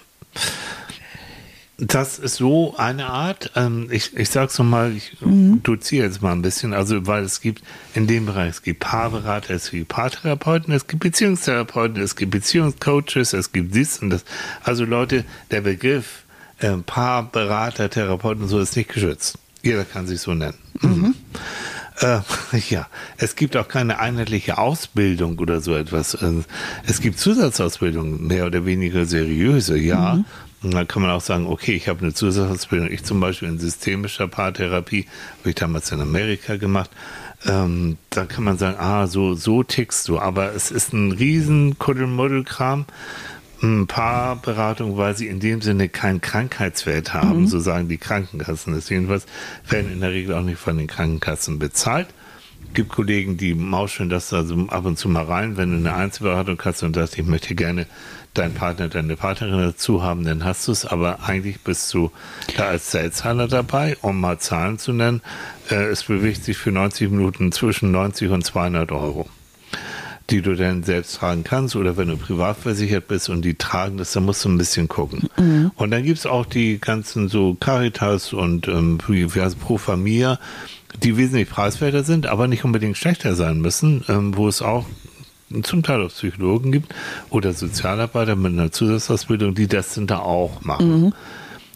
Das 1.80 2.18
ist 2.18 2.36
so 2.36 2.76
eine 2.76 3.06
Art, 3.06 3.52
ähm, 3.54 3.86
ich, 3.92 4.16
ich 4.16 4.30
sag's 4.30 4.58
nochmal, 4.58 4.96
ich 4.96 5.16
mhm. 5.20 5.62
doziere 5.62 6.06
jetzt 6.06 6.20
mal 6.20 6.32
ein 6.32 6.42
bisschen, 6.42 6.74
also 6.74 7.06
weil 7.06 7.22
es 7.22 7.40
gibt 7.40 7.62
in 7.94 8.08
dem 8.08 8.26
Bereich, 8.26 8.50
es 8.50 8.62
gibt 8.62 8.80
Paarberater, 8.80 9.54
es 9.54 9.70
gibt 9.70 9.86
Paartherapeuten, 9.86 10.74
es 10.74 10.88
gibt 10.88 11.04
Beziehungstherapeuten, 11.04 12.02
es 12.02 12.16
gibt 12.16 12.32
Beziehungscoaches, 12.32 13.32
es 13.32 13.52
gibt 13.52 13.76
dies 13.76 14.00
und 14.00 14.10
das. 14.10 14.24
Also 14.64 14.84
Leute, 14.84 15.24
der 15.52 15.60
Begriff 15.60 16.24
äh, 16.58 16.76
Paarberater, 16.78 17.88
Therapeuten 17.88 18.42
und 18.42 18.48
so 18.48 18.58
ist 18.58 18.76
nicht 18.76 18.92
geschützt. 18.92 19.38
Jeder 19.62 19.84
kann 19.84 20.08
sich 20.08 20.20
so 20.20 20.34
nennen. 20.34 20.58
Mhm. 20.80 21.14
Äh, 22.00 22.20
ja, 22.70 22.88
es 23.18 23.36
gibt 23.36 23.56
auch 23.56 23.68
keine 23.68 24.00
einheitliche 24.00 24.58
Ausbildung 24.58 25.38
oder 25.38 25.60
so 25.60 25.76
etwas. 25.76 26.14
Äh, 26.14 26.42
es 26.88 27.00
gibt 27.00 27.20
Zusatzausbildungen, 27.20 28.26
mehr 28.26 28.46
oder 28.46 28.66
weniger 28.66 29.06
seriöse, 29.06 29.78
ja. 29.78 30.14
Mhm. 30.14 30.24
Und 30.62 30.74
dann 30.74 30.88
kann 30.88 31.02
man 31.02 31.10
auch 31.12 31.20
sagen, 31.20 31.46
okay, 31.46 31.74
ich 31.74 31.88
habe 31.88 32.00
eine 32.02 32.14
Zusatzausbildung. 32.14 32.90
Ich 32.90 33.04
zum 33.04 33.20
Beispiel 33.20 33.48
in 33.48 33.58
systemischer 33.58 34.26
Paartherapie, 34.26 35.06
habe 35.40 35.50
ich 35.50 35.54
damals 35.54 35.92
in 35.92 36.00
Amerika 36.00 36.56
gemacht. 36.56 36.90
Ähm, 37.46 37.96
da 38.10 38.24
kann 38.24 38.44
man 38.44 38.58
sagen, 38.58 38.76
ah, 38.78 39.06
so, 39.06 39.34
so 39.34 39.62
tickst 39.62 40.08
du. 40.08 40.18
Aber 40.18 40.54
es 40.54 40.70
ist 40.70 40.92
ein 40.92 41.12
riesen 41.12 41.78
Kuddelmuddelkram. 41.78 42.86
Ein 43.60 43.86
Paarberatung, 43.88 44.96
weil 44.96 45.16
sie 45.16 45.26
in 45.26 45.40
dem 45.40 45.60
Sinne 45.60 45.88
keinen 45.88 46.20
Krankheitswert 46.20 47.12
haben, 47.12 47.40
mhm. 47.40 47.46
so 47.48 47.58
sagen 47.58 47.88
die 47.88 47.98
Krankenkassen. 47.98 48.72
Das 48.72 48.88
jedenfalls 48.88 49.26
werden 49.68 49.92
in 49.92 50.00
der 50.00 50.12
Regel 50.12 50.34
auch 50.34 50.42
nicht 50.42 50.60
von 50.60 50.78
den 50.78 50.86
Krankenkassen 50.86 51.58
bezahlt 51.58 52.08
gibt 52.74 52.90
Kollegen, 52.90 53.36
die 53.36 53.54
mauscheln 53.54 54.08
das 54.08 54.32
also 54.32 54.66
ab 54.68 54.84
und 54.84 54.98
zu 54.98 55.08
mal 55.08 55.24
rein, 55.24 55.56
wenn 55.56 55.70
du 55.70 55.76
eine 55.76 55.94
Einzelberatung 55.94 56.60
hast 56.64 56.82
und 56.82 56.94
sagst, 56.94 57.18
ich 57.18 57.26
möchte 57.26 57.54
gerne 57.54 57.86
deinen 58.34 58.54
Partner, 58.54 58.88
deine 58.88 59.16
Partnerin 59.16 59.58
dazu 59.58 60.02
haben, 60.02 60.24
dann 60.24 60.44
hast 60.44 60.68
du 60.68 60.72
es. 60.72 60.84
Aber 60.84 61.24
eigentlich 61.24 61.60
bist 61.62 61.92
du 61.94 62.10
da 62.56 62.68
als 62.68 62.90
Selbstzahler 62.90 63.48
dabei, 63.48 63.96
um 64.02 64.20
mal 64.20 64.38
Zahlen 64.38 64.78
zu 64.78 64.92
nennen. 64.92 65.22
Äh, 65.70 65.86
es 65.86 66.04
bewegt 66.04 66.44
sich 66.44 66.56
für 66.56 66.70
90 66.70 67.10
Minuten 67.10 67.52
zwischen 67.52 67.90
90 67.90 68.30
und 68.30 68.44
200 68.44 68.92
Euro 68.92 69.28
die 70.30 70.42
du 70.42 70.54
dann 70.54 70.82
selbst 70.82 71.16
tragen 71.16 71.42
kannst 71.42 71.74
oder 71.74 71.96
wenn 71.96 72.08
du 72.08 72.16
privat 72.16 72.58
versichert 72.58 73.08
bist 73.08 73.30
und 73.30 73.42
die 73.42 73.54
tragen 73.54 73.96
das, 73.96 74.12
dann 74.12 74.24
musst 74.24 74.44
du 74.44 74.50
ein 74.50 74.58
bisschen 74.58 74.88
gucken. 74.88 75.28
Mhm. 75.38 75.70
Und 75.74 75.90
dann 75.90 76.02
gibt 76.02 76.18
es 76.18 76.26
auch 76.26 76.44
die 76.44 76.78
ganzen 76.78 77.28
so 77.28 77.54
Caritas 77.54 78.32
und 78.32 78.68
ähm, 78.68 78.98
Pro 78.98 79.78
Familia, 79.78 80.38
die 81.02 81.16
wesentlich 81.16 81.48
preiswerter 81.48 82.04
sind, 82.04 82.26
aber 82.26 82.46
nicht 82.46 82.64
unbedingt 82.64 82.96
schlechter 82.96 83.34
sein 83.34 83.60
müssen, 83.60 84.04
ähm, 84.08 84.36
wo 84.36 84.48
es 84.48 84.60
auch 84.60 84.84
zum 85.62 85.82
Teil 85.82 86.02
auch 86.02 86.08
Psychologen 86.08 86.72
gibt 86.72 86.94
oder 87.30 87.52
Sozialarbeiter 87.52 88.36
mit 88.36 88.52
einer 88.52 88.70
Zusatzausbildung, 88.70 89.54
die 89.54 89.66
das 89.66 89.94
dann 89.94 90.06
da 90.06 90.18
auch 90.18 90.62
machen. 90.62 91.02
Mhm. 91.02 91.12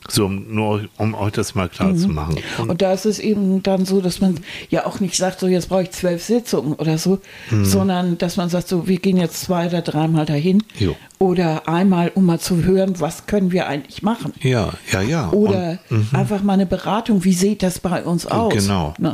So, 0.08 0.28
nur 0.28 0.88
um 0.98 1.14
euch 1.14 1.32
das 1.32 1.54
mal 1.54 1.68
klar 1.68 1.90
mhm. 1.90 1.96
zu 1.96 2.08
machen. 2.08 2.36
Und, 2.58 2.70
und, 2.70 2.82
da 2.82 2.92
ist 2.92 3.06
es 3.06 3.18
eben 3.18 3.62
dann 3.62 3.84
so, 3.84 4.00
dass 4.00 4.20
man 4.20 4.40
ja 4.68 4.84
auch 4.84 5.00
nicht 5.00 5.16
sagt, 5.16 5.40
so 5.40 5.46
jetzt 5.46 5.68
brauche 5.68 5.84
ich 5.84 5.92
zwölf 5.92 6.22
Sitzungen 6.22 6.74
oder 6.74 6.98
so, 6.98 7.20
mhm. 7.50 7.64
sondern 7.64 8.18
dass 8.18 8.36
man 8.36 8.48
sagt, 8.48 8.68
so 8.68 8.88
wir 8.88 8.98
gehen 8.98 9.16
jetzt 9.16 9.40
zwei 9.40 9.68
oder 9.68 9.80
dreimal 9.80 10.26
dahin 10.26 10.64
jo. 10.78 10.96
oder 11.18 11.68
einmal, 11.68 12.10
um 12.14 12.26
mal 12.26 12.40
zu 12.40 12.64
hören, 12.64 12.98
was 12.98 13.26
können 13.26 13.52
wir 13.52 13.68
eigentlich 13.68 14.02
machen. 14.02 14.32
Ja, 14.40 14.72
ja, 14.90 15.02
ja. 15.02 15.30
Oder 15.30 15.78
und, 15.88 16.12
mhm. 16.12 16.18
einfach 16.18 16.42
mal 16.42 16.54
eine 16.54 16.66
Beratung, 16.66 17.24
wie 17.24 17.34
sieht 17.34 17.62
das 17.62 17.78
bei 17.78 18.02
uns 18.02 18.26
aus? 18.26 18.52
Genau. 18.52 18.94
Ne? 18.98 19.12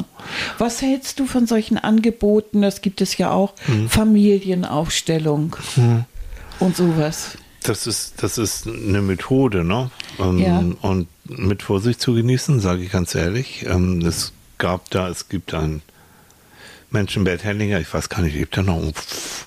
Was 0.56 0.80
hältst 0.80 1.20
du 1.20 1.26
von 1.26 1.46
solchen 1.46 1.76
Angeboten? 1.76 2.62
Das 2.62 2.80
gibt 2.80 3.02
es 3.02 3.18
ja 3.18 3.30
auch, 3.30 3.52
mhm. 3.66 3.88
Familienaufstellung 3.90 5.54
mhm. 5.76 6.04
und 6.60 6.76
sowas 6.76 7.36
das 7.68 7.86
ist, 7.86 8.22
das 8.22 8.38
ist 8.38 8.66
eine 8.66 9.02
Methode, 9.02 9.64
ne? 9.64 9.90
Ähm, 10.18 10.38
ja. 10.38 10.64
Und 10.80 11.08
mit 11.28 11.62
Vorsicht 11.62 12.00
zu 12.00 12.14
genießen, 12.14 12.60
sage 12.60 12.82
ich 12.82 12.90
ganz 12.90 13.14
ehrlich. 13.14 13.66
Ähm, 13.68 14.00
es 14.00 14.32
gab 14.58 14.90
da, 14.90 15.08
es 15.08 15.28
gibt 15.28 15.54
einen 15.54 15.82
Menschen, 16.90 17.24
Bert 17.24 17.44
Hellinger, 17.44 17.80
ich 17.80 17.92
weiß 17.92 18.08
gar 18.08 18.22
nicht, 18.22 18.34
lebt 18.34 18.56
er 18.56 18.62
noch? 18.62 18.80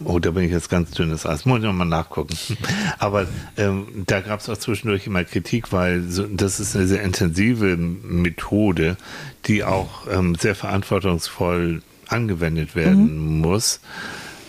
Oh, 0.03 0.19
da 0.19 0.29
bin 0.31 0.43
ich 0.43 0.51
jetzt 0.51 0.69
ganz 0.69 0.91
dünnes 0.91 1.25
Eis. 1.25 1.45
Muss 1.45 1.59
ich 1.59 1.65
nochmal 1.65 1.87
nachgucken. 1.87 2.35
Aber 2.99 3.25
ähm, 3.57 3.87
da 4.05 4.21
gab 4.21 4.41
es 4.41 4.49
auch 4.49 4.57
zwischendurch 4.57 5.07
immer 5.07 5.23
Kritik, 5.23 5.71
weil 5.71 6.03
so, 6.03 6.27
das 6.27 6.59
ist 6.59 6.75
eine 6.75 6.85
sehr 6.85 7.01
intensive 7.01 7.77
Methode, 7.77 8.97
die 9.45 9.63
auch 9.63 10.07
ähm, 10.11 10.35
sehr 10.35 10.53
verantwortungsvoll 10.53 11.81
angewendet 12.07 12.75
werden 12.75 13.37
mhm. 13.37 13.41
muss. 13.41 13.79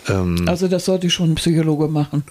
Ähm, 0.07 0.47
also 0.47 0.67
das 0.67 0.85
sollte 0.85 1.09
schon 1.09 1.31
ein 1.31 1.35
Psychologe 1.35 1.87
machen. 1.87 2.23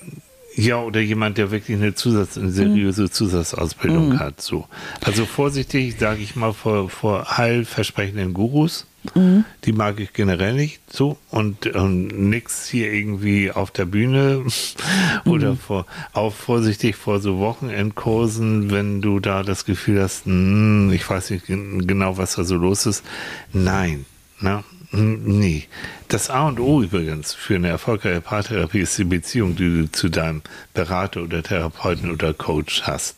Ja, 0.55 0.83
oder 0.83 1.01
jemand, 1.01 1.39
der 1.39 1.51
wirklich 1.51 1.77
eine 1.77 1.95
Zusatz, 1.95 2.37
eine 2.37 2.51
seriöse 2.51 3.11
Zusatzausbildung 3.11 4.11
mhm. 4.11 4.19
hat. 4.19 4.41
So. 4.41 4.67
Also 5.03 5.25
vorsichtig, 5.25 5.97
sage 5.99 6.23
ich 6.23 6.37
mal, 6.37 6.53
vor, 6.53 6.91
vor 6.91 7.39
heilversprechenden 7.39 8.35
Gurus. 8.35 8.87
Mhm. 9.15 9.45
Die 9.65 9.73
mag 9.73 9.99
ich 9.99 10.13
generell 10.13 10.55
nicht 10.55 10.81
so. 10.91 11.17
Und, 11.31 11.67
und 11.69 12.07
nix 12.09 12.69
hier 12.69 12.93
irgendwie 12.93 13.51
auf 13.51 13.71
der 13.71 13.87
Bühne 13.87 14.45
oder 15.25 15.53
mhm. 15.53 15.59
vor, 15.59 15.87
auch 16.13 16.33
vorsichtig 16.35 16.97
vor 16.97 17.21
so 17.21 17.39
Wochenendkursen, 17.39 18.71
wenn 18.71 19.01
du 19.01 19.21
da 19.21 19.43
das 19.43 19.65
Gefühl 19.65 20.03
hast, 20.03 20.27
mh, 20.27 20.33
hm, 20.33 20.93
ich 20.93 21.09
weiß 21.09 21.31
nicht 21.31 21.47
genau, 21.47 22.19
was 22.19 22.37
da 22.37 22.45
so 22.45 22.57
los 22.57 22.87
ist. 22.87 23.03
Nein. 23.53 24.05
Na, 24.41 24.65
Nee. 24.93 25.65
Das 26.09 26.29
A 26.29 26.49
und 26.49 26.61
O 26.61 26.83
übrigens 26.83 27.33
für 27.33 27.55
eine 27.55 27.69
erfolgreiche 27.69 28.21
Paartherapie 28.21 28.81
ist 28.81 28.99
die 28.99 29.05
Beziehung, 29.05 29.57
die 29.57 29.83
du 29.83 29.91
zu 29.91 30.11
deinem 30.11 30.43
Berater 30.75 31.23
oder 31.23 31.43
Therapeuten 31.43 32.11
oder 32.11 32.35
Coach 32.35 32.83
hast. 32.83 33.17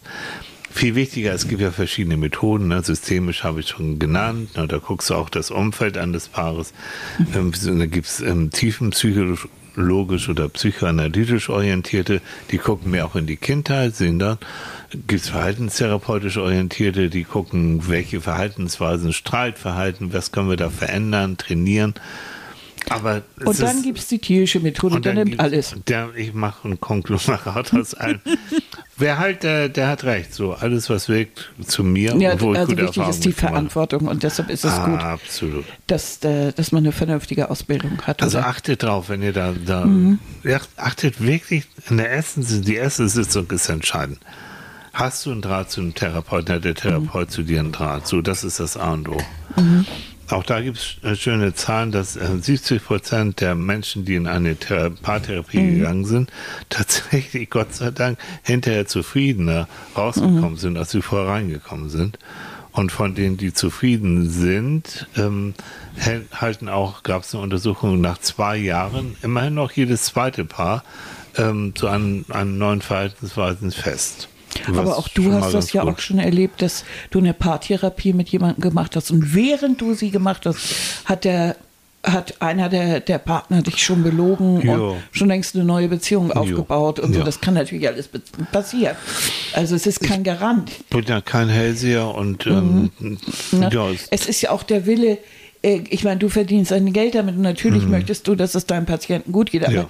Viel 0.70 0.94
wichtiger, 0.94 1.32
es 1.32 1.48
gibt 1.48 1.60
ja 1.60 1.72
verschiedene 1.72 2.16
Methoden, 2.16 2.68
ne? 2.68 2.82
systemisch 2.82 3.42
habe 3.42 3.60
ich 3.60 3.68
schon 3.68 3.98
genannt, 3.98 4.56
ne? 4.56 4.66
da 4.66 4.78
guckst 4.78 5.10
du 5.10 5.14
auch 5.14 5.30
das 5.30 5.50
Umfeld 5.52 5.96
an 5.96 6.12
des 6.12 6.28
Paares, 6.28 6.72
ähm, 7.34 7.52
da 7.78 7.86
gibt 7.86 8.06
es 8.08 8.20
ähm, 8.20 8.50
tiefenpsychologisch 8.50 10.28
oder 10.28 10.48
psychoanalytisch 10.48 11.48
orientierte, 11.48 12.20
die 12.50 12.58
gucken 12.58 12.90
mehr 12.90 13.06
auch 13.06 13.14
in 13.14 13.26
die 13.26 13.36
Kindheit, 13.36 13.94
sehen 13.94 14.18
dann, 14.18 14.38
gibt 15.06 15.22
es 15.22 15.28
verhaltenstherapeutisch 15.28 16.36
orientierte, 16.36 17.10
die 17.10 17.24
gucken, 17.24 17.88
welche 17.88 18.20
Verhaltensweisen, 18.20 19.12
Streitverhalten, 19.12 20.12
was 20.12 20.32
können 20.32 20.48
wir 20.48 20.56
da 20.56 20.70
verändern, 20.70 21.36
trainieren. 21.36 21.94
Aber 22.90 23.22
und 23.44 23.60
dann 23.62 23.82
gibt 23.82 23.98
es 23.98 24.08
die 24.08 24.18
tierische 24.18 24.60
Methode, 24.60 25.00
der 25.00 25.14
nimmt 25.14 25.40
alles. 25.40 25.74
Der, 25.88 26.10
ich 26.16 26.34
mache 26.34 26.68
ein 26.68 26.80
Konglomerat 26.80 27.72
aus 27.72 27.94
allem. 27.94 28.20
Wer 28.96 29.18
halt, 29.18 29.42
der, 29.42 29.68
der 29.68 29.88
hat 29.88 30.04
recht. 30.04 30.34
So, 30.34 30.52
alles, 30.52 30.90
was 30.90 31.08
wirkt 31.08 31.50
zu 31.66 31.82
mir. 31.82 32.14
Ja, 32.16 32.38
wo 32.40 32.52
also 32.52 32.68
wichtig 32.72 32.86
Erfahrung 32.86 33.10
ist 33.10 33.24
die 33.24 33.32
Verantwortung 33.32 34.06
und 34.06 34.22
deshalb 34.22 34.50
ist 34.50 34.64
es 34.64 34.72
ah, 34.72 34.86
gut, 34.86 35.00
absolut. 35.00 35.64
Dass, 35.86 36.22
äh, 36.24 36.52
dass 36.52 36.72
man 36.72 36.84
eine 36.84 36.92
vernünftige 36.92 37.50
Ausbildung 37.50 38.02
hat. 38.02 38.22
Also 38.22 38.38
oder? 38.38 38.46
achtet 38.46 38.82
drauf, 38.82 39.08
wenn 39.08 39.22
ihr 39.22 39.32
da, 39.32 39.54
da 39.64 39.86
mhm. 39.86 40.18
achtet 40.76 41.20
wirklich 41.24 41.64
in 41.88 41.96
der 41.96 42.10
ersten, 42.10 42.44
die 42.62 42.74
erste 42.74 43.08
Sitzung 43.08 43.50
ist 43.50 43.68
entscheidend. 43.68 44.18
Hast 44.94 45.26
du 45.26 45.32
einen 45.32 45.42
Draht 45.42 45.72
zu 45.72 45.80
einem 45.80 45.94
Therapeuten, 45.94 46.54
hat 46.54 46.64
der 46.64 46.76
Therapeut 46.76 47.28
mhm. 47.28 47.32
zu 47.32 47.42
dir 47.42 47.58
einen 47.58 47.72
Draht? 47.72 48.06
So, 48.06 48.22
das 48.22 48.44
ist 48.44 48.60
das 48.60 48.76
A 48.76 48.92
und 48.92 49.08
O. 49.08 49.18
Mhm. 49.56 49.84
Auch 50.30 50.44
da 50.44 50.60
gibt 50.60 50.78
es 50.78 51.04
äh, 51.04 51.16
schöne 51.16 51.52
Zahlen, 51.52 51.90
dass 51.90 52.14
70 52.14 52.76
äh, 52.76 52.80
Prozent 52.80 53.40
der 53.40 53.56
Menschen, 53.56 54.04
die 54.04 54.14
in 54.14 54.28
eine 54.28 54.54
Paartherapie 54.54 55.58
mhm. 55.58 55.78
gegangen 55.78 56.04
sind, 56.04 56.30
tatsächlich, 56.70 57.50
Gott 57.50 57.74
sei 57.74 57.90
Dank, 57.90 58.18
hinterher 58.44 58.86
zufriedener 58.86 59.68
rausgekommen 59.96 60.52
mhm. 60.52 60.58
sind, 60.58 60.78
als 60.78 60.92
sie 60.92 61.02
vorher 61.02 61.28
reingekommen 61.28 61.90
sind. 61.90 62.18
Und 62.70 62.92
von 62.92 63.16
denen, 63.16 63.36
die 63.36 63.52
zufrieden 63.52 64.30
sind, 64.30 65.08
ähm, 65.16 65.54
halten 66.40 66.68
auch, 66.68 67.02
gab 67.02 67.22
es 67.22 67.34
eine 67.34 67.42
Untersuchung 67.42 68.00
nach 68.00 68.18
zwei 68.18 68.56
Jahren, 68.56 69.16
immerhin 69.22 69.54
noch 69.54 69.72
jedes 69.72 70.04
zweite 70.04 70.44
Paar 70.44 70.84
ähm, 71.36 71.74
zu 71.74 71.88
einem, 71.88 72.24
einem 72.30 72.58
neuen 72.58 72.80
Verhaltensweisen 72.80 73.70
fest. 73.72 74.28
Aber 74.68 74.98
auch 74.98 75.08
du 75.08 75.32
hast 75.32 75.52
das 75.54 75.72
ja 75.72 75.82
gut. 75.82 75.94
auch 75.94 75.98
schon 75.98 76.18
erlebt, 76.18 76.62
dass 76.62 76.84
du 77.10 77.18
eine 77.18 77.34
Paartherapie 77.34 78.12
mit 78.12 78.28
jemandem 78.28 78.62
gemacht 78.62 78.96
hast. 78.96 79.10
Und 79.10 79.34
während 79.34 79.80
du 79.80 79.94
sie 79.94 80.10
gemacht 80.10 80.46
hast, 80.46 80.58
hat 81.04 81.24
der 81.24 81.56
hat 82.04 82.40
einer 82.42 82.68
der, 82.68 83.00
der 83.00 83.18
Partner 83.18 83.62
dich 83.62 83.82
schon 83.82 84.02
belogen 84.02 84.60
jo. 84.60 84.92
und 84.92 84.96
schon 85.12 85.28
längst 85.28 85.54
eine 85.54 85.64
neue 85.64 85.88
Beziehung 85.88 86.32
aufgebaut 86.32 86.98
jo. 86.98 87.04
und 87.04 87.14
so. 87.14 87.20
Ja. 87.20 87.24
Das 87.24 87.40
kann 87.40 87.54
natürlich 87.54 87.88
alles 87.88 88.10
passieren. 88.52 88.96
Also 89.54 89.74
es 89.74 89.86
ist 89.86 90.00
kein 90.00 90.22
Garant. 90.22 90.70
Ich 90.70 90.84
bin 90.86 91.04
ja 91.06 91.20
kein 91.20 91.48
Hellseher 91.48 92.14
und 92.14 92.46
ähm, 92.46 92.90
mhm. 92.98 93.18
ja, 93.70 93.88
es 94.10 94.26
ist 94.26 94.42
ja 94.42 94.50
auch 94.50 94.64
der 94.64 94.84
Wille, 94.84 95.18
äh, 95.62 95.80
ich 95.88 96.04
meine, 96.04 96.18
du 96.18 96.28
verdienst 96.28 96.72
dein 96.72 96.92
Geld 96.92 97.14
damit 97.14 97.36
und 97.36 97.42
natürlich 97.42 97.84
mhm. 97.84 97.92
möchtest 97.92 98.28
du, 98.28 98.34
dass 98.34 98.54
es 98.54 98.66
deinem 98.66 98.86
Patienten 98.86 99.32
gut 99.32 99.50
geht, 99.50 99.64
aber 99.64 99.74
ja 99.74 99.88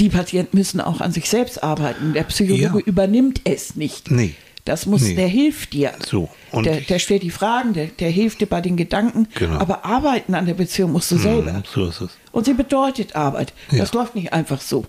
die 0.00 0.08
Patienten 0.08 0.56
müssen 0.56 0.80
auch 0.80 1.00
an 1.00 1.12
sich 1.12 1.28
selbst 1.28 1.62
arbeiten. 1.62 2.14
Der 2.14 2.24
Psychologe 2.24 2.78
ja. 2.78 2.86
übernimmt 2.86 3.42
es 3.44 3.76
nicht. 3.76 4.10
Nee. 4.10 4.34
Das 4.64 4.86
muss, 4.86 5.02
nee. 5.02 5.14
der 5.14 5.28
hilft 5.28 5.72
dir. 5.72 5.92
So. 6.06 6.28
Und 6.52 6.66
der, 6.66 6.80
der 6.80 6.98
stellt 6.98 7.22
die 7.22 7.30
Fragen, 7.30 7.72
der, 7.72 7.86
der 7.86 8.10
hilft 8.10 8.40
dir 8.40 8.46
bei 8.46 8.60
den 8.60 8.76
Gedanken. 8.76 9.26
Genau. 9.34 9.58
Aber 9.58 9.84
arbeiten 9.84 10.34
an 10.34 10.46
der 10.46 10.54
Beziehung 10.54 10.92
musst 10.92 11.10
du 11.10 11.16
mhm, 11.16 11.20
selber. 11.20 11.62
so 11.72 11.86
ist 11.86 12.00
es. 12.00 12.10
Und 12.32 12.44
sie 12.44 12.54
bedeutet 12.54 13.16
Arbeit. 13.16 13.52
Ja. 13.70 13.78
Das 13.78 13.92
läuft 13.92 14.14
nicht 14.14 14.32
einfach 14.32 14.60
so. 14.60 14.86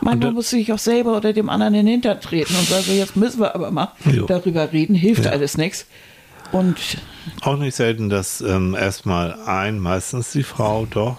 Manchmal 0.00 0.32
musst 0.32 0.52
du 0.52 0.56
dich 0.56 0.72
auch 0.72 0.78
selber 0.78 1.16
oder 1.16 1.32
dem 1.32 1.48
anderen 1.48 1.74
in 1.74 1.86
den 1.86 1.92
Hintern 1.92 2.20
treten 2.20 2.54
und 2.54 2.68
sagen, 2.68 2.96
jetzt 2.96 3.16
müssen 3.16 3.40
wir 3.40 3.54
aber 3.54 3.70
mal 3.70 3.92
jo. 4.12 4.26
darüber 4.26 4.72
reden, 4.72 4.94
hilft 4.94 5.24
ja. 5.24 5.30
alles 5.30 5.56
nichts. 5.56 5.86
Und 6.52 6.78
auch 7.40 7.56
nicht 7.56 7.74
selten, 7.74 8.08
dass 8.08 8.40
ähm, 8.40 8.74
erstmal 8.74 9.34
ein, 9.46 9.78
meistens 9.78 10.32
die 10.32 10.42
Frau 10.42 10.86
doch 10.86 11.16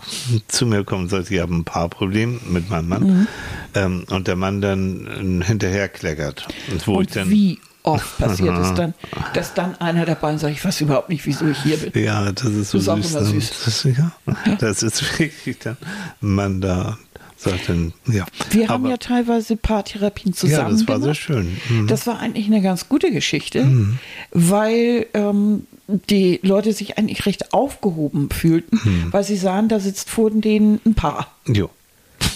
zu 0.47 0.65
mir 0.65 0.83
kommt 0.83 1.03
und 1.03 1.09
sagt, 1.09 1.31
ich 1.31 1.39
habe 1.39 1.53
ein 1.53 1.65
paar 1.65 1.89
Probleme 1.89 2.39
mit 2.47 2.69
meinem 2.69 2.87
Mann. 2.87 3.03
Mhm. 3.03 3.27
Ähm, 3.73 4.05
und 4.09 4.27
der 4.27 4.35
Mann 4.35 4.61
dann 4.61 5.41
äh, 5.41 5.45
hinterher 5.45 5.89
kleckert. 5.89 6.47
Und, 6.71 6.87
wo 6.87 6.97
und 6.97 7.07
ich 7.07 7.11
dann, 7.11 7.29
wie 7.29 7.59
oft 7.83 8.17
passiert 8.17 8.57
es 8.57 8.73
dann, 8.75 8.93
dass 9.33 9.53
dann 9.53 9.75
einer 9.79 10.05
dabei 10.05 10.33
ist, 10.33 10.41
sagt, 10.41 10.53
ich 10.53 10.63
weiß 10.63 10.81
überhaupt 10.81 11.09
nicht, 11.09 11.25
wieso 11.25 11.47
ich 11.47 11.61
hier 11.63 11.77
bin. 11.77 12.03
Ja, 12.03 12.31
das 12.31 12.45
ist 12.45 12.71
so 12.71 12.77
das 12.79 12.99
ist 12.99 13.11
süß. 13.11 13.15
Auch 13.15 13.19
immer 13.19 13.29
süß. 13.31 13.51
Das, 13.65 13.83
ja, 13.83 14.11
das 14.59 14.83
ist 14.83 15.19
wirklich 15.19 15.59
dann 15.59 15.77
man 16.21 16.61
da 16.61 16.97
sagten, 17.45 17.93
ja. 18.07 18.25
Wir 18.49 18.69
haben 18.69 18.85
ja 18.87 18.97
teilweise 18.97 19.55
Paartherapien 19.55 20.33
zusammen. 20.33 20.71
Ja, 20.71 20.77
das 20.77 20.87
war 20.87 20.99
gemacht. 20.99 21.03
sehr 21.03 21.15
schön. 21.15 21.57
Mhm. 21.69 21.87
Das 21.87 22.07
war 22.07 22.19
eigentlich 22.19 22.47
eine 22.47 22.61
ganz 22.61 22.89
gute 22.89 23.11
Geschichte, 23.11 23.63
mhm. 23.63 23.99
weil 24.31 25.07
ähm, 25.13 25.65
die 25.87 26.39
Leute 26.41 26.73
sich 26.73 26.97
eigentlich 26.97 27.25
recht 27.25 27.53
aufgehoben 27.53 28.29
fühlten, 28.31 28.79
mhm. 28.83 29.13
weil 29.13 29.23
sie 29.23 29.37
sahen, 29.37 29.69
da 29.69 29.79
sitzt 29.79 30.09
vor 30.09 30.31
denen 30.31 30.79
ein 30.85 30.95
Paar. 30.95 31.31
Jo. 31.47 31.69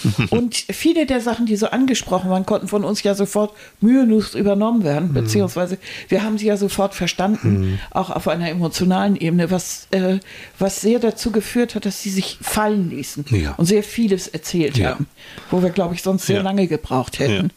und 0.29 0.55
viele 0.55 1.05
der 1.05 1.21
Sachen, 1.21 1.45
die 1.45 1.55
so 1.55 1.67
angesprochen 1.67 2.29
waren, 2.29 2.45
konnten 2.45 2.67
von 2.67 2.83
uns 2.83 3.03
ja 3.03 3.15
sofort 3.15 3.53
mühelos 3.81 4.35
übernommen 4.35 4.83
werden, 4.83 5.09
mhm. 5.09 5.13
beziehungsweise 5.13 5.77
wir 6.07 6.23
haben 6.23 6.37
sie 6.37 6.47
ja 6.47 6.57
sofort 6.57 6.95
verstanden, 6.95 7.59
mhm. 7.59 7.79
auch 7.91 8.09
auf 8.09 8.27
einer 8.27 8.49
emotionalen 8.49 9.15
Ebene, 9.15 9.51
was, 9.51 9.87
äh, 9.91 10.19
was 10.57 10.81
sehr 10.81 10.99
dazu 10.99 11.31
geführt 11.31 11.75
hat, 11.75 11.85
dass 11.85 12.01
sie 12.01 12.09
sich 12.09 12.37
fallen 12.41 12.89
ließen 12.89 13.25
ja. 13.29 13.53
und 13.55 13.65
sehr 13.65 13.83
vieles 13.83 14.27
erzählt 14.27 14.77
ja. 14.77 14.91
haben, 14.91 15.07
wo 15.51 15.61
wir, 15.61 15.69
glaube 15.69 15.95
ich, 15.95 16.01
sonst 16.01 16.25
sehr 16.25 16.37
ja. 16.37 16.41
lange 16.43 16.67
gebraucht 16.67 17.19
hätten. 17.19 17.51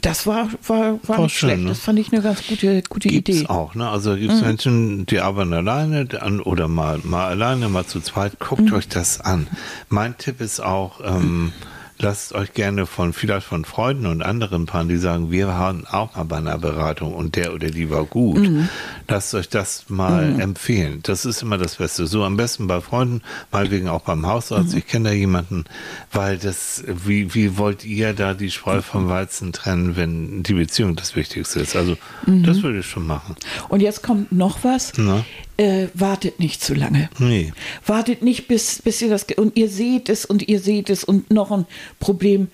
Das 0.00 0.26
war, 0.26 0.48
war, 0.66 0.98
war, 1.04 1.08
war 1.08 1.20
nicht 1.20 1.36
schön, 1.36 1.50
schlecht. 1.50 1.62
Ne? 1.62 1.68
Das 1.68 1.80
fand 1.80 1.98
ich 1.98 2.12
eine 2.12 2.20
ganz 2.22 2.46
gute, 2.46 2.82
gute 2.82 3.08
gibt's 3.08 3.30
Idee. 3.30 3.48
auch, 3.48 3.74
ne? 3.74 3.88
Also 3.88 4.16
gibt 4.16 4.32
es 4.32 4.40
mhm. 4.40 4.46
Menschen, 4.46 5.06
die 5.06 5.20
arbeiten 5.20 5.52
alleine 5.52 6.08
oder 6.44 6.68
mal, 6.68 6.98
mal 7.04 7.28
alleine, 7.28 7.68
mal 7.68 7.86
zu 7.86 8.00
zweit. 8.00 8.38
Guckt 8.40 8.62
mhm. 8.62 8.74
euch 8.74 8.88
das 8.88 9.20
an. 9.20 9.46
Mein 9.88 10.18
Tipp 10.18 10.40
ist 10.40 10.60
auch, 10.60 11.00
ähm, 11.04 11.52
lasst 11.98 12.34
euch 12.34 12.52
gerne 12.54 12.86
von 12.86 13.12
vielleicht 13.12 13.46
von 13.46 13.64
Freunden 13.64 14.06
und 14.06 14.22
anderen 14.22 14.66
Paaren, 14.66 14.88
die 14.88 14.96
sagen, 14.96 15.30
wir 15.30 15.48
waren 15.48 15.86
auch 15.86 16.16
mal 16.16 16.24
bei 16.24 16.38
einer 16.38 16.58
Beratung 16.58 17.14
und 17.14 17.36
der 17.36 17.54
oder 17.54 17.68
die 17.68 17.90
war 17.90 18.04
gut. 18.04 18.48
Mhm. 18.48 18.68
Lasst 19.08 19.34
euch 19.34 19.48
das 19.48 19.84
mal 19.88 20.32
mhm. 20.32 20.40
empfehlen. 20.40 21.00
Das 21.02 21.24
ist 21.24 21.42
immer 21.42 21.58
das 21.58 21.76
Beste. 21.76 22.06
So 22.06 22.24
am 22.24 22.36
besten 22.36 22.66
bei 22.66 22.80
Freunden, 22.80 23.22
meinetwegen 23.52 23.88
auch 23.88 24.02
beim 24.02 24.26
Hausarzt. 24.26 24.72
Mhm. 24.72 24.78
Ich 24.78 24.86
kenne 24.86 25.10
da 25.10 25.14
jemanden, 25.14 25.64
weil 26.12 26.38
das, 26.38 26.84
wie, 26.86 27.34
wie 27.34 27.56
wollt 27.58 27.84
ihr 27.84 28.12
da 28.12 28.34
die 28.34 28.50
Spreu 28.50 28.82
vom 28.82 29.08
Weizen 29.08 29.52
trennen, 29.52 29.96
wenn 29.96 30.42
die 30.42 30.54
Beziehung 30.54 30.96
das 30.96 31.14
Wichtigste 31.14 31.60
ist? 31.60 31.76
Also 31.76 31.96
mhm. 32.26 32.42
das 32.42 32.62
würde 32.62 32.80
ich 32.80 32.86
schon 32.86 33.06
machen. 33.06 33.36
Und 33.68 33.80
jetzt 33.80 34.02
kommt 34.02 34.32
noch 34.32 34.64
was. 34.64 34.92
Na? 34.96 35.24
Äh, 35.56 35.86
wartet 35.94 36.40
nicht 36.40 36.62
zu 36.62 36.74
lange. 36.74 37.08
Nee. 37.18 37.52
Wartet 37.86 38.22
nicht, 38.22 38.48
bis, 38.48 38.82
bis 38.82 39.00
ihr 39.00 39.08
das 39.08 39.24
und 39.36 39.56
ihr 39.56 39.68
seht 39.68 40.08
es 40.08 40.24
und 40.24 40.48
ihr 40.48 40.58
seht 40.58 40.90
es 40.90 41.04
und 41.04 41.30
noch 41.30 41.52
ein 41.52 41.66
Problem 42.00 42.48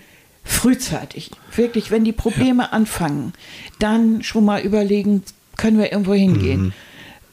frühzeitig. 0.44 1.30
Wirklich, 1.54 1.90
wenn 1.90 2.04
die 2.04 2.12
Probleme 2.12 2.64
ja. 2.64 2.68
anfangen, 2.70 3.32
dann 3.78 4.22
schon 4.22 4.44
mal 4.44 4.60
überlegen, 4.60 5.22
können 5.56 5.78
wir 5.78 5.92
irgendwo 5.92 6.14
hingehen. 6.14 6.62
Mhm. 6.62 6.72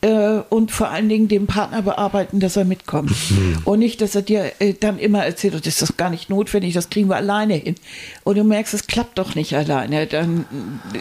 Äh, 0.02 0.44
und 0.50 0.72
vor 0.72 0.90
allen 0.90 1.10
Dingen 1.10 1.28
dem 1.28 1.48
Partner 1.48 1.82
bearbeiten, 1.82 2.40
dass 2.40 2.56
er 2.56 2.66
mitkommt. 2.66 3.12
Mhm. 3.32 3.58
Und 3.66 3.80
nicht, 3.80 4.00
dass 4.00 4.14
er 4.14 4.22
dir 4.22 4.52
äh, 4.60 4.74
dann 4.74 5.00
immer 5.00 5.26
erzählt, 5.26 5.56
das 5.56 5.66
ist 5.66 5.82
das 5.82 5.98
gar 5.98 6.12
nicht 6.12 6.30
notwendig, 6.30 6.76
das 6.76 6.90
kriegen 6.90 7.10
wir 7.10 7.16
alleine 7.16 7.56
hin. 7.56 7.76
Und 8.24 8.38
du 8.38 8.44
merkst, 8.44 8.76
es 8.76 8.86
klappt 8.86 9.18
doch 9.18 9.34
nicht 9.34 9.56
alleine. 9.56 10.06
Dann 10.06 10.46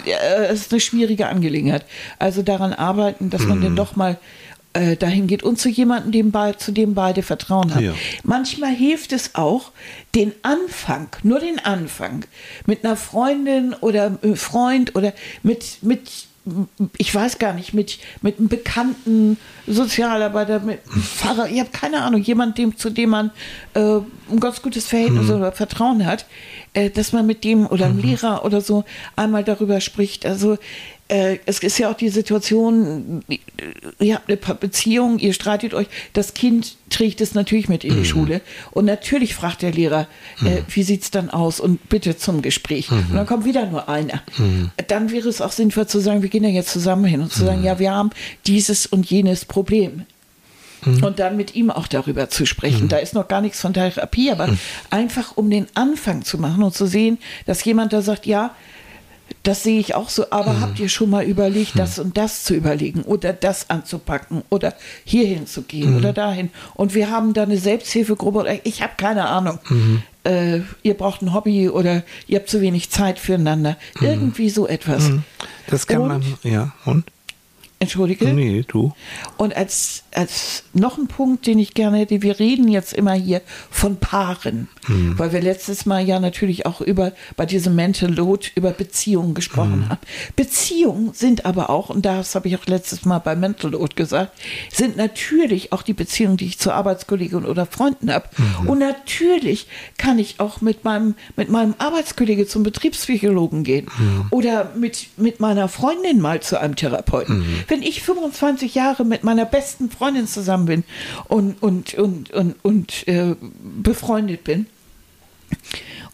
äh, 0.06 0.52
ist 0.52 0.72
eine 0.72 0.80
schwierige 0.80 1.28
Angelegenheit. 1.28 1.84
Also 2.18 2.42
daran 2.42 2.72
arbeiten, 2.72 3.28
dass 3.28 3.42
man 3.42 3.58
mhm. 3.58 3.64
dann 3.64 3.76
doch 3.76 3.96
mal 3.96 4.18
äh, 4.76 4.96
dahin 4.96 5.26
geht 5.26 5.42
und 5.42 5.58
zu 5.58 5.68
jemandem, 5.68 6.12
dem 6.12 6.32
zu 6.58 6.72
dem 6.72 6.94
beide 6.94 7.22
Vertrauen 7.22 7.74
haben. 7.74 7.84
Ja. 7.84 7.94
Manchmal 8.22 8.74
hilft 8.74 9.12
es 9.12 9.34
auch, 9.34 9.72
den 10.14 10.32
Anfang, 10.42 11.08
nur 11.22 11.40
den 11.40 11.58
Anfang, 11.58 12.24
mit 12.66 12.84
einer 12.84 12.96
Freundin 12.96 13.74
oder 13.74 14.18
einem 14.22 14.36
Freund 14.36 14.94
oder 14.94 15.12
mit, 15.42 15.78
mit 15.82 16.28
ich 16.96 17.12
weiß 17.12 17.38
gar 17.38 17.52
nicht, 17.54 17.74
mit, 17.74 17.98
mit 18.22 18.38
einem 18.38 18.48
bekannten 18.48 19.36
Sozialarbeiter, 19.66 20.60
mit 20.60 20.78
einem 20.88 21.02
Pfarrer, 21.02 21.48
ich 21.48 21.58
habe 21.58 21.70
keine 21.70 22.02
Ahnung, 22.02 22.22
jemand, 22.22 22.56
dem, 22.56 22.76
zu 22.76 22.90
dem 22.90 23.10
man 23.10 23.26
äh, 23.28 23.65
ein 23.76 24.40
ganz 24.40 24.62
gutes 24.62 24.86
Verhältnis 24.86 25.26
mhm. 25.26 25.36
oder 25.36 25.52
Vertrauen 25.52 26.06
hat, 26.06 26.26
äh, 26.72 26.90
dass 26.90 27.12
man 27.12 27.26
mit 27.26 27.44
dem 27.44 27.66
oder 27.66 27.86
einem 27.86 27.96
mhm. 27.96 28.02
Lehrer 28.02 28.44
oder 28.44 28.60
so 28.60 28.84
einmal 29.16 29.44
darüber 29.44 29.80
spricht. 29.80 30.26
Also 30.26 30.56
äh, 31.08 31.38
es 31.46 31.60
ist 31.60 31.78
ja 31.78 31.90
auch 31.90 31.94
die 31.94 32.08
Situation, 32.08 33.22
ihr 34.00 34.14
habt 34.14 34.28
eine 34.28 34.36
Beziehung, 34.36 35.18
ihr 35.18 35.34
streitet 35.34 35.72
euch, 35.72 35.86
das 36.14 36.34
Kind 36.34 36.76
trägt 36.90 37.20
es 37.20 37.34
natürlich 37.34 37.68
mit 37.68 37.84
in 37.84 37.92
die 37.92 38.00
mhm. 38.00 38.04
Schule 38.04 38.40
und 38.72 38.86
natürlich 38.86 39.34
fragt 39.34 39.62
der 39.62 39.72
Lehrer, 39.72 40.08
äh, 40.40 40.60
mhm. 40.60 40.64
wie 40.68 40.82
sieht 40.82 41.02
es 41.02 41.10
dann 41.12 41.30
aus 41.30 41.60
und 41.60 41.88
bitte 41.88 42.16
zum 42.16 42.42
Gespräch. 42.42 42.90
Mhm. 42.90 43.06
Und 43.10 43.14
dann 43.14 43.26
kommt 43.26 43.44
wieder 43.44 43.66
nur 43.66 43.88
einer. 43.88 44.22
Mhm. 44.36 44.70
Dann 44.88 45.12
wäre 45.12 45.28
es 45.28 45.40
auch 45.40 45.52
sinnvoll 45.52 45.86
zu 45.86 46.00
sagen, 46.00 46.22
wir 46.22 46.28
gehen 46.28 46.44
ja 46.44 46.50
jetzt 46.50 46.70
zusammen 46.70 47.04
hin 47.04 47.20
und 47.20 47.32
zu 47.32 47.44
sagen, 47.44 47.60
mhm. 47.60 47.66
ja, 47.66 47.78
wir 47.78 47.92
haben 47.92 48.10
dieses 48.46 48.86
und 48.86 49.08
jenes 49.08 49.44
Problem. 49.44 50.06
Und 50.86 51.18
dann 51.18 51.36
mit 51.36 51.54
ihm 51.54 51.70
auch 51.70 51.86
darüber 51.88 52.28
zu 52.30 52.46
sprechen. 52.46 52.88
Da 52.88 52.98
ist 52.98 53.12
noch 53.14 53.26
gar 53.28 53.40
nichts 53.40 53.60
von 53.60 53.74
Therapie, 53.74 54.30
aber 54.30 54.48
einfach 54.90 55.36
um 55.36 55.50
den 55.50 55.66
Anfang 55.74 56.22
zu 56.24 56.38
machen 56.38 56.62
und 56.62 56.74
zu 56.74 56.86
sehen, 56.86 57.18
dass 57.46 57.64
jemand 57.64 57.92
da 57.92 58.02
sagt, 58.02 58.24
ja, 58.26 58.54
das 59.42 59.64
sehe 59.64 59.80
ich 59.80 59.94
auch 59.96 60.08
so, 60.08 60.26
aber 60.30 60.60
habt 60.60 60.78
ihr 60.78 60.88
schon 60.88 61.10
mal 61.10 61.24
überlegt, 61.24 61.76
das 61.78 61.98
und 61.98 62.16
das 62.16 62.44
zu 62.44 62.54
überlegen 62.54 63.02
oder 63.02 63.32
das 63.32 63.70
anzupacken 63.70 64.42
oder 64.50 64.74
hierhin 65.04 65.46
zu 65.48 65.62
gehen 65.62 65.96
oder 65.96 66.12
dahin? 66.12 66.50
Und 66.74 66.94
wir 66.94 67.10
haben 67.10 67.32
da 67.34 67.42
eine 67.42 67.58
Selbsthilfegruppe 67.58 68.38
oder 68.38 68.64
ich 68.66 68.82
habe 68.82 68.92
keine 68.96 69.26
Ahnung. 69.26 69.58
Äh, 70.24 70.60
ihr 70.82 70.94
braucht 70.94 71.22
ein 71.22 71.32
Hobby 71.34 71.68
oder 71.68 72.02
ihr 72.28 72.38
habt 72.38 72.48
zu 72.48 72.60
wenig 72.60 72.90
Zeit 72.90 73.18
füreinander. 73.18 73.76
Irgendwie 74.00 74.48
so 74.50 74.66
etwas. 74.68 75.10
Das 75.68 75.86
kann 75.88 76.02
Und- 76.02 76.08
man, 76.08 76.24
ja, 76.44 76.72
und? 76.84 77.04
Entschuldige. 77.78 78.32
Nee, 78.32 78.64
du. 78.66 78.94
Und 79.36 79.54
als, 79.54 80.04
als 80.14 80.64
noch 80.72 80.96
ein 80.96 81.08
Punkt, 81.08 81.46
den 81.46 81.58
ich 81.58 81.74
gerne 81.74 81.98
hätte, 81.98 82.22
wir 82.22 82.38
reden 82.38 82.68
jetzt 82.68 82.94
immer 82.94 83.12
hier 83.12 83.42
von 83.70 83.98
Paaren, 83.98 84.68
weil 84.88 85.32
wir 85.32 85.42
letztes 85.42 85.84
Mal 85.84 86.02
ja 86.02 86.18
natürlich 86.18 86.64
auch 86.64 86.80
über, 86.80 87.12
bei 87.36 87.44
diesem 87.44 87.74
Mental 87.74 88.10
Load 88.10 88.48
über 88.54 88.70
Beziehungen 88.70 89.34
gesprochen 89.34 89.90
haben. 89.90 90.00
Beziehungen 90.36 91.12
sind 91.12 91.44
aber 91.44 91.68
auch, 91.68 91.90
und 91.90 92.06
das 92.06 92.34
habe 92.34 92.48
ich 92.48 92.56
auch 92.56 92.64
letztes 92.66 93.04
Mal 93.04 93.18
bei 93.18 93.36
Mental 93.36 93.70
Load 93.72 93.94
gesagt, 93.94 94.32
sind 94.72 94.96
natürlich 94.96 95.72
auch 95.72 95.82
die 95.82 95.92
Beziehungen, 95.92 96.38
die 96.38 96.46
ich 96.46 96.58
zu 96.58 96.72
Arbeitskollegen 96.72 97.44
oder 97.44 97.66
Freunden 97.66 98.10
habe. 98.10 98.26
Und 98.66 98.78
natürlich 98.78 99.66
kann 99.98 100.18
ich 100.18 100.40
auch 100.40 100.62
mit 100.62 100.84
meinem, 100.84 101.14
mit 101.36 101.50
meinem 101.50 101.74
Arbeitskollege 101.76 102.46
zum 102.46 102.62
Betriebspsychologen 102.62 103.64
gehen 103.64 103.86
oder 104.30 104.72
mit, 104.76 105.08
mit 105.18 105.40
meiner 105.40 105.68
Freundin 105.68 106.22
mal 106.22 106.40
zu 106.40 106.58
einem 106.58 106.74
Therapeuten. 106.74 107.44
Wenn 107.68 107.82
ich 107.82 108.02
25 108.02 108.74
Jahre 108.74 109.04
mit 109.04 109.24
meiner 109.24 109.44
besten 109.44 109.90
Freundin 109.90 110.26
zusammen 110.26 110.66
bin 110.66 110.84
und, 111.28 111.62
und, 111.62 111.94
und, 111.94 112.30
und, 112.30 112.54
und 112.62 113.08
äh, 113.08 113.34
befreundet 113.82 114.44
bin, 114.44 114.66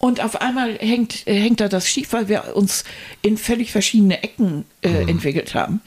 und 0.05 0.21
auf 0.21 0.41
einmal 0.41 0.79
hängt, 0.79 1.29
äh, 1.29 1.35
hängt 1.35 1.61
da 1.61 1.69
das 1.69 1.89
schief, 1.89 2.13
weil 2.13 2.27
wir 2.27 2.57
uns 2.57 2.83
in 3.23 3.37
völlig 3.37 3.71
verschiedene 3.71 4.21
Ecken 4.25 4.65
äh, 4.81 5.09
entwickelt 5.09 5.55
haben. 5.55 5.81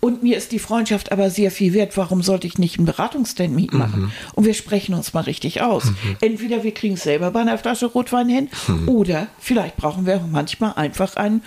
Und 0.00 0.22
mir 0.22 0.38
ist 0.38 0.52
die 0.52 0.58
Freundschaft 0.58 1.12
aber 1.12 1.28
sehr 1.28 1.50
viel 1.50 1.74
wert. 1.74 1.94
Warum 1.98 2.22
sollte 2.22 2.46
ich 2.46 2.56
nicht 2.56 2.78
einen 2.78 2.86
Beratungstermin 2.86 3.68
machen? 3.72 4.10
Und 4.34 4.46
wir 4.46 4.54
sprechen 4.54 4.94
uns 4.94 5.12
mal 5.12 5.20
richtig 5.20 5.60
aus. 5.60 5.92
Entweder 6.22 6.64
wir 6.64 6.72
kriegen 6.72 6.94
es 6.94 7.02
selber 7.02 7.30
bei 7.30 7.40
einer 7.40 7.58
Flasche 7.58 7.86
Rotwein 7.86 8.30
hin 8.30 8.48
oder 8.86 9.28
vielleicht 9.38 9.76
brauchen 9.76 10.06
wir 10.06 10.26
manchmal 10.30 10.72
einfach 10.74 11.16
einen 11.16 11.42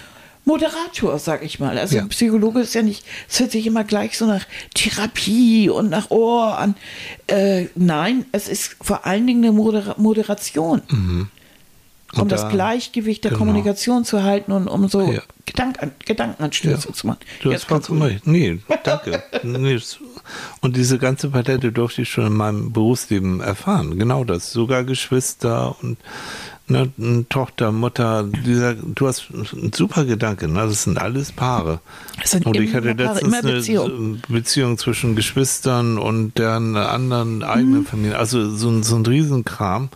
Moderator, 0.45 1.19
sag 1.19 1.43
ich 1.43 1.59
mal. 1.59 1.77
Also 1.77 1.97
Ja. 1.97 2.01
ein 2.01 2.09
Psychologe 2.09 2.61
ist 2.61 2.73
ja 2.73 2.81
nicht, 2.81 3.05
es 3.29 3.39
hört 3.39 3.51
sich 3.51 3.65
immer 3.67 3.83
gleich 3.83 4.17
so 4.17 4.25
nach 4.25 4.45
Therapie 4.73 5.69
und 5.69 5.89
nach 5.89 6.09
Ohr 6.09 6.57
an. 6.57 6.75
Äh, 7.27 7.65
nein, 7.75 8.25
es 8.31 8.47
ist 8.47 8.75
vor 8.81 9.05
allen 9.05 9.27
Dingen 9.27 9.43
eine 9.43 9.51
Modera 9.53 9.95
Moderation 9.97 10.81
um 12.13 12.23
Und 12.23 12.31
das 12.31 12.41
da- 12.41 12.49
Gleichgewicht 12.49 13.23
der 13.23 13.31
genau. 13.31 13.39
Kommunikation 13.39 14.03
zu 14.03 14.21
halten 14.23 14.51
und 14.51 14.67
um 14.67 14.89
so 14.89 15.01
Ja. 15.13 15.21
Gedanken, 15.45 15.91
Gedankenanstöße 16.05 16.91
zu 16.93 17.07
machen. 17.07 17.19
Du 17.41 17.49
hast 17.49 17.53
Jetzt 17.61 17.67
kannst 17.69 17.87
vollkommen 17.87 18.11
recht. 18.11 18.27
Nee, 18.27 18.59
danke. 18.83 19.23
Nee, 19.43 19.79
Und 20.61 20.75
diese 20.75 20.97
ganze 20.97 21.29
Palette 21.29 21.71
durfte 21.71 22.01
ich 22.03 22.09
schon 22.09 22.27
in 22.27 22.33
meinem 22.33 22.73
Berufsleben 22.73 23.39
erfahren. 23.41 23.97
Genau 23.97 24.23
das. 24.23 24.51
Sogar 24.51 24.83
Geschwister 24.83 25.75
und 25.81 25.97
ne, 26.67 26.91
Tochter, 27.29 27.71
Mutter. 27.71 28.23
Dieser, 28.45 28.73
du 28.75 29.07
hast 29.07 29.25
einen 29.31 29.71
super 29.73 30.05
Gedanke. 30.05 30.47
Ne? 30.47 30.59
Das 30.67 30.83
sind 30.83 30.97
alles 30.97 31.31
Paare. 31.31 31.79
Es 32.23 32.31
sind 32.31 32.45
und 32.45 32.55
ich 32.57 32.73
hatte 32.73 32.93
Paare, 32.95 33.13
letztens 33.13 33.21
immer 33.33 33.41
Beziehung. 33.41 33.91
eine 33.91 34.17
Beziehung 34.29 34.77
zwischen 34.77 35.15
Geschwistern 35.15 35.97
und 35.97 36.37
deren 36.37 36.75
anderen 36.77 37.43
eigenen 37.43 37.79
Mhm. 37.81 37.85
Familien. 37.85 38.15
Also 38.15 38.49
so, 38.55 38.69
ein- 38.69 38.83
so 38.83 38.95
ein 38.95 39.05
Riesenkram. 39.05 39.89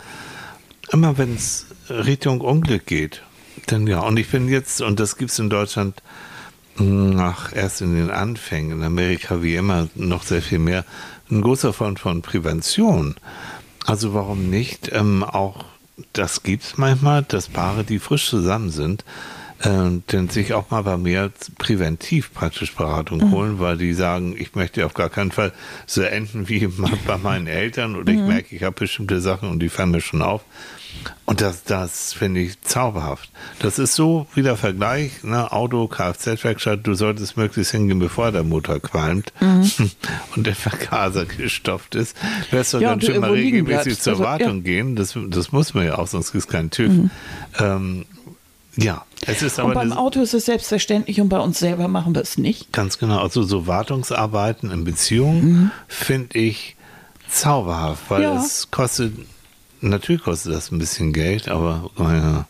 Immer 0.91 1.17
wenn 1.17 1.35
es 1.35 1.65
Richtung 1.89 2.41
Unglück 2.41 2.85
geht, 2.85 3.21
dann 3.67 3.87
ja. 3.87 3.99
Und 4.01 4.17
ich 4.17 4.29
bin 4.29 4.47
jetzt, 4.49 4.81
und 4.81 4.99
das 4.99 5.17
gibt 5.17 5.31
es 5.31 5.39
in 5.39 5.49
Deutschland 5.49 6.01
ach, 7.17 7.53
erst 7.55 7.81
in 7.81 7.95
den 7.95 8.11
Anfängen, 8.11 8.79
in 8.79 8.83
Amerika 8.83 9.41
wie 9.41 9.55
immer 9.55 9.87
noch 9.95 10.23
sehr 10.23 10.41
viel 10.41 10.59
mehr, 10.59 10.83
ein 11.31 11.41
großer 11.41 11.71
Freund 11.73 11.99
von 11.99 12.21
Prävention. 12.21 13.15
Also 13.85 14.13
warum 14.13 14.49
nicht 14.49 14.89
ähm, 14.91 15.23
auch, 15.23 15.65
das 16.13 16.43
gibt 16.43 16.63
es 16.63 16.77
manchmal, 16.77 17.23
dass 17.23 17.49
Paare, 17.49 17.83
die 17.83 17.99
frisch 17.99 18.29
zusammen 18.29 18.69
sind, 18.69 19.03
äh, 19.63 20.01
denn 20.11 20.29
sich 20.29 20.53
auch 20.53 20.69
mal 20.71 20.81
bei 20.81 20.97
mir 20.97 21.31
präventiv 21.57 22.33
praktisch 22.33 22.75
Beratung 22.75 23.31
holen, 23.31 23.59
weil 23.59 23.77
die 23.77 23.93
sagen, 23.93 24.35
ich 24.37 24.55
möchte 24.55 24.85
auf 24.85 24.93
gar 24.93 25.09
keinen 25.09 25.31
Fall 25.31 25.53
so 25.85 26.01
enden 26.01 26.49
wie 26.49 26.67
bei 27.07 27.17
meinen 27.17 27.47
Eltern 27.47 27.95
oder 27.95 28.11
ich 28.11 28.19
merke, 28.19 28.55
ich 28.55 28.63
habe 28.63 28.75
bestimmte 28.75 29.21
Sachen 29.21 29.49
und 29.49 29.59
die 29.59 29.69
fallen 29.69 29.91
mir 29.91 30.01
schon 30.01 30.21
auf. 30.21 30.41
Und 31.25 31.41
das, 31.41 31.63
das 31.63 32.13
finde 32.13 32.41
ich 32.41 32.61
zauberhaft. 32.61 33.29
Das 33.59 33.79
ist 33.79 33.95
so 33.95 34.27
wie 34.35 34.41
der 34.43 34.55
Vergleich, 34.57 35.23
ne, 35.23 35.51
Auto, 35.51 35.87
Kfz-Werkstatt, 35.87 36.85
du 36.85 36.93
solltest 36.93 37.35
möglichst 37.37 37.71
hingehen, 37.71 37.99
bevor 37.99 38.31
der 38.31 38.43
Motor 38.43 38.79
qualmt 38.79 39.33
und 40.35 40.45
der 40.47 40.55
Vergaser 40.55 41.25
gestopft 41.25 41.95
ist. 41.95 42.15
Wärst 42.51 42.73
du 42.73 42.79
Ja, 42.79 42.95
du 42.95 43.05
schön 43.05 43.21
mal 43.21 43.31
regelmäßig 43.31 43.99
zur 43.99 44.13
Also, 44.13 44.23
Wartung 44.23 44.57
ja. 44.57 44.61
gehen. 44.63 44.95
Das, 44.95 45.17
das 45.29 45.51
muss 45.51 45.73
man 45.73 45.85
ja 45.85 45.97
auch, 45.97 46.07
sonst 46.07 46.31
gibt 46.31 46.43
es 46.45 46.47
keinen 46.47 46.69
TÜV. 46.69 47.09
Ähm, 47.59 48.05
ja, 48.77 49.05
es 49.25 49.41
ist 49.41 49.57
aber 49.59 49.69
Und 49.69 49.73
beim 49.75 49.93
Auto 49.93 50.21
ist 50.21 50.33
es 50.33 50.45
selbstverständlich 50.45 51.21
und 51.21 51.29
bei 51.29 51.39
uns 51.39 51.59
selber 51.59 51.87
machen 51.87 52.13
wir 52.13 52.21
es 52.21 52.37
nicht. 52.37 52.71
Ganz 52.73 52.97
genau. 52.99 53.19
Also 53.19 53.41
so 53.43 53.67
Wartungsarbeiten 53.67 54.69
in 54.69 54.83
Beziehungen 54.83 55.71
finde 55.87 56.37
ich 56.37 56.75
zauberhaft, 57.29 58.03
weil 58.09 58.23
Ja. 58.23 58.35
es 58.43 58.69
kostet, 58.71 59.13
natürlich 59.89 60.23
kostet 60.23 60.53
das 60.53 60.71
ein 60.71 60.79
bisschen 60.79 61.13
Geld, 61.13 61.47
aber 61.49 61.89
naja. 61.97 62.45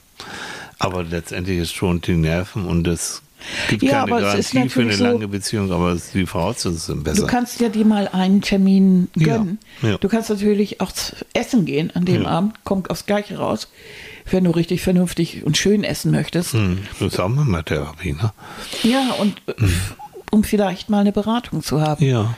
Aber 0.80 1.04
letztendlich 1.04 1.60
ist 1.60 1.74
schon 1.74 2.02
die 2.02 2.16
Nerven 2.16 2.66
und 2.66 2.88
es 2.88 3.22
gibt 3.70 3.84
Ja, 3.84 4.02
keine 4.02 4.02
aber 4.14 4.34
es 4.34 4.40
ist 4.40 4.54
Garantie 4.54 4.70
für 4.70 4.80
eine 4.82 4.90
natürlich 4.90 4.98
so- 4.98 5.04
lange 5.14 5.28
Beziehung, 5.28 5.72
aber 5.72 5.98
die 6.14 6.26
Voraussetzungen 6.26 6.78
sind 6.78 7.04
besser. 7.04 7.22
Du 7.22 7.28
kannst 7.28 7.62
ja 7.62 7.70
dir 7.70 7.86
mal 7.86 8.08
einen 8.10 8.42
Termin 8.42 9.08
Ja, 9.16 9.38
gönnen. 9.38 9.60
ja. 9.82 9.98
Du 9.98 10.08
kannst 10.10 10.30
natürlich 10.30 10.82
auch 10.82 10.92
essen 11.34 11.66
gehen 11.66 11.92
an 11.96 12.06
dem 12.06 12.24
Ja. 12.24 12.30
Abend, 12.30 12.64
kommt 12.66 12.90
aufs 12.90 13.06
Gleiche 13.06 13.38
raus, 13.38 13.70
wenn 14.30 14.44
du 14.44 14.52
richtig 14.52 14.82
vernünftig 14.82 15.44
und 15.46 15.58
schön 15.58 15.84
essen 15.84 16.12
möchtest. 16.12 16.54
Hm, 16.54 16.80
das 17.00 17.14
ist 17.14 17.20
auch 17.20 17.30
mal 17.30 17.64
Therapie, 17.64 18.14
ne? 18.14 18.34
Ja, 18.84 19.14
und 19.20 19.36
äh, 19.48 19.54
um 20.32 20.44
vielleicht 20.44 20.90
mal 20.90 21.00
eine 21.02 21.12
Beratung 21.12 21.62
zu 21.64 21.80
haben. 21.82 22.04
Ja, 22.04 22.36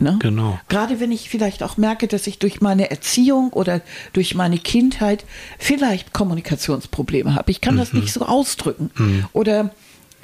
Ne? 0.00 0.16
genau. 0.20 0.58
Gerade 0.68 1.00
wenn 1.00 1.12
ich 1.12 1.28
vielleicht 1.28 1.62
auch 1.62 1.76
merke, 1.76 2.08
dass 2.08 2.26
ich 2.26 2.38
durch 2.38 2.60
meine 2.60 2.90
Erziehung 2.90 3.50
oder 3.52 3.80
durch 4.12 4.34
meine 4.34 4.58
Kindheit 4.58 5.24
vielleicht 5.58 6.12
Kommunikationsprobleme 6.12 7.34
habe. 7.34 7.50
Ich 7.50 7.60
kann 7.60 7.76
das 7.76 7.92
nicht 7.92 8.12
so 8.12 8.22
ausdrücken. 8.22 8.90
Oder 9.32 9.70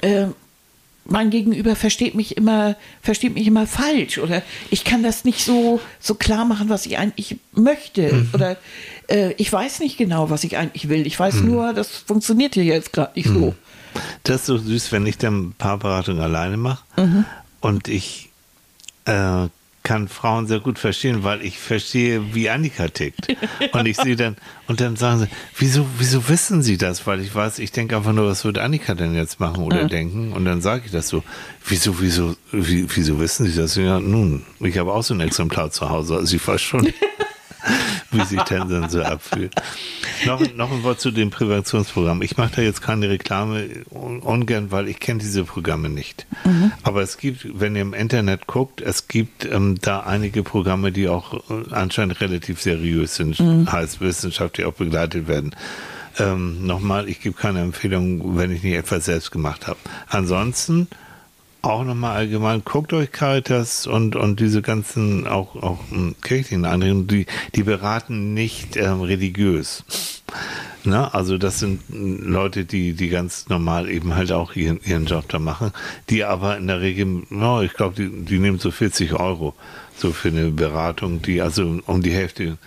äh, 0.01 0.27
mein 1.05 1.29
Gegenüber 1.29 1.75
versteht 1.75 2.15
mich 2.15 2.37
immer, 2.37 2.75
versteht 3.01 3.33
mich 3.33 3.47
immer 3.47 3.67
falsch. 3.67 4.17
Oder 4.17 4.41
ich 4.69 4.83
kann 4.83 5.03
das 5.03 5.23
nicht 5.25 5.43
so, 5.43 5.79
so 5.99 6.15
klar 6.15 6.45
machen, 6.45 6.69
was 6.69 6.85
ich 6.85 6.97
eigentlich 6.97 7.37
möchte. 7.53 8.27
Oder 8.33 8.57
äh, 9.07 9.33
ich 9.37 9.51
weiß 9.51 9.79
nicht 9.79 9.97
genau, 9.97 10.29
was 10.29 10.43
ich 10.43 10.57
eigentlich 10.57 10.89
will. 10.89 11.07
Ich 11.07 11.19
weiß 11.19 11.41
nur, 11.41 11.73
das 11.73 11.89
funktioniert 11.89 12.53
hier 12.55 12.65
jetzt 12.65 12.93
gerade 12.93 13.13
nicht 13.15 13.29
so. 13.29 13.55
Das 14.23 14.41
ist 14.41 14.45
so 14.47 14.57
süß, 14.57 14.91
wenn 14.91 15.05
ich 15.05 15.17
dann 15.17 15.53
Paarberatung 15.57 16.19
alleine 16.19 16.57
mache 16.57 16.83
und 17.61 17.87
ich 17.87 18.29
äh, 19.05 19.47
kann 19.87 20.09
Frauen 20.09 20.47
sehr 20.47 20.59
gut 20.59 20.79
verstehen, 20.79 21.23
weil 21.23 21.41
ich 21.41 21.59
verstehe, 21.59 22.35
wie 22.35 22.49
Annika 22.49 22.89
tickt. 22.89 23.33
Und 23.71 23.85
ich 23.85 23.95
sehe 23.95 24.17
dann, 24.17 24.35
und 24.67 24.81
dann 24.81 24.97
sagen 24.97 25.19
sie, 25.21 25.27
wieso, 25.57 25.85
wieso 25.97 26.27
wissen 26.27 26.61
sie 26.61 26.77
das? 26.77 27.07
Weil 27.07 27.21
ich 27.21 27.33
weiß, 27.33 27.59
ich 27.59 27.71
denke 27.71 27.95
einfach 27.95 28.11
nur, 28.11 28.27
was 28.27 28.43
würde 28.43 28.61
Annika 28.63 28.95
denn 28.95 29.15
jetzt 29.15 29.39
machen 29.39 29.63
oder 29.63 29.85
denken? 29.85 30.33
Und 30.33 30.43
dann 30.43 30.59
sage 30.59 30.83
ich 30.85 30.91
das 30.91 31.07
so, 31.07 31.23
wieso, 31.65 32.01
wieso, 32.01 32.35
wie, 32.51 32.85
wieso 32.93 33.17
wissen 33.21 33.45
sie 33.45 33.55
das? 33.55 33.75
Ja, 33.75 34.01
nun, 34.01 34.43
ich 34.59 34.77
habe 34.77 34.91
auch 34.91 35.03
so 35.03 35.13
ein 35.13 35.21
Exemplar 35.21 35.71
zu 35.71 35.89
Hause, 35.89 36.17
also 36.17 36.35
ich 36.35 36.45
weiß 36.45 36.61
schon. 36.61 36.91
wie 38.11 38.23
sich 38.23 38.41
Tenzin 38.43 38.89
so 38.89 39.01
abfühlt. 39.03 39.53
Noch, 40.25 40.41
noch 40.55 40.71
ein 40.71 40.83
Wort 40.83 40.99
zu 41.01 41.11
dem 41.11 41.29
Präventionsprogramm. 41.29 42.21
Ich 42.21 42.37
mache 42.37 42.57
da 42.57 42.61
jetzt 42.61 42.81
keine 42.81 43.09
Reklame 43.09 43.67
un- 43.91 44.19
ungern, 44.21 44.71
weil 44.71 44.87
ich 44.87 44.99
kenne 44.99 45.19
diese 45.19 45.43
Programme 45.43 45.89
nicht. 45.89 46.25
Aber 46.83 47.01
es 47.01 47.17
gibt, 47.17 47.47
wenn 47.59 47.75
ihr 47.75 47.81
im 47.81 47.93
Internet 47.93 48.47
guckt, 48.47 48.81
es 48.81 49.07
gibt 49.07 49.45
ähm, 49.45 49.77
da 49.81 50.01
einige 50.01 50.43
Programme, 50.43 50.91
die 50.91 51.07
auch 51.09 51.33
äh, 51.49 51.73
anscheinend 51.73 52.19
relativ 52.21 52.61
seriös 52.61 53.15
sind, 53.15 53.39
heißt 53.39 54.01
wissenschaftlich 54.01 54.65
auch 54.65 54.73
begleitet 54.73 55.27
werden. 55.27 55.55
Ähm, 56.19 56.65
Nochmal, 56.65 57.07
ich 57.09 57.19
gebe 57.21 57.35
keine 57.35 57.61
Empfehlung, 57.61 58.37
wenn 58.37 58.51
ich 58.51 58.63
nicht 58.63 58.73
etwas 58.75 59.05
selbst 59.05 59.31
gemacht 59.31 59.67
habe. 59.67 59.77
Ansonsten 60.09 60.87
auch 61.61 61.83
nochmal 61.83 62.17
allgemein, 62.17 62.63
guckt 62.63 62.93
euch 62.93 63.11
Caritas 63.11 63.87
und, 63.87 64.15
und 64.15 64.39
diese 64.39 64.61
ganzen 64.61 65.27
auch, 65.27 65.55
auch 65.55 65.79
ähm, 65.91 66.15
kirchlichen 66.21 66.65
Einrichtungen, 66.65 67.07
die, 67.07 67.25
die 67.55 67.63
beraten 67.63 68.33
nicht 68.33 68.77
ähm, 68.77 69.01
religiös. 69.01 69.83
Ne? 70.83 71.13
Also 71.13 71.37
das 71.37 71.59
sind 71.59 71.81
Leute, 71.89 72.65
die, 72.65 72.93
die 72.93 73.09
ganz 73.09 73.49
normal 73.49 73.89
eben 73.89 74.15
halt 74.15 74.31
auch 74.31 74.55
ihren, 74.55 74.79
ihren 74.83 75.05
Job 75.05 75.25
da 75.29 75.39
machen, 75.39 75.71
die 76.09 76.23
aber 76.23 76.57
in 76.57 76.67
der 76.67 76.81
Regel, 76.81 77.23
no, 77.29 77.61
ich 77.61 77.73
glaube, 77.73 77.95
die, 77.95 78.09
die 78.09 78.39
nehmen 78.39 78.59
so 78.59 78.71
40 78.71 79.13
Euro 79.13 79.53
so 79.97 80.11
für 80.11 80.29
eine 80.29 80.51
Beratung, 80.51 81.21
die 81.21 81.41
also 81.41 81.79
um 81.85 82.01
die 82.01 82.13
Hälfte 82.13 82.57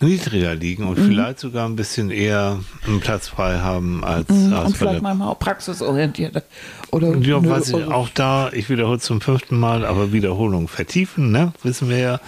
niedriger 0.00 0.54
liegen 0.54 0.84
und 0.84 0.98
mhm. 0.98 1.06
vielleicht 1.06 1.40
sogar 1.40 1.68
ein 1.68 1.76
bisschen 1.76 2.10
eher 2.10 2.58
einen 2.86 3.00
Platz 3.00 3.28
frei 3.28 3.58
haben 3.58 4.04
als, 4.04 4.28
mhm. 4.28 4.52
als 4.52 4.68
und 4.68 4.76
vielleicht 4.76 5.02
manchmal 5.02 5.28
auch 5.28 5.38
praxisorientiert 5.38 6.42
oder 6.90 7.16
ja, 7.16 7.44
weiß 7.44 7.70
ich, 7.70 7.84
auch 7.86 8.08
da 8.08 8.50
ich 8.52 8.70
wiederhole 8.70 8.98
zum 8.98 9.20
fünften 9.20 9.58
Mal 9.58 9.84
aber 9.84 10.12
Wiederholung 10.12 10.68
vertiefen 10.68 11.30
ne 11.30 11.52
wissen 11.62 11.88
wir 11.88 11.98
ja 11.98 12.20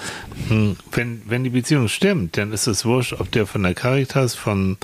hm, 0.49 0.77
wenn 0.93 1.23
wenn 1.27 1.45
die 1.45 1.51
Beziehung 1.51 1.89
stimmt 1.89 2.37
dann 2.37 2.53
ist 2.53 2.67
es 2.67 2.85
wurscht 2.85 3.15
ob 3.15 3.31
der 3.31 3.47
von 3.47 3.63
der 3.63 3.75
Caritas 3.75 4.35
von 4.35 4.77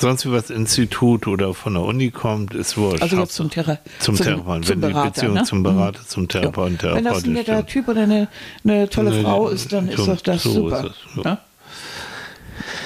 sonst 0.00 0.26
wie 0.26 0.32
was 0.32 0.50
Institut 0.50 1.26
oder 1.26 1.54
von 1.54 1.74
der 1.74 1.82
Uni 1.82 2.10
kommt, 2.10 2.54
ist 2.54 2.76
wurscht. 2.76 3.02
Also 3.02 3.18
jetzt 3.18 3.34
zum, 3.34 3.50
Thera 3.50 3.78
zum, 3.98 4.16
zum 4.16 4.24
Therapeuten. 4.24 4.68
Wenn 4.68 4.80
Berater, 4.80 5.02
die 5.02 5.08
Beziehung 5.10 5.34
ne? 5.34 5.42
zum 5.44 5.62
Berater, 5.62 6.00
zum 6.06 6.28
Therapeuten, 6.28 6.78
ja. 6.82 6.94
Wenn 6.94 7.04
das 7.04 7.24
ein 7.24 7.32
netter 7.32 7.66
Typ 7.66 7.88
oder 7.88 8.02
eine, 8.02 8.28
eine 8.64 8.88
tolle 8.88 9.10
nee, 9.10 9.22
Frau 9.22 9.48
ist, 9.48 9.72
dann 9.72 9.88
ist 9.88 10.06
doch 10.06 10.20
das 10.20 10.42
so 10.42 10.52
super. 10.52 10.84
Ist 10.84 10.90
es, 10.90 11.14
so. 11.14 11.22
ja? 11.22 11.38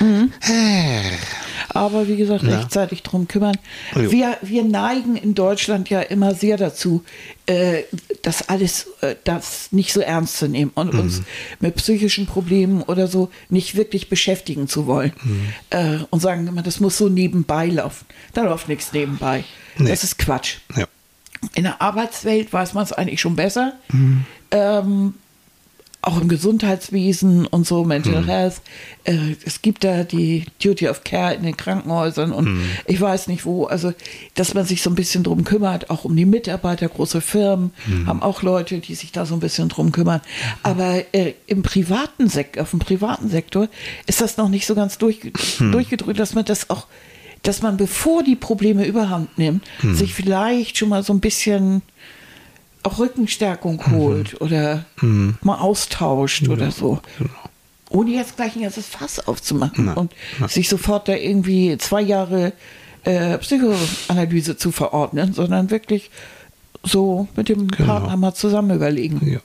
Mhm. 0.00 0.32
Aber 1.68 2.06
wie 2.08 2.16
gesagt, 2.16 2.44
ja. 2.44 2.58
rechtzeitig 2.58 3.02
drum 3.02 3.26
kümmern. 3.26 3.56
Wir, 3.94 4.36
wir 4.42 4.64
neigen 4.64 5.16
in 5.16 5.34
Deutschland 5.34 5.90
ja 5.90 6.00
immer 6.00 6.34
sehr 6.34 6.56
dazu, 6.56 7.04
äh, 7.46 7.82
das 8.22 8.48
alles 8.48 8.88
äh, 9.00 9.16
das 9.24 9.72
nicht 9.72 9.92
so 9.92 10.00
ernst 10.00 10.38
zu 10.38 10.48
nehmen 10.48 10.70
und 10.74 10.92
mhm. 10.92 11.00
uns 11.00 11.22
mit 11.60 11.74
psychischen 11.76 12.26
Problemen 12.26 12.82
oder 12.82 13.08
so 13.08 13.30
nicht 13.48 13.76
wirklich 13.76 14.08
beschäftigen 14.08 14.68
zu 14.68 14.86
wollen. 14.86 15.12
Mhm. 15.22 15.48
Äh, 15.70 15.98
und 16.10 16.20
sagen 16.20 16.46
immer, 16.46 16.62
das 16.62 16.80
muss 16.80 16.96
so 16.96 17.08
nebenbei 17.08 17.66
laufen. 17.66 18.06
Da 18.34 18.42
läuft 18.42 18.68
nichts 18.68 18.92
nebenbei. 18.92 19.44
Nee. 19.76 19.88
Das 19.88 20.04
ist 20.04 20.18
Quatsch. 20.18 20.58
Ja. 20.76 20.86
In 21.54 21.64
der 21.64 21.82
Arbeitswelt 21.82 22.52
weiß 22.52 22.74
man 22.74 22.84
es 22.84 22.92
eigentlich 22.92 23.20
schon 23.20 23.36
besser. 23.36 23.74
Mhm. 23.90 24.24
Ähm, 24.50 25.14
auch 26.06 26.20
im 26.20 26.28
Gesundheitswesen 26.28 27.46
und 27.46 27.66
so, 27.66 27.84
Mental 27.84 28.16
hm. 28.16 28.26
Health. 28.26 28.60
Äh, 29.04 29.36
es 29.44 29.62
gibt 29.62 29.84
da 29.84 30.04
die 30.04 30.44
Duty 30.62 30.88
of 30.88 31.02
Care 31.04 31.34
in 31.34 31.42
den 31.42 31.56
Krankenhäusern 31.56 32.32
und 32.32 32.46
hm. 32.46 32.62
ich 32.86 33.00
weiß 33.00 33.28
nicht 33.28 33.44
wo. 33.44 33.64
Also, 33.64 33.92
dass 34.34 34.54
man 34.54 34.66
sich 34.66 34.82
so 34.82 34.90
ein 34.90 34.96
bisschen 34.96 35.24
drum 35.24 35.44
kümmert, 35.44 35.90
auch 35.90 36.04
um 36.04 36.14
die 36.14 36.26
Mitarbeiter, 36.26 36.88
große 36.88 37.20
Firmen 37.20 37.72
hm. 37.86 38.06
haben 38.06 38.22
auch 38.22 38.42
Leute, 38.42 38.78
die 38.78 38.94
sich 38.94 39.12
da 39.12 39.24
so 39.24 39.34
ein 39.34 39.40
bisschen 39.40 39.68
drum 39.68 39.92
kümmern. 39.92 40.20
Aber 40.62 41.02
äh, 41.12 41.34
im 41.46 41.62
privaten 41.62 42.28
Sektor, 42.28 42.62
auf 42.62 42.70
dem 42.70 42.80
privaten 42.80 43.28
Sektor 43.30 43.68
ist 44.06 44.20
das 44.20 44.36
noch 44.36 44.48
nicht 44.48 44.66
so 44.66 44.74
ganz 44.74 44.98
durch, 44.98 45.20
hm. 45.58 45.72
durchgedrückt, 45.72 46.18
dass 46.18 46.34
man 46.34 46.44
das 46.44 46.70
auch, 46.70 46.86
dass 47.42 47.62
man 47.62 47.76
bevor 47.76 48.22
die 48.22 48.36
Probleme 48.36 48.86
überhand 48.86 49.38
nimmt, 49.38 49.64
hm. 49.80 49.94
sich 49.94 50.14
vielleicht 50.14 50.76
schon 50.76 50.90
mal 50.90 51.02
so 51.02 51.12
ein 51.12 51.20
bisschen 51.20 51.82
auch 52.84 52.98
Rückenstärkung 52.98 53.82
holt 53.90 54.32
mhm. 54.34 54.46
oder 54.46 54.84
mhm. 55.00 55.38
mal 55.42 55.58
austauscht 55.58 56.46
ja, 56.46 56.52
oder 56.52 56.70
so. 56.70 57.00
Genau. 57.18 57.30
Ohne 57.90 58.10
jetzt 58.10 58.36
gleich 58.36 58.56
ein 58.56 58.62
ganzes 58.62 58.86
Fass 58.86 59.26
aufzumachen 59.26 59.86
na, 59.86 59.92
und 59.94 60.12
na. 60.38 60.48
sich 60.48 60.68
sofort 60.68 61.08
da 61.08 61.14
irgendwie 61.14 61.76
zwei 61.78 62.00
Jahre 62.00 62.52
äh, 63.04 63.38
Psychoanalyse 63.38 64.56
zu 64.56 64.72
verordnen, 64.72 65.32
sondern 65.32 65.70
wirklich 65.70 66.10
so 66.82 67.28
mit 67.36 67.48
dem 67.48 67.68
genau. 67.68 67.86
Partner 67.86 68.16
mal 68.16 68.34
zusammen 68.34 68.76
überlegen. 68.76 69.20
Ja. 69.26 69.40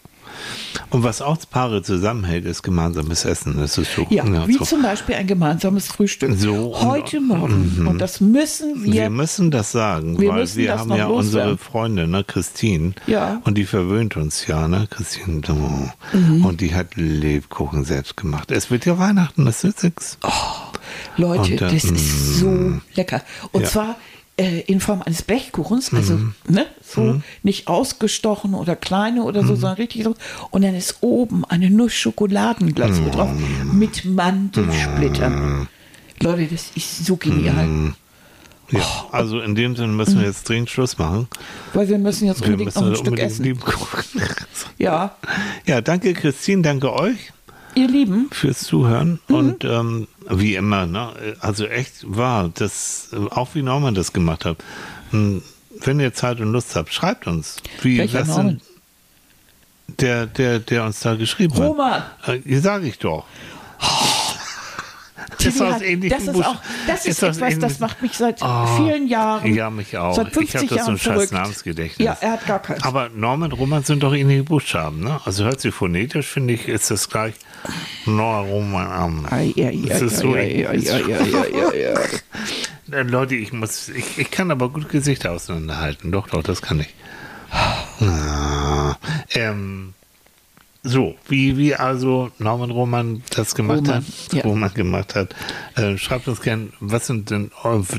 Und 0.91 1.03
was 1.03 1.21
auch 1.21 1.37
Paare 1.49 1.83
zusammenhält, 1.83 2.45
ist 2.45 2.63
gemeinsames 2.63 3.25
Essen. 3.25 3.57
Das 3.57 3.77
ist 3.77 3.93
so. 3.93 4.07
Ja, 4.09 4.25
ja 4.25 4.47
wie 4.47 4.53
so. 4.53 4.65
zum 4.65 4.81
Beispiel 4.81 5.15
ein 5.15 5.27
gemeinsames 5.27 5.87
Frühstück. 5.87 6.33
So, 6.35 6.75
Heute 6.81 7.21
Morgen. 7.21 7.75
Mhm. 7.79 7.87
Und 7.87 7.99
das 7.99 8.21
müssen 8.21 8.83
wir. 8.83 8.93
Wir 8.93 9.09
müssen 9.09 9.51
das 9.51 9.71
sagen, 9.71 10.19
wir 10.19 10.29
weil 10.29 10.55
wir 10.55 10.77
haben 10.77 10.93
ja 10.95 11.07
unsere 11.07 11.57
Freundin, 11.57 12.11
ne, 12.11 12.23
Christine. 12.23 12.93
Ja. 13.07 13.41
Und 13.45 13.57
die 13.57 13.65
verwöhnt 13.65 14.17
uns 14.17 14.47
ja, 14.47 14.67
ne, 14.67 14.87
Christine. 14.89 15.41
Oh. 15.49 16.17
Mhm. 16.17 16.45
Und 16.45 16.61
die 16.61 16.73
hat 16.73 16.95
Lebkuchen 16.95 17.83
selbst 17.83 18.17
gemacht. 18.17 18.51
Es 18.51 18.71
wird 18.71 18.85
ja 18.85 18.97
Weihnachten, 18.97 19.45
das 19.45 19.63
ist 19.63 19.83
nichts. 19.83 20.17
Oh, 20.23 20.29
Leute, 21.17 21.41
und, 21.41 21.51
äh, 21.51 21.57
das 21.57 21.83
ist 21.83 22.39
so 22.39 22.47
mm. 22.47 22.81
lecker. 22.95 23.21
Und 23.51 23.63
ja. 23.63 23.67
zwar 23.67 23.95
äh, 24.39 24.61
in 24.61 24.79
Form 24.79 25.01
eines 25.01 25.21
Blechkuchens, 25.21 25.93
also 25.93 26.13
mhm. 26.13 26.33
ne, 26.47 26.65
so 26.81 27.01
mhm. 27.01 27.23
nicht 27.43 27.67
ausgestochen 27.67 28.53
oder 28.53 28.75
kleine 28.75 29.23
oder 29.23 29.41
so, 29.41 29.53
mhm. 29.53 29.57
sondern 29.57 29.77
richtig 29.77 30.03
so. 30.03 30.15
Und 30.49 30.63
dann 30.63 30.75
ist 30.75 30.97
oben 31.01 31.43
eine 31.45 31.69
Nuss-Schokoladenglasur 31.69 33.07
mhm. 33.07 33.11
drauf 33.11 33.29
mit 33.73 34.05
Mandelsplittern. 34.05 35.33
Mhm. 35.33 35.67
Leute, 36.21 36.47
das 36.47 36.71
ist 36.75 37.05
so 37.05 37.17
genial. 37.17 37.67
Mhm. 37.67 37.95
Ja, 38.71 38.79
oh. 38.81 39.09
also 39.11 39.41
in 39.41 39.55
dem 39.55 39.75
Sinne 39.75 39.93
müssen 39.93 40.19
wir 40.19 40.27
jetzt 40.27 40.47
dringend 40.47 40.69
Schluss 40.69 40.97
machen. 40.97 41.27
Weil 41.73 41.89
wir 41.89 41.97
müssen 41.97 42.27
jetzt 42.27 42.41
unbedingt 42.41 42.75
noch 42.75 42.85
ein 42.85 42.95
Stück 42.95 43.19
essen. 43.19 43.59
ja. 44.77 45.17
Ja, 45.65 45.81
danke 45.81 46.13
Christine, 46.13 46.61
danke 46.61 46.93
euch. 46.93 47.33
Ihr 47.75 47.87
Lieben. 47.87 48.29
Fürs 48.31 48.59
Zuhören. 48.59 49.19
Mhm. 49.27 49.35
Und 49.35 49.63
ähm, 49.63 50.07
wie 50.29 50.55
immer, 50.55 50.85
ne? 50.85 51.11
also 51.39 51.65
echt 51.65 52.03
wahr, 52.05 52.49
das, 52.53 53.09
auch 53.31 53.55
wie 53.55 53.61
Norman 53.61 53.95
das 53.95 54.13
gemacht 54.13 54.45
hat. 54.45 54.57
Hm, 55.11 55.41
wenn 55.81 55.99
ihr 55.99 56.13
Zeit 56.13 56.39
und 56.39 56.51
Lust 56.51 56.75
habt, 56.75 56.93
schreibt 56.93 57.27
uns. 57.27 57.57
Wie, 57.81 57.99
Welcher 57.99 58.25
Norman? 58.25 58.61
Der, 59.87 60.27
der, 60.27 60.59
der 60.59 60.85
uns 60.85 60.99
da 60.99 61.15
geschrieben 61.15 61.55
Roman. 61.55 62.03
hat. 62.21 62.27
Roman. 62.27 62.43
Äh, 62.45 62.59
sag 62.59 62.83
ich 62.83 62.99
doch. 62.99 63.25
Oh. 63.81 63.85
Das, 65.37 65.45
ist, 65.45 65.61
hat, 65.61 65.81
das 65.81 66.23
ist 66.23 66.45
auch, 66.45 66.55
das 66.87 67.05
ist, 67.05 67.23
ist 67.23 67.23
etwas, 67.23 67.59
das 67.59 67.79
macht 67.79 68.01
mich 68.01 68.13
seit 68.13 68.41
oh, 68.41 68.65
vielen 68.77 69.07
Jahren. 69.07 69.53
Ja, 69.53 69.69
mich 69.69 69.95
auch. 69.97 70.13
Seit 70.13 70.33
50 70.33 70.45
ich 70.45 70.55
habe 70.55 70.75
das 70.75 70.85
so 70.85 70.91
ein 70.91 70.97
scheiß 70.97 71.31
Namensgedächtnis. 71.31 72.05
Ja, 72.05 72.17
er 72.19 72.31
hat 72.31 72.45
gar 72.45 72.59
keins. 72.59 72.83
Aber 72.83 73.09
Norman 73.09 73.51
Roman 73.51 73.83
sind 73.83 74.03
doch 74.03 74.13
ähnliche 74.13 74.43
Buchstaben, 74.43 74.99
ne? 75.01 75.21
Also 75.23 75.45
hört 75.45 75.61
sich 75.61 75.73
phonetisch, 75.73 76.27
finde 76.27 76.55
ich, 76.55 76.67
ist 76.67 76.91
das 76.91 77.09
gleich 77.09 77.35
Norman 78.05 78.49
Roman. 78.49 79.25
Das 79.87 80.01
ist 80.01 80.17
so 80.17 80.35
Leute, 82.91 83.35
ich 83.35 83.53
muss, 83.53 83.89
ich, 83.89 84.17
ich 84.17 84.31
kann 84.31 84.51
aber 84.51 84.69
gut 84.69 84.89
Gesichter 84.89 85.31
auseinanderhalten. 85.31 86.11
Doch, 86.11 86.27
doch, 86.27 86.43
das 86.43 86.61
kann 86.61 86.79
ich. 86.79 86.93
Ah, 87.51 88.95
ähm, 89.33 89.93
so, 90.81 91.15
wie, 91.27 91.57
wie 91.57 91.75
also 91.75 92.31
Norman 92.39 92.71
Roman 92.71 93.21
das 93.35 93.53
gemacht 93.53 93.79
Roman, 93.79 93.95
hat, 93.95 94.03
ja. 94.33 94.43
Roman 94.43 94.73
gemacht 94.73 95.13
hat, 95.13 95.35
äh, 95.75 95.97
schreibt 95.97 96.29
uns 96.29 96.39
gern, 96.39 96.71
was 96.79 97.07
sind 97.07 97.29
denn 97.29 97.51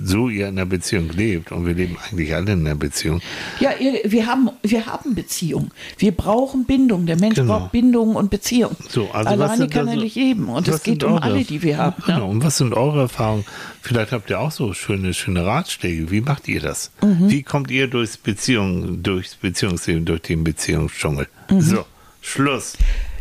so 0.02 0.30
ihr 0.30 0.48
in 0.48 0.56
der 0.56 0.64
Beziehung 0.64 1.10
lebt 1.10 1.52
und 1.52 1.66
wir 1.66 1.74
leben 1.74 1.98
eigentlich 1.98 2.34
alle 2.34 2.52
in 2.52 2.64
der 2.64 2.76
Beziehung. 2.76 3.20
Ja, 3.60 3.72
wir 4.04 4.26
haben, 4.26 4.48
wir 4.62 4.86
haben 4.86 5.14
Beziehung. 5.14 5.72
Wir 5.98 6.12
brauchen 6.12 6.64
Bindung. 6.64 7.04
Der 7.04 7.18
Mensch 7.18 7.34
genau. 7.34 7.58
braucht 7.58 7.72
Bindung 7.72 8.16
und 8.16 8.30
Beziehung. 8.30 8.74
So, 8.88 9.10
also 9.10 9.28
Alleine 9.28 9.68
kann 9.68 9.86
also, 9.86 10.00
er 10.00 10.04
nicht 10.04 10.16
leben 10.16 10.48
und 10.48 10.66
es 10.66 10.82
geht 10.82 11.04
um 11.04 11.18
alle, 11.18 11.44
die 11.44 11.62
wir 11.62 11.76
haben. 11.76 12.02
Genau. 12.06 12.18
Ne? 12.18 12.24
Und 12.24 12.44
was 12.44 12.56
sind 12.56 12.72
eure 12.72 13.02
Erfahrungen? 13.02 13.44
Vielleicht 13.82 14.12
habt 14.12 14.30
ihr 14.30 14.40
auch 14.40 14.52
so 14.52 14.72
schöne, 14.72 15.12
schöne 15.12 15.44
Ratschläge. 15.44 16.10
Wie 16.10 16.22
macht 16.22 16.48
ihr 16.48 16.60
das? 16.60 16.92
Mhm. 17.02 17.28
Wie 17.28 17.42
kommt 17.42 17.70
ihr 17.70 17.88
durchs 17.88 18.16
Beziehung, 18.16 19.02
durchs 19.02 19.36
Beziehungsleben, 19.36 20.06
durch 20.06 20.22
den 20.22 20.44
Beziehungsdschungel? 20.44 21.28
Mhm. 21.50 21.60
So. 21.60 21.84
Schluss. 22.20 22.76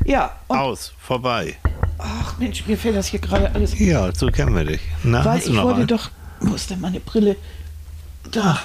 Ja. 0.06 0.36
Aus, 0.47 0.93
vorbei. 1.00 1.58
Ach 1.97 2.38
Mensch, 2.38 2.66
mir 2.66 2.78
fällt 2.78 2.95
das 2.95 3.08
hier 3.08 3.20
gerade 3.20 3.54
alles. 3.54 3.78
Ja, 3.78 4.14
so 4.14 4.28
kennen 4.28 4.56
wir 4.56 4.64
dich. 4.64 4.82
Na, 5.04 5.24
Weil 5.26 5.39
ich 5.39 5.56
wollte 5.56 5.80
einen? 5.80 5.88
doch. 5.88 6.10
Wo 6.39 6.56
ist 6.56 6.70
denn 6.70 6.80
meine 6.80 7.00
Brille? 7.00 7.36
Da. 8.32 8.60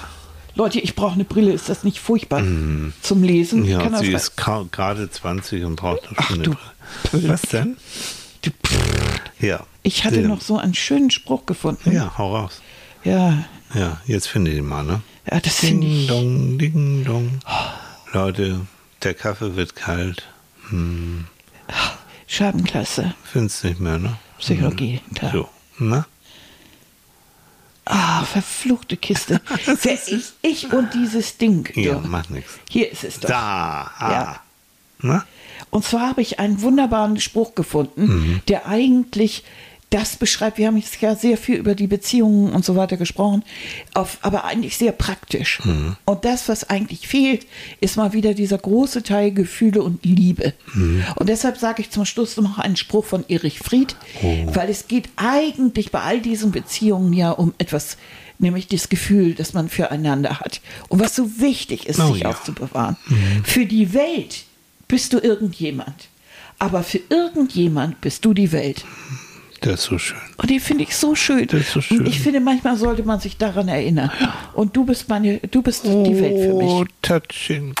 Leute, 0.55 0.79
ich 0.79 0.95
brauche 0.95 1.13
eine 1.13 1.25
Brille. 1.25 1.51
Ist 1.51 1.67
das 1.67 1.83
nicht 1.83 1.99
furchtbar 1.99 2.41
mm. 2.41 2.93
zum 3.01 3.23
Lesen? 3.23 3.65
Ja, 3.65 3.97
sie 3.97 4.13
ist 4.13 4.37
gerade 4.37 5.09
20 5.09 5.65
und 5.65 5.75
braucht 5.75 6.09
noch 6.09 6.29
eine 6.29 6.57
Brille. 7.03 7.29
Was 7.29 7.41
denn? 7.41 7.75
Du, 8.41 8.51
ja. 9.39 9.65
Ich 9.83 10.05
hatte 10.05 10.21
noch 10.21 10.39
so 10.41 10.57
einen 10.57 10.73
schönen 10.73 11.11
Spruch 11.11 11.45
gefunden. 11.45 11.91
Ja, 11.91 12.17
hau 12.17 12.35
raus. 12.35 12.61
Ja. 13.03 13.43
Ja, 13.73 13.99
jetzt 14.05 14.27
finde 14.27 14.51
ich 14.51 14.57
ihn 14.57 14.65
mal, 14.65 14.83
ne? 14.83 15.01
Ja, 15.29 15.39
das 15.41 15.55
finde 15.57 15.87
ich. 15.87 16.07
Ding 16.07 16.07
dong, 16.07 16.57
ding 16.57 17.03
dong. 17.03 17.39
Leute, 18.13 18.61
der 19.05 19.13
Kaffee 19.13 19.55
wird 19.55 19.75
kalt. 19.75 20.23
Hm. 20.69 21.27
Schadenklasse. 22.27 23.13
Findest 23.23 23.63
nicht 23.63 23.79
mehr, 23.79 23.97
ne? 23.99 24.17
Psychologie, 24.39 25.01
hm. 25.05 25.13
klar. 25.13 25.31
So, 25.31 25.49
ne? 25.77 26.05
Ah, 27.85 28.23
verfluchte 28.23 28.97
Kiste. 28.97 29.39
ich, 30.07 30.23
ich 30.41 30.73
und 30.73 30.93
dieses 30.95 31.37
Ding. 31.37 31.69
Ja, 31.75 31.93
doch. 31.93 32.03
macht 32.03 32.31
nichts. 32.31 32.57
Hier 32.67 32.91
ist 32.91 33.03
es 33.03 33.19
doch. 33.19 33.29
Da. 33.29 33.91
Ah. 33.99 34.11
Ja. 34.11 34.39
Na? 34.99 35.25
Und 35.69 35.85
zwar 35.85 36.09
habe 36.09 36.21
ich 36.21 36.39
einen 36.39 36.61
wunderbaren 36.61 37.19
Spruch 37.19 37.53
gefunden, 37.53 38.07
mhm. 38.07 38.41
der 38.47 38.67
eigentlich 38.67 39.43
das 39.95 40.17
beschreibt, 40.17 40.57
wir 40.57 40.67
haben 40.67 40.75
jetzt 40.77 40.99
ja 41.01 41.15
sehr 41.15 41.37
viel 41.37 41.55
über 41.55 41.73
die 41.73 41.87
Beziehungen 41.87 42.51
und 42.51 42.65
so 42.65 42.75
weiter 42.75 42.97
gesprochen, 42.97 43.43
auf, 43.93 44.17
aber 44.21 44.43
eigentlich 44.43 44.75
sehr 44.77 44.91
praktisch. 44.91 45.63
Mhm. 45.63 45.95
Und 46.03 46.25
das, 46.25 46.49
was 46.49 46.69
eigentlich 46.69 47.07
fehlt, 47.07 47.47
ist 47.79 47.95
mal 47.95 48.11
wieder 48.11 48.33
dieser 48.33 48.57
große 48.57 49.03
Teil 49.03 49.31
Gefühle 49.31 49.81
und 49.81 50.03
Liebe. 50.03 50.53
Mhm. 50.73 51.05
Und 51.15 51.29
deshalb 51.29 51.57
sage 51.57 51.81
ich 51.81 51.91
zum 51.91 52.03
Schluss 52.05 52.35
noch 52.37 52.59
einen 52.59 52.75
Spruch 52.75 53.05
von 53.05 53.23
Erich 53.29 53.59
Fried, 53.59 53.95
Oh. 54.21 54.47
weil 54.53 54.69
es 54.69 54.87
geht 54.87 55.07
eigentlich 55.15 55.91
bei 55.91 56.01
all 56.01 56.19
diesen 56.19 56.51
Beziehungen 56.51 57.13
ja 57.13 57.31
um 57.31 57.53
etwas, 57.57 57.95
nämlich 58.37 58.67
das 58.67 58.89
Gefühl, 58.89 59.33
das 59.33 59.53
man 59.53 59.69
füreinander 59.69 60.41
hat. 60.41 60.59
Und 60.89 60.99
was 60.99 61.15
so 61.15 61.39
wichtig 61.39 61.85
ist, 61.87 61.99
Oh 62.01 62.11
sich 62.11 62.23
ja. 62.23 62.29
Mhm. 62.29 62.35
aufzubewahren. 62.35 62.97
Für 63.43 63.65
die 63.65 63.93
Welt 63.93 64.43
bist 64.89 65.13
du 65.13 65.19
irgendjemand. 65.19 66.09
Aber 66.59 66.83
für 66.83 66.99
irgendjemand 67.09 68.01
bist 68.01 68.23
du 68.25 68.33
die 68.33 68.51
Welt. 68.51 68.83
Das 69.65 69.79
ist 69.79 69.83
so 69.85 69.97
schön. 69.97 70.17
Und 70.37 70.49
die 70.49 70.59
finde 70.59 70.83
ich 70.83 70.95
so 70.95 71.15
schön. 71.15 71.47
Das 71.47 71.59
ist 71.61 71.71
so 71.71 71.81
schön. 71.81 71.99
Und 71.99 72.07
ich 72.07 72.19
finde, 72.19 72.39
manchmal 72.39 72.77
sollte 72.77 73.01
man 73.03 73.19
sich 73.19 73.37
daran 73.37 73.67
erinnern. 73.67 74.11
Und 74.53 74.75
du 74.77 74.85
bist 74.85 75.09
meine, 75.09 75.39
du 75.39 75.61
bist 75.63 75.85
die 75.85 75.89
Welt 76.21 76.39
für 76.39 76.53
Oh, 76.53 76.79
mich. 76.81 76.89
Tatschin. 77.01 77.73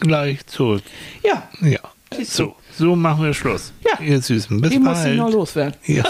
Gleich 0.00 0.46
zurück. 0.46 0.82
Ja, 1.24 1.48
Ja. 1.60 1.80
So, 2.24 2.56
so 2.74 2.96
machen 2.96 3.22
wir 3.24 3.34
Schluss. 3.34 3.70
Ja. 3.84 4.02
Ihr 4.02 4.20
Süßen, 4.22 4.60
bis 4.62 4.70
die 4.70 4.78
muss 4.78 4.98
ich 5.00 5.04
bald. 5.04 5.16
noch 5.18 5.30
loswerden. 5.30 5.74
Ja, 5.86 6.04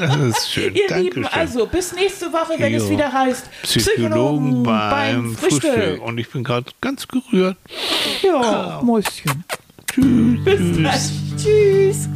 das 0.00 0.16
ist 0.38 0.50
schön. 0.52 0.74
Ihr 0.74 0.88
Dankeschön. 0.88 1.04
Lieben, 1.22 1.26
also 1.26 1.66
bis 1.66 1.94
nächste 1.94 2.32
Woche, 2.32 2.54
wenn 2.58 2.74
es 2.74 2.82
Jo. 2.84 2.90
wieder 2.90 3.12
heißt 3.12 3.44
Psychologen 3.62 4.64
beim 4.64 5.36
Frühstück. 5.36 5.72
Frühstück. 5.74 6.02
Und 6.02 6.18
ich 6.18 6.28
bin 6.28 6.42
gerade 6.42 6.66
ganz 6.80 7.06
gerührt. 7.06 7.56
Ja, 8.22 8.80
Mäuschen. 8.82 9.44
Tschüss. 9.92 10.44
Bis 10.44 10.58
tschüss. 10.58 10.82
dann. 10.82 11.38
Tschüss. 11.38 12.08